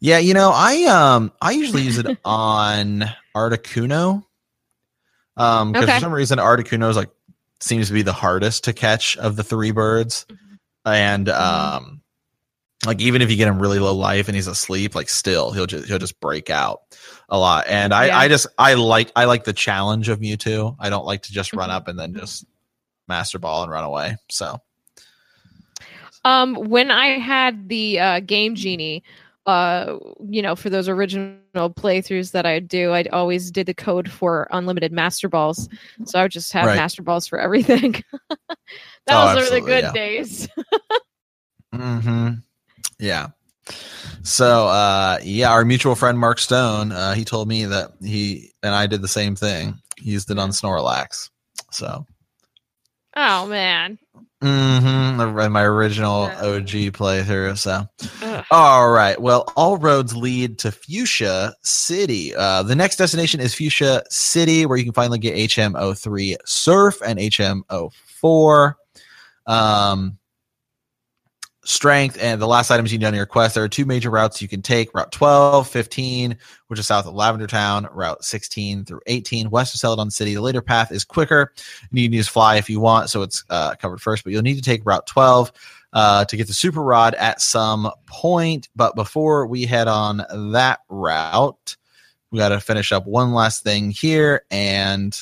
Yeah, 0.00 0.18
you 0.18 0.34
know, 0.34 0.50
I 0.54 0.84
um 0.84 1.32
I 1.40 1.52
usually 1.52 1.82
use 1.82 1.98
it 1.98 2.06
on 2.24 3.04
Articuno. 3.34 4.24
Um 5.36 5.72
because 5.72 5.88
Okay. 5.88 5.94
for 5.98 6.00
some 6.00 6.12
reason 6.12 6.38
Articuno 6.38 6.88
is 6.90 6.96
like 6.96 7.10
seems 7.60 7.88
to 7.88 7.94
be 7.94 8.02
the 8.02 8.12
hardest 8.12 8.64
to 8.64 8.72
catch 8.72 9.16
of 9.16 9.36
the 9.36 9.42
three 9.42 9.70
birds. 9.70 10.26
And 10.84 11.28
um 11.28 12.02
like 12.84 13.00
even 13.00 13.22
if 13.22 13.30
you 13.30 13.36
get 13.36 13.48
him 13.48 13.58
really 13.58 13.78
low 13.78 13.94
life 13.94 14.28
and 14.28 14.36
he's 14.36 14.46
asleep, 14.46 14.94
like 14.94 15.08
still 15.08 15.50
he'll 15.52 15.66
just 15.66 15.86
he'll 15.88 15.98
just 15.98 16.20
break 16.20 16.50
out 16.50 16.82
a 17.28 17.38
lot. 17.38 17.66
And 17.68 17.92
I 17.94 18.06
Yeah. 18.06 18.18
I 18.18 18.28
just 18.28 18.46
I 18.58 18.74
like 18.74 19.10
I 19.16 19.24
like 19.24 19.44
the 19.44 19.52
challenge 19.54 20.08
of 20.08 20.20
Mewtwo. 20.20 20.76
I 20.78 20.90
don't 20.90 21.06
like 21.06 21.22
to 21.22 21.32
just 21.32 21.52
run 21.54 21.70
Mhm. 21.70 21.72
up 21.72 21.88
and 21.88 21.98
then 21.98 22.14
just 22.14 22.44
master 23.08 23.38
ball 23.38 23.62
and 23.62 23.72
run 23.72 23.84
away. 23.84 24.16
So 24.30 24.60
Um, 26.24 26.54
when 26.56 26.90
I 26.90 27.18
had 27.18 27.68
the 27.68 28.00
uh, 28.00 28.20
Game 28.20 28.56
Genie, 28.56 29.02
uh, 29.46 29.98
you 30.28 30.42
know, 30.42 30.56
for 30.56 30.70
those 30.70 30.88
original 30.88 31.38
playthroughs 31.54 32.32
that 32.32 32.44
I 32.46 32.58
do, 32.58 32.92
I 32.92 33.04
always 33.12 33.50
did 33.50 33.66
the 33.66 33.74
code 33.74 34.10
for 34.10 34.48
unlimited 34.50 34.92
Master 34.92 35.28
Balls. 35.28 35.68
So 36.04 36.18
I 36.18 36.22
would 36.22 36.32
just 36.32 36.52
have 36.52 36.66
Right. 36.66 36.76
Master 36.76 37.02
Balls 37.02 37.26
for 37.26 37.38
everything. 37.38 37.92
that 38.30 38.56
Oh, 39.08 39.24
was 39.26 39.36
really 39.50 39.60
good 39.60 39.84
yeah. 39.84 39.92
days. 39.92 40.48
hmm 41.72 42.30
Yeah. 42.98 43.28
So 44.22 44.68
uh 44.68 45.18
yeah, 45.22 45.50
our 45.50 45.64
mutual 45.64 45.94
friend 45.94 46.18
Mark 46.18 46.38
Stone, 46.38 46.92
uh 46.92 47.14
he 47.14 47.24
told 47.24 47.48
me 47.48 47.64
that 47.64 47.92
he 48.02 48.52
and 48.62 48.74
I 48.74 48.86
did 48.86 49.02
the 49.02 49.08
same 49.08 49.34
thing. 49.36 49.74
He 49.98 50.10
used 50.10 50.30
it 50.30 50.38
on 50.38 50.50
Snorlax. 50.50 51.30
So 51.70 52.06
Oh 53.16 53.46
man. 53.46 53.98
Mm-hmm, 54.42 55.52
my 55.52 55.62
original. 55.62 56.24
OG 56.24 56.92
playthrough. 56.92 57.58
So 57.58 57.88
Ugh. 58.22 58.44
all 58.50 58.90
right. 58.90 59.20
Well, 59.20 59.52
all 59.56 59.76
roads 59.78 60.14
lead 60.14 60.58
to 60.60 60.72
Fuchsia 60.72 61.54
City. 61.62 62.34
Uh, 62.34 62.62
the 62.62 62.76
next 62.76 62.96
destination 62.96 63.40
is 63.40 63.54
Fuchsia 63.54 64.02
City, 64.10 64.66
where 64.66 64.78
you 64.78 64.84
can 64.84 64.92
finally 64.92 65.18
get 65.18 65.36
HM03 65.36 66.36
Surf 66.44 67.00
and 67.04 67.18
HM04. 67.18 68.74
Um, 69.46 70.18
strength 71.66 72.16
and 72.20 72.40
the 72.40 72.46
last 72.46 72.70
items 72.70 72.92
you 72.92 72.98
need 72.98 73.06
on 73.06 73.14
your 73.14 73.26
quest. 73.26 73.54
There 73.54 73.64
are 73.64 73.68
two 73.68 73.84
major 73.84 74.08
routes 74.10 74.40
you 74.40 74.48
can 74.48 74.62
take 74.62 74.94
Route 74.94 75.10
12, 75.10 75.68
15, 75.68 76.36
which 76.68 76.78
is 76.78 76.86
south 76.86 77.06
of 77.06 77.14
Lavender 77.14 77.46
Town, 77.46 77.88
Route 77.92 78.24
16 78.24 78.84
through 78.84 79.00
18, 79.06 79.50
west 79.50 79.74
of 79.74 79.80
Celadon 79.80 80.10
City. 80.10 80.34
The 80.34 80.42
later 80.42 80.62
path 80.62 80.92
is 80.92 81.04
quicker. 81.04 81.52
You 81.90 82.06
can 82.06 82.12
use 82.12 82.28
fly 82.28 82.56
if 82.56 82.70
you 82.70 82.78
want, 82.80 83.10
so 83.10 83.22
it's 83.22 83.44
uh, 83.50 83.74
covered 83.74 84.00
first, 84.00 84.22
but 84.22 84.32
you'll 84.32 84.42
need 84.42 84.54
to 84.56 84.62
take 84.62 84.86
Route 84.86 85.06
12 85.06 85.52
uh, 85.92 86.24
to 86.26 86.36
get 86.36 86.46
the 86.46 86.52
super 86.52 86.82
rod 86.82 87.14
at 87.14 87.40
some 87.40 87.90
point. 88.06 88.68
But 88.76 88.94
before 88.94 89.46
we 89.46 89.66
head 89.66 89.88
on 89.88 90.22
that 90.52 90.80
route, 90.88 91.76
we 92.30 92.38
got 92.38 92.50
to 92.50 92.60
finish 92.60 92.92
up 92.92 93.06
one 93.06 93.32
last 93.32 93.64
thing 93.64 93.90
here 93.90 94.44
and 94.50 95.18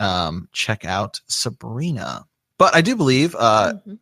um, 0.00 0.48
check 0.52 0.84
out 0.84 1.20
Sabrina. 1.28 2.24
But 2.58 2.74
I 2.74 2.80
do 2.80 2.96
believe 2.96 3.36
uh, 3.38 3.74
Mhm. 3.86 3.98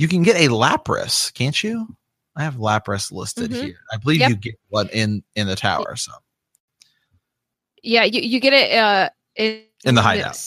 You 0.00 0.08
can 0.08 0.22
get 0.22 0.36
a 0.36 0.48
Lapras, 0.48 1.30
can't 1.34 1.62
you? 1.62 1.86
I 2.34 2.42
have 2.42 2.54
Lapras 2.54 3.12
listed 3.12 3.50
Mhm. 3.50 3.64
here. 3.64 3.80
I 3.92 3.98
believe 3.98 4.20
Yep. 4.20 4.30
you 4.30 4.36
get 4.36 4.54
one 4.70 4.88
in 4.94 5.22
in 5.34 5.46
the 5.46 5.54
tower. 5.54 5.94
So 5.94 6.10
Yeah, 7.82 8.04
you, 8.04 8.22
you 8.22 8.40
get 8.40 8.54
it 8.54 8.72
uh, 8.78 9.10
in, 9.36 9.62
In 9.84 9.94
the 9.96 10.00
hideout. 10.00 10.38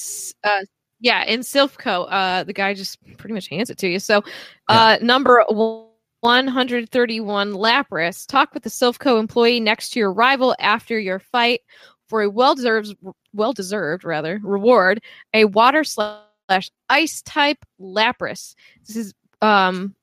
Uh, 0.43 0.61
yeah, 1.01 1.23
in 1.25 1.41
Silph 1.41 1.77
Co, 1.77 2.05
uh, 2.05 2.43
the 2.43 2.53
guy 2.53 2.73
just 2.73 2.97
pretty 3.17 3.35
much 3.35 3.47
hands 3.47 3.69
it 3.69 3.77
to 3.77 3.87
you. 3.87 3.99
So, 3.99 4.23
uh, 4.69 4.97
number 5.03 5.45
one- 5.49 5.87
131 6.21 7.51
Lapras. 7.51 8.25
Talk 8.25 8.55
with 8.55 8.63
the 8.63 8.69
Silph 8.71 8.97
Co 8.97 9.19
employee 9.19 9.59
next 9.59 9.89
to 9.91 9.99
your 9.99 10.11
rival 10.13 10.55
after 10.59 10.97
your 10.97 11.19
fight 11.19 11.61
for 12.07 12.23
a 12.23 12.29
well-deserved, 12.29 12.95
well-deserved 13.33 14.03
rather 14.03 14.39
reward. 14.43 15.03
A 15.35 15.45
water 15.45 15.83
slash 15.83 16.71
ice 16.89 17.21
type 17.21 17.57
Lapras. 17.79 18.55
This 18.87 18.95
is 18.95 19.13
um, 19.43 19.93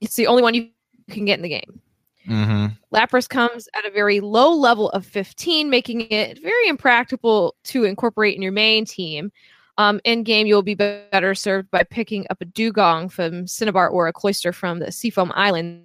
it's 0.00 0.14
the 0.14 0.26
only 0.26 0.42
one 0.42 0.54
you 0.54 0.68
can 1.10 1.24
get 1.24 1.38
in 1.38 1.42
the 1.42 1.48
game. 1.48 1.80
hmm 2.26 2.66
Lapras 2.94 3.28
comes 3.28 3.68
at 3.74 3.86
a 3.86 3.90
very 3.90 4.20
low 4.20 4.52
level 4.52 4.90
of 4.90 5.06
15, 5.06 5.70
making 5.70 6.02
it 6.10 6.40
very 6.42 6.68
impractical 6.68 7.54
to 7.64 7.84
incorporate 7.84 8.36
in 8.36 8.42
your 8.42 8.52
main 8.52 8.84
team. 8.84 9.32
Um, 9.78 10.00
in 10.04 10.24
game, 10.24 10.46
you'll 10.46 10.62
be 10.62 10.74
be- 10.74 11.00
better 11.10 11.34
served 11.34 11.70
by 11.70 11.84
picking 11.84 12.26
up 12.30 12.42
a 12.42 12.44
Dewgong 12.44 13.10
from 13.10 13.46
Cinnabar 13.46 13.88
or 13.88 14.08
a 14.08 14.12
Cloyster 14.12 14.52
from 14.52 14.80
the 14.80 14.92
Seafoam 14.92 15.32
Islands. 15.34 15.84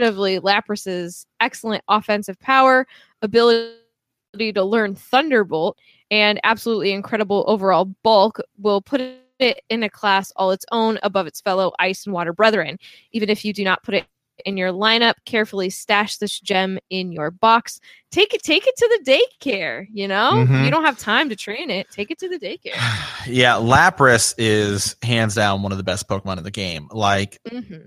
Lapras's 0.00 1.26
excellent 1.40 1.84
offensive 1.88 2.40
power, 2.40 2.86
ability 3.22 3.72
to 4.54 4.64
learn 4.64 4.94
Thunderbolt, 4.94 5.78
and 6.10 6.40
absolutely 6.42 6.92
incredible 6.92 7.44
overall 7.46 7.84
bulk 8.02 8.40
will 8.58 8.80
put 8.80 9.00
it 9.40 9.62
in 9.68 9.82
a 9.82 9.90
class 9.90 10.32
all 10.36 10.50
its 10.50 10.64
own 10.72 10.98
above 11.02 11.26
its 11.26 11.40
fellow 11.40 11.72
ice 11.78 12.06
and 12.06 12.14
water 12.14 12.32
brethren. 12.32 12.78
Even 13.12 13.28
if 13.30 13.44
you 13.44 13.52
do 13.52 13.64
not 13.64 13.82
put 13.82 13.94
it 13.94 14.06
in 14.44 14.56
your 14.56 14.70
lineup, 14.70 15.14
carefully 15.24 15.68
stash 15.68 16.16
this 16.18 16.38
gem 16.38 16.78
in 16.90 17.10
your 17.10 17.30
box. 17.30 17.80
Take 18.12 18.32
it, 18.34 18.42
take 18.42 18.66
it 18.66 18.76
to 18.76 19.00
the 19.04 19.18
daycare. 19.44 19.86
You 19.92 20.06
know, 20.06 20.44
Mhm. 20.46 20.64
you 20.64 20.70
don't 20.70 20.84
have 20.84 20.96
time 20.98 21.28
to 21.28 21.36
train 21.36 21.70
it. 21.70 21.88
Take 21.90 22.10
it 22.12 22.18
to 22.20 22.28
the 22.28 22.38
daycare. 22.38 22.74
Yeah, 23.26 23.54
Lapras 23.54 24.34
is 24.38 24.96
hands 25.02 25.34
down 25.34 25.62
one 25.62 25.72
of 25.72 25.76
the 25.78 25.84
best 25.84 26.08
Pokemon 26.08 26.38
in 26.38 26.44
the 26.44 26.50
game. 26.50 26.88
Like 26.92 27.40
hmm 27.50 27.86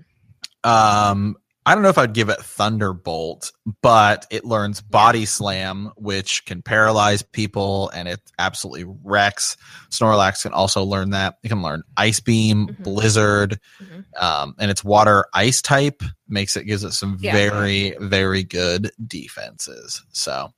Um, 0.62 1.36
I 1.64 1.74
don't 1.74 1.82
know 1.84 1.90
if 1.90 1.98
I'd 1.98 2.12
give 2.12 2.28
it 2.28 2.40
Thunderbolt, 2.40 3.52
but 3.82 4.26
it 4.30 4.44
learns 4.44 4.80
Body 4.80 5.24
Slam, 5.24 5.92
which 5.96 6.44
can 6.44 6.60
paralyze 6.60 7.22
people, 7.22 7.88
and 7.90 8.08
it 8.08 8.20
absolutely 8.40 8.92
wrecks. 9.04 9.56
Snorlax 9.90 10.42
can 10.42 10.52
also 10.52 10.82
learn 10.82 11.10
that. 11.10 11.38
It 11.44 11.48
can 11.50 11.62
learn 11.62 11.84
Ice 11.96 12.18
Beam, 12.18 12.66
Mhm. 12.66 12.82
Blizzard, 12.82 13.60
Mhm. 13.80 14.04
um, 14.20 14.54
and 14.58 14.72
its 14.72 14.82
Water 14.82 15.26
Ice 15.34 15.62
type 15.62 16.02
makes 16.28 16.56
it 16.56 16.64
gives 16.64 16.82
it 16.82 16.92
some 16.94 17.16
Yeah. 17.20 17.32
very 17.32 17.96
very 18.00 18.42
good 18.42 18.90
defenses. 19.06 20.02
So 20.12 20.52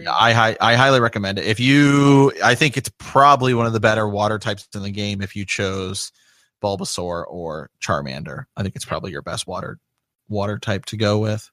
yeah, 0.00 0.12
I 0.12 0.56
I 0.60 0.74
highly 0.74 1.00
recommend 1.00 1.38
it. 1.38 1.46
If 1.46 1.58
you, 1.58 2.32
I 2.44 2.54
think 2.54 2.76
it's 2.76 2.90
probably 2.98 3.54
one 3.54 3.64
of 3.66 3.72
the 3.72 3.80
better 3.80 4.06
water 4.06 4.38
types 4.38 4.68
in 4.74 4.82
the 4.82 4.90
game. 4.90 5.22
If 5.22 5.34
you 5.34 5.46
chose 5.46 6.12
Bulbasaur 6.62 7.24
or 7.28 7.70
Charmander, 7.80 8.44
I 8.56 8.62
think 8.62 8.76
it's 8.76 8.84
probably 8.84 9.10
your 9.12 9.22
best 9.22 9.46
water 9.46 9.78
water 10.28 10.58
type 10.58 10.84
to 10.86 10.96
go 10.96 11.18
with. 11.18 11.50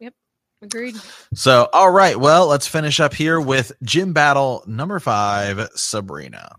Yep. 0.00 0.14
Agreed. 0.62 0.96
So, 1.34 1.68
all 1.72 1.90
right, 1.90 2.18
well, 2.18 2.46
let's 2.46 2.66
finish 2.66 3.00
up 3.00 3.14
here 3.14 3.40
with 3.40 3.72
gym 3.82 4.12
battle 4.12 4.62
number 4.66 4.98
five, 5.00 5.68
Sabrina. 5.74 6.54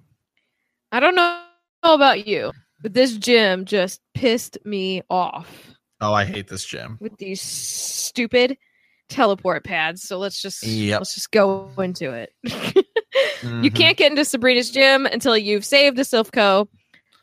I 0.91 0.99
don't 0.99 1.15
know 1.15 1.39
about 1.83 2.27
you, 2.27 2.51
but 2.81 2.93
this 2.93 3.17
gym 3.17 3.65
just 3.65 4.01
pissed 4.13 4.57
me 4.65 5.01
off 5.09 5.71
Oh, 6.01 6.13
I 6.13 6.25
hate 6.25 6.47
this 6.47 6.65
gym. 6.65 6.97
with 6.99 7.17
these 7.17 7.41
stupid 7.41 8.57
teleport 9.09 9.63
pads. 9.63 10.03
So 10.03 10.17
let's 10.17 10.41
just 10.41 10.63
Yep. 10.63 10.99
let's 10.99 11.15
just 11.15 11.31
go 11.31 11.71
into 11.77 12.11
it. 12.11 12.33
You 13.61 13.69
Mhm. 13.69 13.75
can't 13.75 13.97
get 13.97 14.11
into 14.11 14.23
Sabrina's 14.25 14.71
gym 14.71 15.05
until 15.05 15.37
you've 15.37 15.65
saved 15.65 15.97
the 15.97 16.03
Silph 16.03 16.31
Co. 16.31 16.67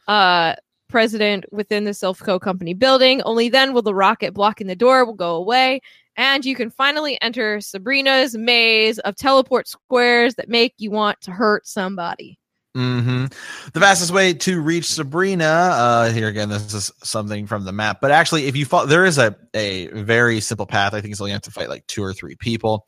Uh, 0.06 0.54
president 0.90 1.44
within 1.52 1.84
the 1.84 1.92
Silph 1.92 2.20
Co 2.20 2.38
company 2.38 2.74
building. 2.74 3.22
Only 3.22 3.48
then 3.48 3.72
will 3.72 3.82
the 3.82 3.94
rocket 3.94 4.34
blocking 4.34 4.66
the 4.66 4.76
door 4.76 5.04
will 5.04 5.14
go 5.14 5.36
away, 5.36 5.80
and 6.16 6.44
you 6.44 6.54
can 6.54 6.70
finally 6.70 7.20
enter 7.22 7.60
Sabrina's 7.60 8.36
maze 8.36 8.98
of 9.00 9.16
teleport 9.16 9.68
squares 9.68 10.34
that 10.34 10.48
make 10.48 10.74
you 10.78 10.90
want 10.90 11.20
to 11.22 11.30
hurt 11.30 11.66
somebody. 11.66 12.38
hmm 12.74 13.26
The 13.72 13.80
fastest 13.80 14.12
way 14.12 14.32
to 14.34 14.60
reach 14.60 14.86
Sabrina, 14.86 15.44
uh, 15.44 16.10
here 16.12 16.28
again, 16.28 16.48
this 16.48 16.72
is 16.74 16.92
something 17.02 17.46
from 17.46 17.64
the 17.64 17.72
map, 17.72 18.00
but 18.00 18.10
actually, 18.10 18.46
if 18.46 18.56
you 18.56 18.64
follow, 18.66 18.86
there 18.86 19.04
is 19.04 19.18
a, 19.18 19.34
a 19.54 19.86
very 19.88 20.40
simple 20.40 20.66
path. 20.66 20.94
I 20.94 21.00
think 21.00 21.12
it's 21.12 21.20
only 21.20 21.32
have 21.32 21.42
to 21.42 21.50
fight 21.50 21.68
like 21.68 21.86
two 21.86 22.02
or 22.02 22.12
three 22.12 22.36
people, 22.36 22.86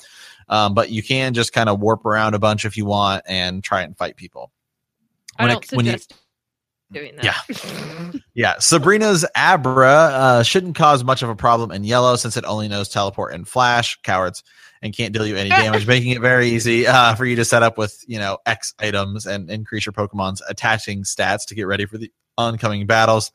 um, 0.48 0.74
but 0.74 0.90
you 0.90 1.02
can 1.02 1.34
just 1.34 1.52
kind 1.52 1.68
of 1.68 1.80
warp 1.80 2.04
around 2.06 2.34
a 2.34 2.38
bunch 2.38 2.64
if 2.64 2.76
you 2.76 2.84
want 2.84 3.24
and 3.26 3.62
try 3.64 3.82
and 3.82 3.96
fight 3.96 4.16
people. 4.16 4.52
I 5.38 5.44
When 5.44 5.50
it- 5.50 5.54
don't 5.54 5.72
you- 5.72 5.78
suggest 5.78 6.14
doing 6.92 7.16
that. 7.16 7.24
Yeah, 7.24 8.20
yeah. 8.34 8.54
Sabrina's 8.58 9.24
Abra 9.34 9.88
uh, 9.88 10.42
shouldn't 10.42 10.76
cause 10.76 11.04
much 11.04 11.22
of 11.22 11.28
a 11.28 11.36
problem 11.36 11.70
in 11.70 11.84
yellow 11.84 12.16
since 12.16 12.36
it 12.36 12.44
only 12.44 12.68
knows 12.68 12.88
teleport 12.88 13.34
and 13.34 13.46
flash, 13.46 13.98
cowards, 14.02 14.42
and 14.82 14.94
can't 14.94 15.12
deal 15.12 15.26
you 15.26 15.36
any 15.36 15.50
damage, 15.50 15.86
making 15.88 16.10
it 16.10 16.20
very 16.20 16.48
easy 16.48 16.86
uh, 16.86 17.14
for 17.14 17.24
you 17.24 17.36
to 17.36 17.44
set 17.44 17.62
up 17.62 17.78
with 17.78 18.04
you 18.06 18.18
know 18.18 18.38
X 18.46 18.74
items 18.78 19.26
and 19.26 19.50
increase 19.50 19.86
your 19.86 19.92
Pokemon's 19.92 20.42
attaching 20.48 21.02
stats 21.02 21.46
to 21.46 21.54
get 21.54 21.66
ready 21.66 21.86
for 21.86 21.98
the 21.98 22.12
oncoming 22.38 22.86
battles. 22.86 23.32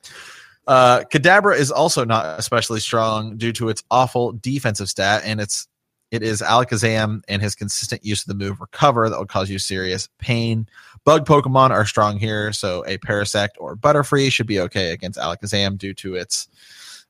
Uh, 0.67 1.03
Kadabra 1.11 1.57
is 1.57 1.71
also 1.71 2.03
not 2.03 2.39
especially 2.39 2.81
strong 2.81 3.37
due 3.37 3.53
to 3.53 3.69
its 3.69 3.83
awful 3.89 4.33
defensive 4.33 4.89
stat, 4.89 5.23
and 5.25 5.39
it's 5.39 5.67
it 6.11 6.23
is 6.23 6.41
Alakazam 6.41 7.21
and 7.27 7.41
his 7.41 7.55
consistent 7.55 8.05
use 8.05 8.21
of 8.21 8.27
the 8.27 8.45
move 8.45 8.61
Recover 8.61 9.09
that 9.09 9.17
will 9.17 9.25
cause 9.25 9.49
you 9.49 9.59
serious 9.59 10.07
pain. 10.19 10.67
Bug 11.07 11.25
Pokemon 11.25 11.69
are 11.69 11.85
strong 11.85 12.17
here, 12.17 12.51
so 12.51 12.83
a 12.85 12.97
Parasect 12.97 13.51
or 13.59 13.77
Butterfree 13.77 14.29
should 14.29 14.45
be 14.45 14.59
okay 14.59 14.91
against 14.91 15.17
Alakazam 15.17 15.77
due 15.77 15.93
to 15.93 16.15
its, 16.15 16.49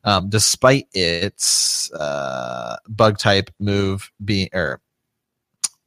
um, 0.04 0.30
despite 0.30 0.88
its 0.94 1.92
uh, 1.94 2.76
bug 2.88 3.18
type 3.18 3.50
move 3.60 4.12
being, 4.24 4.50
or 4.54 4.82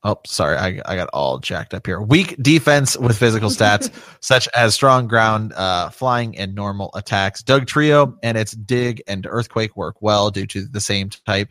oh, 0.02 0.18
sorry, 0.26 0.56
I, 0.56 0.80
I 0.86 0.96
got 0.96 1.08
all 1.12 1.38
jacked 1.38 1.72
up 1.72 1.86
here. 1.86 2.00
Weak 2.00 2.34
defense 2.42 2.98
with 2.98 3.16
physical 3.16 3.48
stats 3.48 3.92
such 4.20 4.48
as 4.56 4.74
strong 4.74 5.06
ground, 5.06 5.52
uh, 5.52 5.90
flying, 5.90 6.36
and 6.36 6.52
normal 6.52 6.90
attacks. 6.94 7.44
Dugtrio 7.44 8.16
and 8.24 8.36
its 8.36 8.50
Dig 8.50 9.04
and 9.06 9.24
Earthquake 9.24 9.76
work 9.76 10.02
well 10.02 10.32
due 10.32 10.48
to 10.48 10.66
the 10.66 10.80
same 10.80 11.10
type 11.10 11.48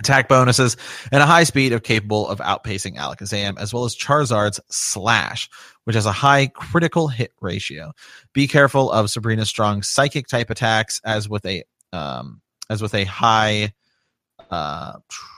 attack 0.00 0.28
bonuses, 0.28 0.76
and 1.12 1.22
a 1.22 1.26
high 1.26 1.44
speed 1.44 1.72
of 1.72 1.82
capable 1.82 2.26
of 2.28 2.38
outpacing 2.38 2.96
Alakazam, 2.96 3.58
as 3.58 3.72
well 3.72 3.84
as 3.84 3.94
Charizard's 3.94 4.58
Slash, 4.70 5.48
which 5.84 5.94
has 5.94 6.06
a 6.06 6.12
high 6.12 6.48
critical 6.48 7.06
hit 7.08 7.32
ratio. 7.40 7.92
Be 8.32 8.48
careful 8.48 8.90
of 8.90 9.10
Sabrina's 9.10 9.48
strong 9.48 9.82
psychic 9.82 10.26
type 10.26 10.50
attacks, 10.50 11.00
as 11.04 11.28
with 11.28 11.46
a 11.46 11.62
um, 11.92 12.40
as 12.68 12.82
with 12.82 12.94
a 12.94 13.04
high 13.04 13.72
uh, 14.50 14.94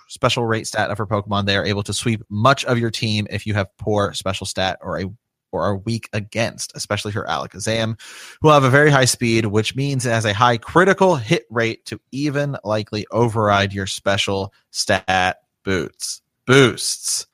special 0.09 0.47
rate 0.47 0.67
stat 0.67 0.91
of 0.91 0.99
her 0.99 1.07
Pokemon. 1.07 1.47
They 1.47 1.57
are 1.57 1.65
able 1.65 1.83
to 1.85 1.93
sweep 1.93 2.23
much 2.29 2.65
of 2.65 2.79
your 2.79 2.91
team 2.91 3.27
if 3.31 3.47
you 3.47 3.55
have 3.55 3.69
poor 3.79 4.13
special 4.15 4.47
stat 4.47 4.79
or 4.81 5.01
a 5.01 5.05
or 5.53 5.63
are 5.63 5.77
weak 5.77 6.09
against, 6.13 6.73
especially 6.75 7.13
her 7.13 7.25
Alakazam, 7.29 7.99
who 8.41 8.49
have 8.49 8.65
a 8.65 8.71
very 8.71 8.91
high 8.91 9.05
speed, 9.05 9.47
which 9.47 9.77
means 9.77 10.05
it 10.05 10.11
has 10.11 10.25
a 10.25 10.35
high 10.35 10.57
critical 10.57 11.17
hit 11.17 11.45
rate 11.51 11.85
to 11.87 12.01
even 12.11 12.57
likely 12.65 13.07
override 13.11 13.73
your 13.73 13.87
special 13.87 14.53
stat 14.71 15.39
boots 15.65 16.23
boosts. 16.47 17.27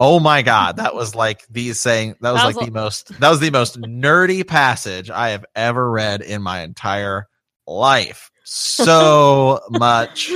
Oh 0.00 0.20
my 0.20 0.42
god, 0.42 0.76
that 0.76 0.94
was 0.94 1.14
like 1.14 1.46
these 1.48 1.80
saying 1.80 2.14
that 2.20 2.30
was 2.32 2.40
That 2.40 2.46
like 2.46 2.56
was 2.56 2.66
the 2.66 2.72
most 2.72 3.20
that 3.20 3.30
was 3.30 3.40
the 3.40 3.50
most 3.50 3.80
nerdy 3.80 4.46
passage 4.46 5.10
I 5.10 5.30
have 5.30 5.44
ever 5.56 5.90
read 5.90 6.20
in 6.22 6.40
my 6.40 6.60
entire 6.60 7.26
life. 7.66 8.30
So 8.44 9.60
much 9.70 10.30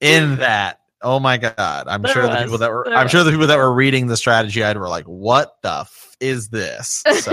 in 0.00 0.36
that. 0.36 0.77
Oh 1.02 1.20
my 1.20 1.36
god! 1.36 1.84
I'm 1.86 2.02
There 2.02 2.12
sure 2.12 2.22
the 2.28 2.36
people 2.42 2.58
that 2.58 2.70
were 2.70 2.88
I'm 2.92 3.08
sure 3.08 3.22
the 3.24 3.30
people 3.30 3.46
that 3.46 3.58
were 3.58 3.72
reading 3.72 4.08
the 4.08 4.16
strategy 4.16 4.60
guide 4.60 4.76
were 4.76 4.88
like, 4.88 5.04
"What 5.06 5.54
the 5.62 5.80
f- 5.82 6.16
is 6.20 6.48
this?" 6.48 7.02
So, 7.20 7.32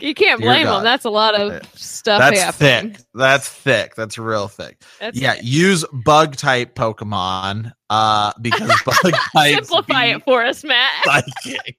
you 0.00 0.14
can't 0.14 0.40
blame 0.40 0.64
God. 0.64 0.76
them. 0.78 0.84
That's 0.84 1.04
a 1.04 1.10
lot 1.10 1.34
of 1.34 1.62
stuff 1.74 2.20
that's 2.20 2.40
happening. 2.40 2.94
thick. 2.94 3.04
That's 3.14 3.48
thick. 3.48 3.94
That's 3.96 4.16
real 4.16 4.46
thick. 4.48 4.80
That's 5.00 5.18
yeah, 5.20 5.34
use 5.42 5.84
bug 6.04 6.36
type 6.36 6.74
Pokemon 6.76 7.72
uh 7.90 8.32
because 8.40 8.70
bug 8.86 9.12
types 9.34 9.68
Simplify 9.68 10.04
it 10.06 10.22
for 10.22 10.44
us, 10.44 10.62
Matt. 10.64 10.92
psychic. 11.04 11.76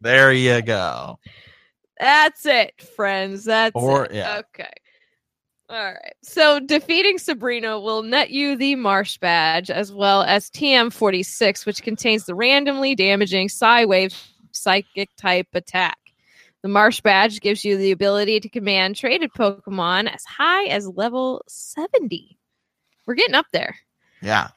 there 0.00 0.32
you 0.32 0.60
go. 0.62 1.18
That's 1.98 2.44
it, 2.46 2.80
friends. 2.96 3.44
That's 3.44 3.72
Or- 3.76 4.06
it. 4.06 4.14
yeah. 4.14 4.40
Okay. 4.54 4.70
All 5.70 5.84
right. 5.84 6.14
So 6.22 6.58
defeating 6.58 7.18
Sabrina 7.18 7.78
will 7.78 8.02
net 8.02 8.30
you 8.30 8.56
the 8.56 8.74
Marsh 8.74 9.18
badge 9.18 9.70
as 9.70 9.92
well 9.92 10.22
as 10.22 10.50
TM46, 10.50 11.64
which 11.64 11.84
contains 11.84 12.26
the 12.26 12.34
randomly 12.34 12.96
damaging 12.96 13.46
Psywave 13.46 14.12
psychic 14.50 15.10
type 15.16 15.46
attack. 15.54 15.96
The 16.62 16.68
Marsh 16.68 17.00
badge 17.02 17.40
gives 17.40 17.64
you 17.64 17.76
the 17.76 17.92
ability 17.92 18.40
to 18.40 18.48
command 18.48 18.96
traded 18.96 19.32
Pokemon 19.32 20.12
as 20.12 20.24
high 20.24 20.64
as 20.64 20.88
level 20.88 21.44
70. 21.46 22.36
We're 23.06 23.14
getting 23.14 23.36
up 23.36 23.46
there. 23.52 23.76
Yeah. 24.20 24.48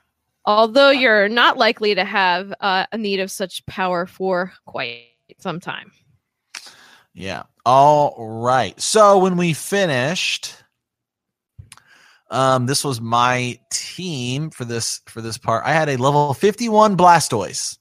Although 0.46 0.90
you're 0.90 1.30
not 1.30 1.58
likely 1.58 1.94
to 1.94 2.04
have 2.04 2.56
uh, 2.60 2.88
a 2.92 2.98
need 2.98 3.20
of 3.20 3.30
such 3.30 3.64
power 3.68 4.08
for 4.08 4.52
quite 4.66 5.04
some 5.38 5.60
time. 5.60 5.92
Yeah. 7.14 7.44
All 7.68 8.16
right. 8.42 8.80
So 8.82 9.20
when 9.20 9.38
we 9.38 9.54
finished, 9.54 10.56
um, 12.32 12.66
this 12.66 12.84
was 12.84 13.00
my 13.02 13.60
team 13.72 14.50
for 14.50 14.66
this 14.66 15.02
for 15.08 15.22
this 15.22 15.38
part. 15.38 15.64
I 15.66 15.74
had 15.74 15.90
a 15.90 15.98
level 15.98 16.34
51 16.34 16.98
Blastoise. 16.98 17.78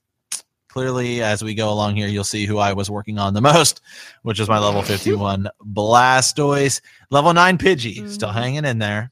Clearly, 0.69 1.23
as 1.23 1.45
we 1.45 1.55
go 1.55 1.71
along 1.71 1.97
here, 1.97 2.09
you'll 2.09 2.25
see 2.25 2.47
who 2.47 2.57
I 2.57 2.73
was 2.73 2.91
working 2.91 3.19
on 3.19 3.35
the 3.35 3.43
most, 3.43 3.83
which 4.23 4.41
is 4.41 4.49
my 4.49 4.59
level 4.59 4.83
51 4.85 5.49
Blastoise. 5.73 6.81
Level 7.11 7.35
9 7.35 7.59
Pidgey, 7.59 8.09
still 8.09 8.31
Mhm. 8.31 8.35
hanging 8.35 8.65
in 8.65 8.79
there. 8.79 9.11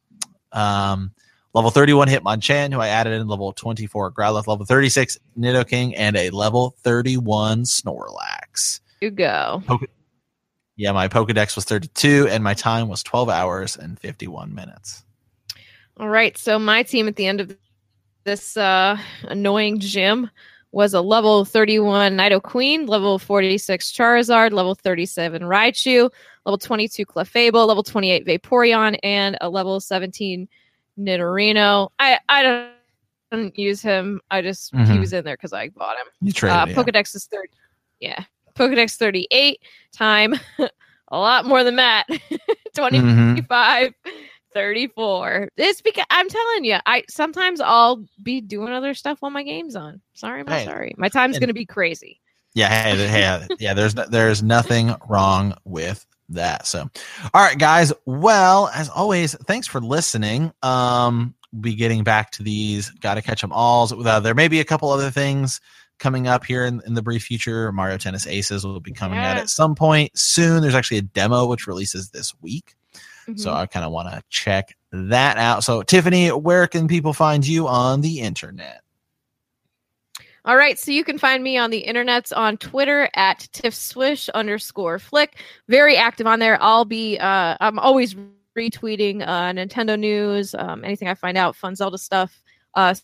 Um, 0.53 1.13
level 1.53 1.71
31 1.71 2.09
Hitmonchan, 2.09 2.73
who 2.73 2.81
I 2.81 2.89
added 2.89 3.13
in 3.21 3.29
level 3.29 3.53
24 3.53 4.11
Growlithe, 4.13 4.47
level 4.47 4.65
36 4.65 5.19
Nidoking, 5.39 5.93
and 5.99 6.17
a 6.17 6.31
level 6.31 6.75
31 6.79 7.65
Snorlax. 7.65 8.81
You 9.03 9.11
go. 9.11 9.63
Yeah, 10.77 10.93
my 10.93 11.09
Pokedex 11.09 11.57
was 11.57 11.67
32 11.67 12.27
and 12.31 12.43
my 12.43 12.55
time 12.55 12.89
was 12.89 13.03
12 13.03 13.29
hours 13.29 13.77
and 13.77 13.99
51 14.01 14.55
minutes. 14.55 15.05
All 16.01 16.09
right. 16.09 16.37
So 16.39 16.59
my 16.59 16.83
team 16.83 17.09
at 17.09 17.17
the 17.17 17.27
end 17.27 17.41
of 17.43 17.55
this 18.25 18.57
uh, 18.57 18.97
annoying 19.25 19.79
gym 19.81 20.31
was 20.73 20.95
a 20.95 21.01
level 21.01 21.45
31 21.45 22.17
Nidoqueen, 22.17 22.89
level 22.89 23.19
46 23.19 23.93
Charizard, 23.93 24.53
level 24.53 24.75
37 24.75 25.43
Raichu, 25.43 26.09
level 26.47 26.57
22 26.57 27.05
Clefable, 27.05 27.67
level 27.67 27.83
28 27.83 28.25
Vaporeon, 28.27 28.97
and 29.03 29.37
a 29.43 29.49
level 29.51 29.79
17 29.79 30.49
Nidorino. 30.99 31.91
I 31.99 32.19
I 32.31 32.43
don't, 32.43 32.71
don't 33.31 33.59
use 33.59 33.83
him. 33.83 34.23
I 34.31 34.41
just 34.41 34.71
he 34.73 34.79
Mhm. 34.79 35.01
was 35.01 35.13
in 35.13 35.23
there 35.25 35.37
because 35.37 35.53
I 35.53 35.69
bought 35.69 35.99
him. 35.99 36.07
You 36.23 36.33
traded 36.33 36.57
Uh, 36.57 36.67
yeah. 36.69 36.75
Pokedex 36.75 37.15
is 37.15 37.27
30. 37.27 37.49
Yeah. 38.01 38.25
Pokedex 38.55 38.97
38 38.97 39.61
time 39.93 40.35
a 41.09 41.19
lot 41.19 41.45
more 41.45 41.63
than 41.63 41.77
that. 41.77 42.07
20 42.75 42.99
Mhm. 43.01 43.49
35 44.55 44.95
34 44.95 45.49
it's 45.57 45.81
because 45.81 46.05
i'm 46.11 46.29
telling 46.29 46.65
you 46.65 46.77
i 46.87 47.03
sometimes 47.09 47.61
i'll 47.61 48.05
be 48.23 48.41
doing 48.41 48.73
other 48.73 48.95
stuff 48.95 49.19
while 49.21 49.31
my 49.31 49.43
game's 49.43 49.77
on 49.77 50.01
sorry 50.15 50.41
i'm 50.41 50.47
Hey, 50.47 50.65
sorry 50.65 50.95
my 50.97 51.09
time's 51.09 51.37
and- 51.37 51.43
gonna 51.43 51.55
be 51.55 51.67
crazy 51.67 52.21
Yeah, 52.55 52.69
hey, 52.69 53.07
hey, 53.07 53.47
yeah. 53.61 53.75
There's 53.75 53.95
no- 53.95 54.07
there's 54.09 54.43
nothing 54.43 54.95
wrong 55.09 55.55
with 55.65 56.05
that. 56.31 56.67
So, 56.67 56.81
all 57.33 57.43
right, 57.43 57.57
guys. 57.57 57.93
Well, 58.07 58.69
as 58.75 58.89
always, 58.89 59.35
thanks 59.47 59.69
for 59.69 59.81
listening. 59.81 60.53
Um, 60.63 61.35
we'll 61.53 61.63
be 61.63 61.75
getting 61.77 62.03
back 62.03 62.33
to 62.33 62.43
these. 62.43 62.91
Got 62.91 63.15
to 63.15 63.23
catch 63.23 63.41
them 63.41 63.53
all. 63.53 63.89
Uh, 64.05 64.19
there 64.19 64.35
may 64.35 64.49
be 64.49 64.59
a 64.59 64.65
couple 64.65 64.91
other 64.91 65.11
things 65.13 65.61
coming 66.01 66.27
up 66.27 66.45
here 66.45 66.65
in, 66.65 66.83
in 66.87 66.95
the 66.95 67.03
brief 67.03 67.23
future. 67.23 67.71
Mario 67.71 67.99
Tennis 67.99 68.27
Aces 68.27 68.65
will 68.67 68.81
be 68.81 68.91
coming 68.93 69.19
out 69.21 69.37
at 69.37 69.49
some 69.49 69.77
point 69.77 70.11
soon. 70.19 70.61
There's 70.61 70.75
actually 70.75 70.99
a 70.99 71.03
demo 71.03 71.47
which 71.47 71.69
releases 71.69 72.11
this 72.11 72.35
week. 72.41 72.75
So 73.37 73.51
Mhm. 73.51 73.55
I 73.55 73.67
kind 73.67 73.85
of 73.85 73.93
want 73.93 74.09
to 74.09 74.23
check 74.29 74.77
that 74.93 75.37
out. 75.37 75.63
So 75.65 75.83
Tiffany, 75.83 76.29
where 76.31 76.67
can 76.67 76.89
people 76.89 77.13
find 77.13 77.47
you 77.47 77.69
on 77.69 78.01
the 78.01 78.21
internet? 78.21 78.83
all 80.47 80.57
right 80.57 80.79
so 80.79 80.91
you 80.91 81.05
can 81.05 81.19
find 81.19 81.43
me 81.45 81.59
on 81.59 81.71
the 81.71 81.85
internets 81.87 82.35
on 82.35 82.57
twitter 82.57 83.11
at 83.15 83.47
tiffswish 83.53 84.31
underscore 84.35 84.99
flick 84.99 85.37
very 85.69 85.97
active 85.99 86.27
on 86.27 86.39
there 86.39 86.57
i'll 86.63 86.87
be 86.87 87.19
uh 87.19 87.57
i'm 87.61 87.79
always 87.79 88.17
retweeting 88.57 89.21
uh 89.23 89.53
nintendo 89.53 89.99
news 89.99 90.55
um 90.55 90.83
anything 90.83 91.09
i 91.09 91.15
find 91.15 91.37
out 91.37 91.55
fun 91.55 91.75
zelda 91.77 91.99
stuff 91.99 92.43
uh 92.75 92.95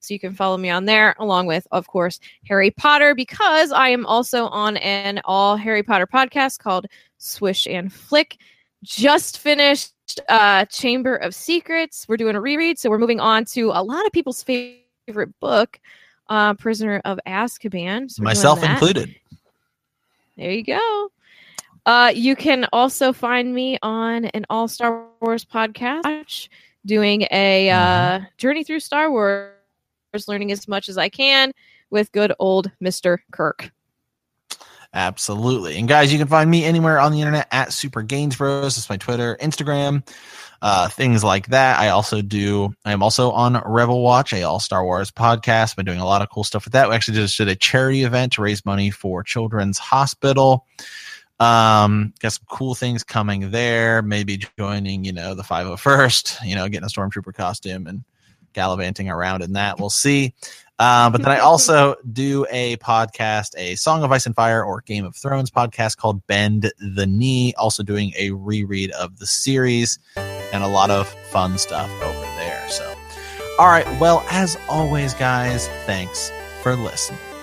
So 0.00 0.12
you 0.12 0.20
can 0.20 0.34
follow 0.34 0.58
me 0.58 0.68
on 0.68 0.84
there, 0.84 1.14
along 1.18 1.46
with, 1.46 1.66
of 1.72 1.86
course, 1.86 2.20
Harry 2.46 2.70
Potter, 2.70 3.14
because 3.14 3.72
I 3.72 3.88
am 3.88 4.04
also 4.04 4.48
on 4.48 4.76
an 4.76 5.22
all 5.24 5.56
Harry 5.56 5.82
Potter 5.82 6.06
podcast 6.06 6.58
called 6.58 6.84
Swish 7.16 7.66
and 7.66 7.90
Flick. 7.90 8.36
Just 8.84 9.38
finished 9.38 9.92
uh, 10.28 10.66
Chamber 10.66 11.16
of 11.16 11.34
Secrets. 11.34 12.06
We're 12.06 12.18
doing 12.18 12.36
a 12.36 12.40
reread, 12.40 12.78
so 12.78 12.90
we're 12.90 12.98
moving 12.98 13.18
on 13.18 13.46
to 13.46 13.70
a 13.70 13.82
lot 13.82 14.04
of 14.04 14.12
people's 14.12 14.42
favorite 14.42 15.38
book, 15.40 15.80
uh, 16.28 16.52
Prisoner 16.54 17.00
of 17.06 17.18
Azkaban. 17.26 18.10
So 18.10 18.22
Myself 18.22 18.62
included. 18.62 19.14
There 20.36 20.50
you 20.50 20.64
go. 20.64 21.10
Uh, 21.86 22.12
you 22.14 22.36
can 22.36 22.66
also 22.72 23.12
find 23.12 23.54
me 23.54 23.78
on 23.82 24.26
an 24.26 24.44
All 24.50 24.68
Star 24.68 25.06
Wars 25.20 25.44
podcast, 25.44 26.48
doing 26.84 27.26
a 27.30 27.70
uh, 27.70 28.20
journey 28.36 28.64
through 28.64 28.80
Star 28.80 29.10
Wars 29.10 29.52
learning 30.28 30.52
as 30.52 30.68
much 30.68 30.88
as 30.88 30.98
I 30.98 31.08
can 31.08 31.52
with 31.90 32.12
good 32.12 32.32
old 32.38 32.70
Mr. 32.82 33.18
Kirk. 33.32 33.70
Absolutely. 34.94 35.76
And 35.76 35.88
guys, 35.88 36.12
you 36.12 36.18
can 36.20 36.28
find 36.28 36.48
me 36.48 36.64
anywhere 36.64 37.00
on 37.00 37.10
the 37.10 37.20
internet 37.20 37.48
at 37.50 37.72
Super 37.72 38.02
Gains 38.02 38.36
Bros. 38.36 38.76
That's 38.76 38.88
my 38.88 38.96
Twitter, 38.96 39.36
Instagram, 39.42 40.06
uh, 40.62 40.88
things 40.88 41.24
like 41.24 41.48
that. 41.48 41.80
I 41.80 41.88
also 41.88 42.22
do, 42.22 42.72
I 42.84 42.92
am 42.92 43.02
also 43.02 43.32
on 43.32 43.60
Rebel 43.66 44.02
Watch, 44.02 44.32
a 44.32 44.44
all 44.44 44.60
Star 44.60 44.84
Wars 44.84 45.10
podcast. 45.10 45.74
Been 45.74 45.84
doing 45.84 45.98
a 45.98 46.06
lot 46.06 46.22
of 46.22 46.30
cool 46.30 46.44
stuff 46.44 46.64
with 46.64 46.74
that. 46.74 46.88
We 46.88 46.94
actually 46.94 47.16
just 47.16 47.36
did 47.36 47.48
a 47.48 47.56
charity 47.56 48.04
event 48.04 48.34
to 48.34 48.42
raise 48.42 48.64
money 48.64 48.92
for 48.92 49.24
Children's 49.24 49.78
Hospital. 49.78 50.64
Um, 51.40 52.14
got 52.20 52.32
some 52.32 52.46
cool 52.48 52.76
things 52.76 53.02
coming 53.02 53.50
there. 53.50 54.00
Maybe 54.00 54.44
joining, 54.56 55.04
you 55.04 55.12
know, 55.12 55.34
the 55.34 55.42
501st, 55.42 56.46
you 56.46 56.54
know, 56.54 56.68
getting 56.68 56.84
a 56.84 56.88
stormtrooper 56.88 57.34
costume 57.34 57.88
and 57.88 58.04
gallivanting 58.52 59.10
around 59.10 59.42
in 59.42 59.54
that. 59.54 59.80
We'll 59.80 59.90
see. 59.90 60.34
Uh, 60.78 61.10
but 61.10 61.22
then 61.22 61.30
I 61.30 61.38
also 61.40 61.96
do 62.10 62.46
a 62.50 62.76
podcast, 62.76 63.50
a 63.56 63.74
Song 63.76 64.02
of 64.02 64.12
Ice 64.12 64.26
and 64.26 64.34
Fire 64.34 64.64
or 64.64 64.80
Game 64.80 65.04
of 65.04 65.14
Thrones 65.16 65.50
podcast 65.50 65.96
called 65.96 66.26
Bend 66.26 66.72
the 66.78 67.06
Knee. 67.06 67.54
Also 67.56 67.82
doing 67.82 68.12
a 68.18 68.30
reread 68.32 68.90
of 68.92 69.18
the 69.18 69.26
series 69.26 69.98
and 70.16 70.64
a 70.64 70.68
lot 70.68 70.90
of 70.90 71.08
fun 71.30 71.58
stuff 71.58 71.90
over 72.02 72.20
there. 72.20 72.68
So, 72.68 72.94
all 73.58 73.68
right. 73.68 73.86
Well, 74.00 74.24
as 74.30 74.58
always, 74.68 75.14
guys, 75.14 75.68
thanks 75.86 76.32
for 76.62 76.76
listening. 76.76 77.33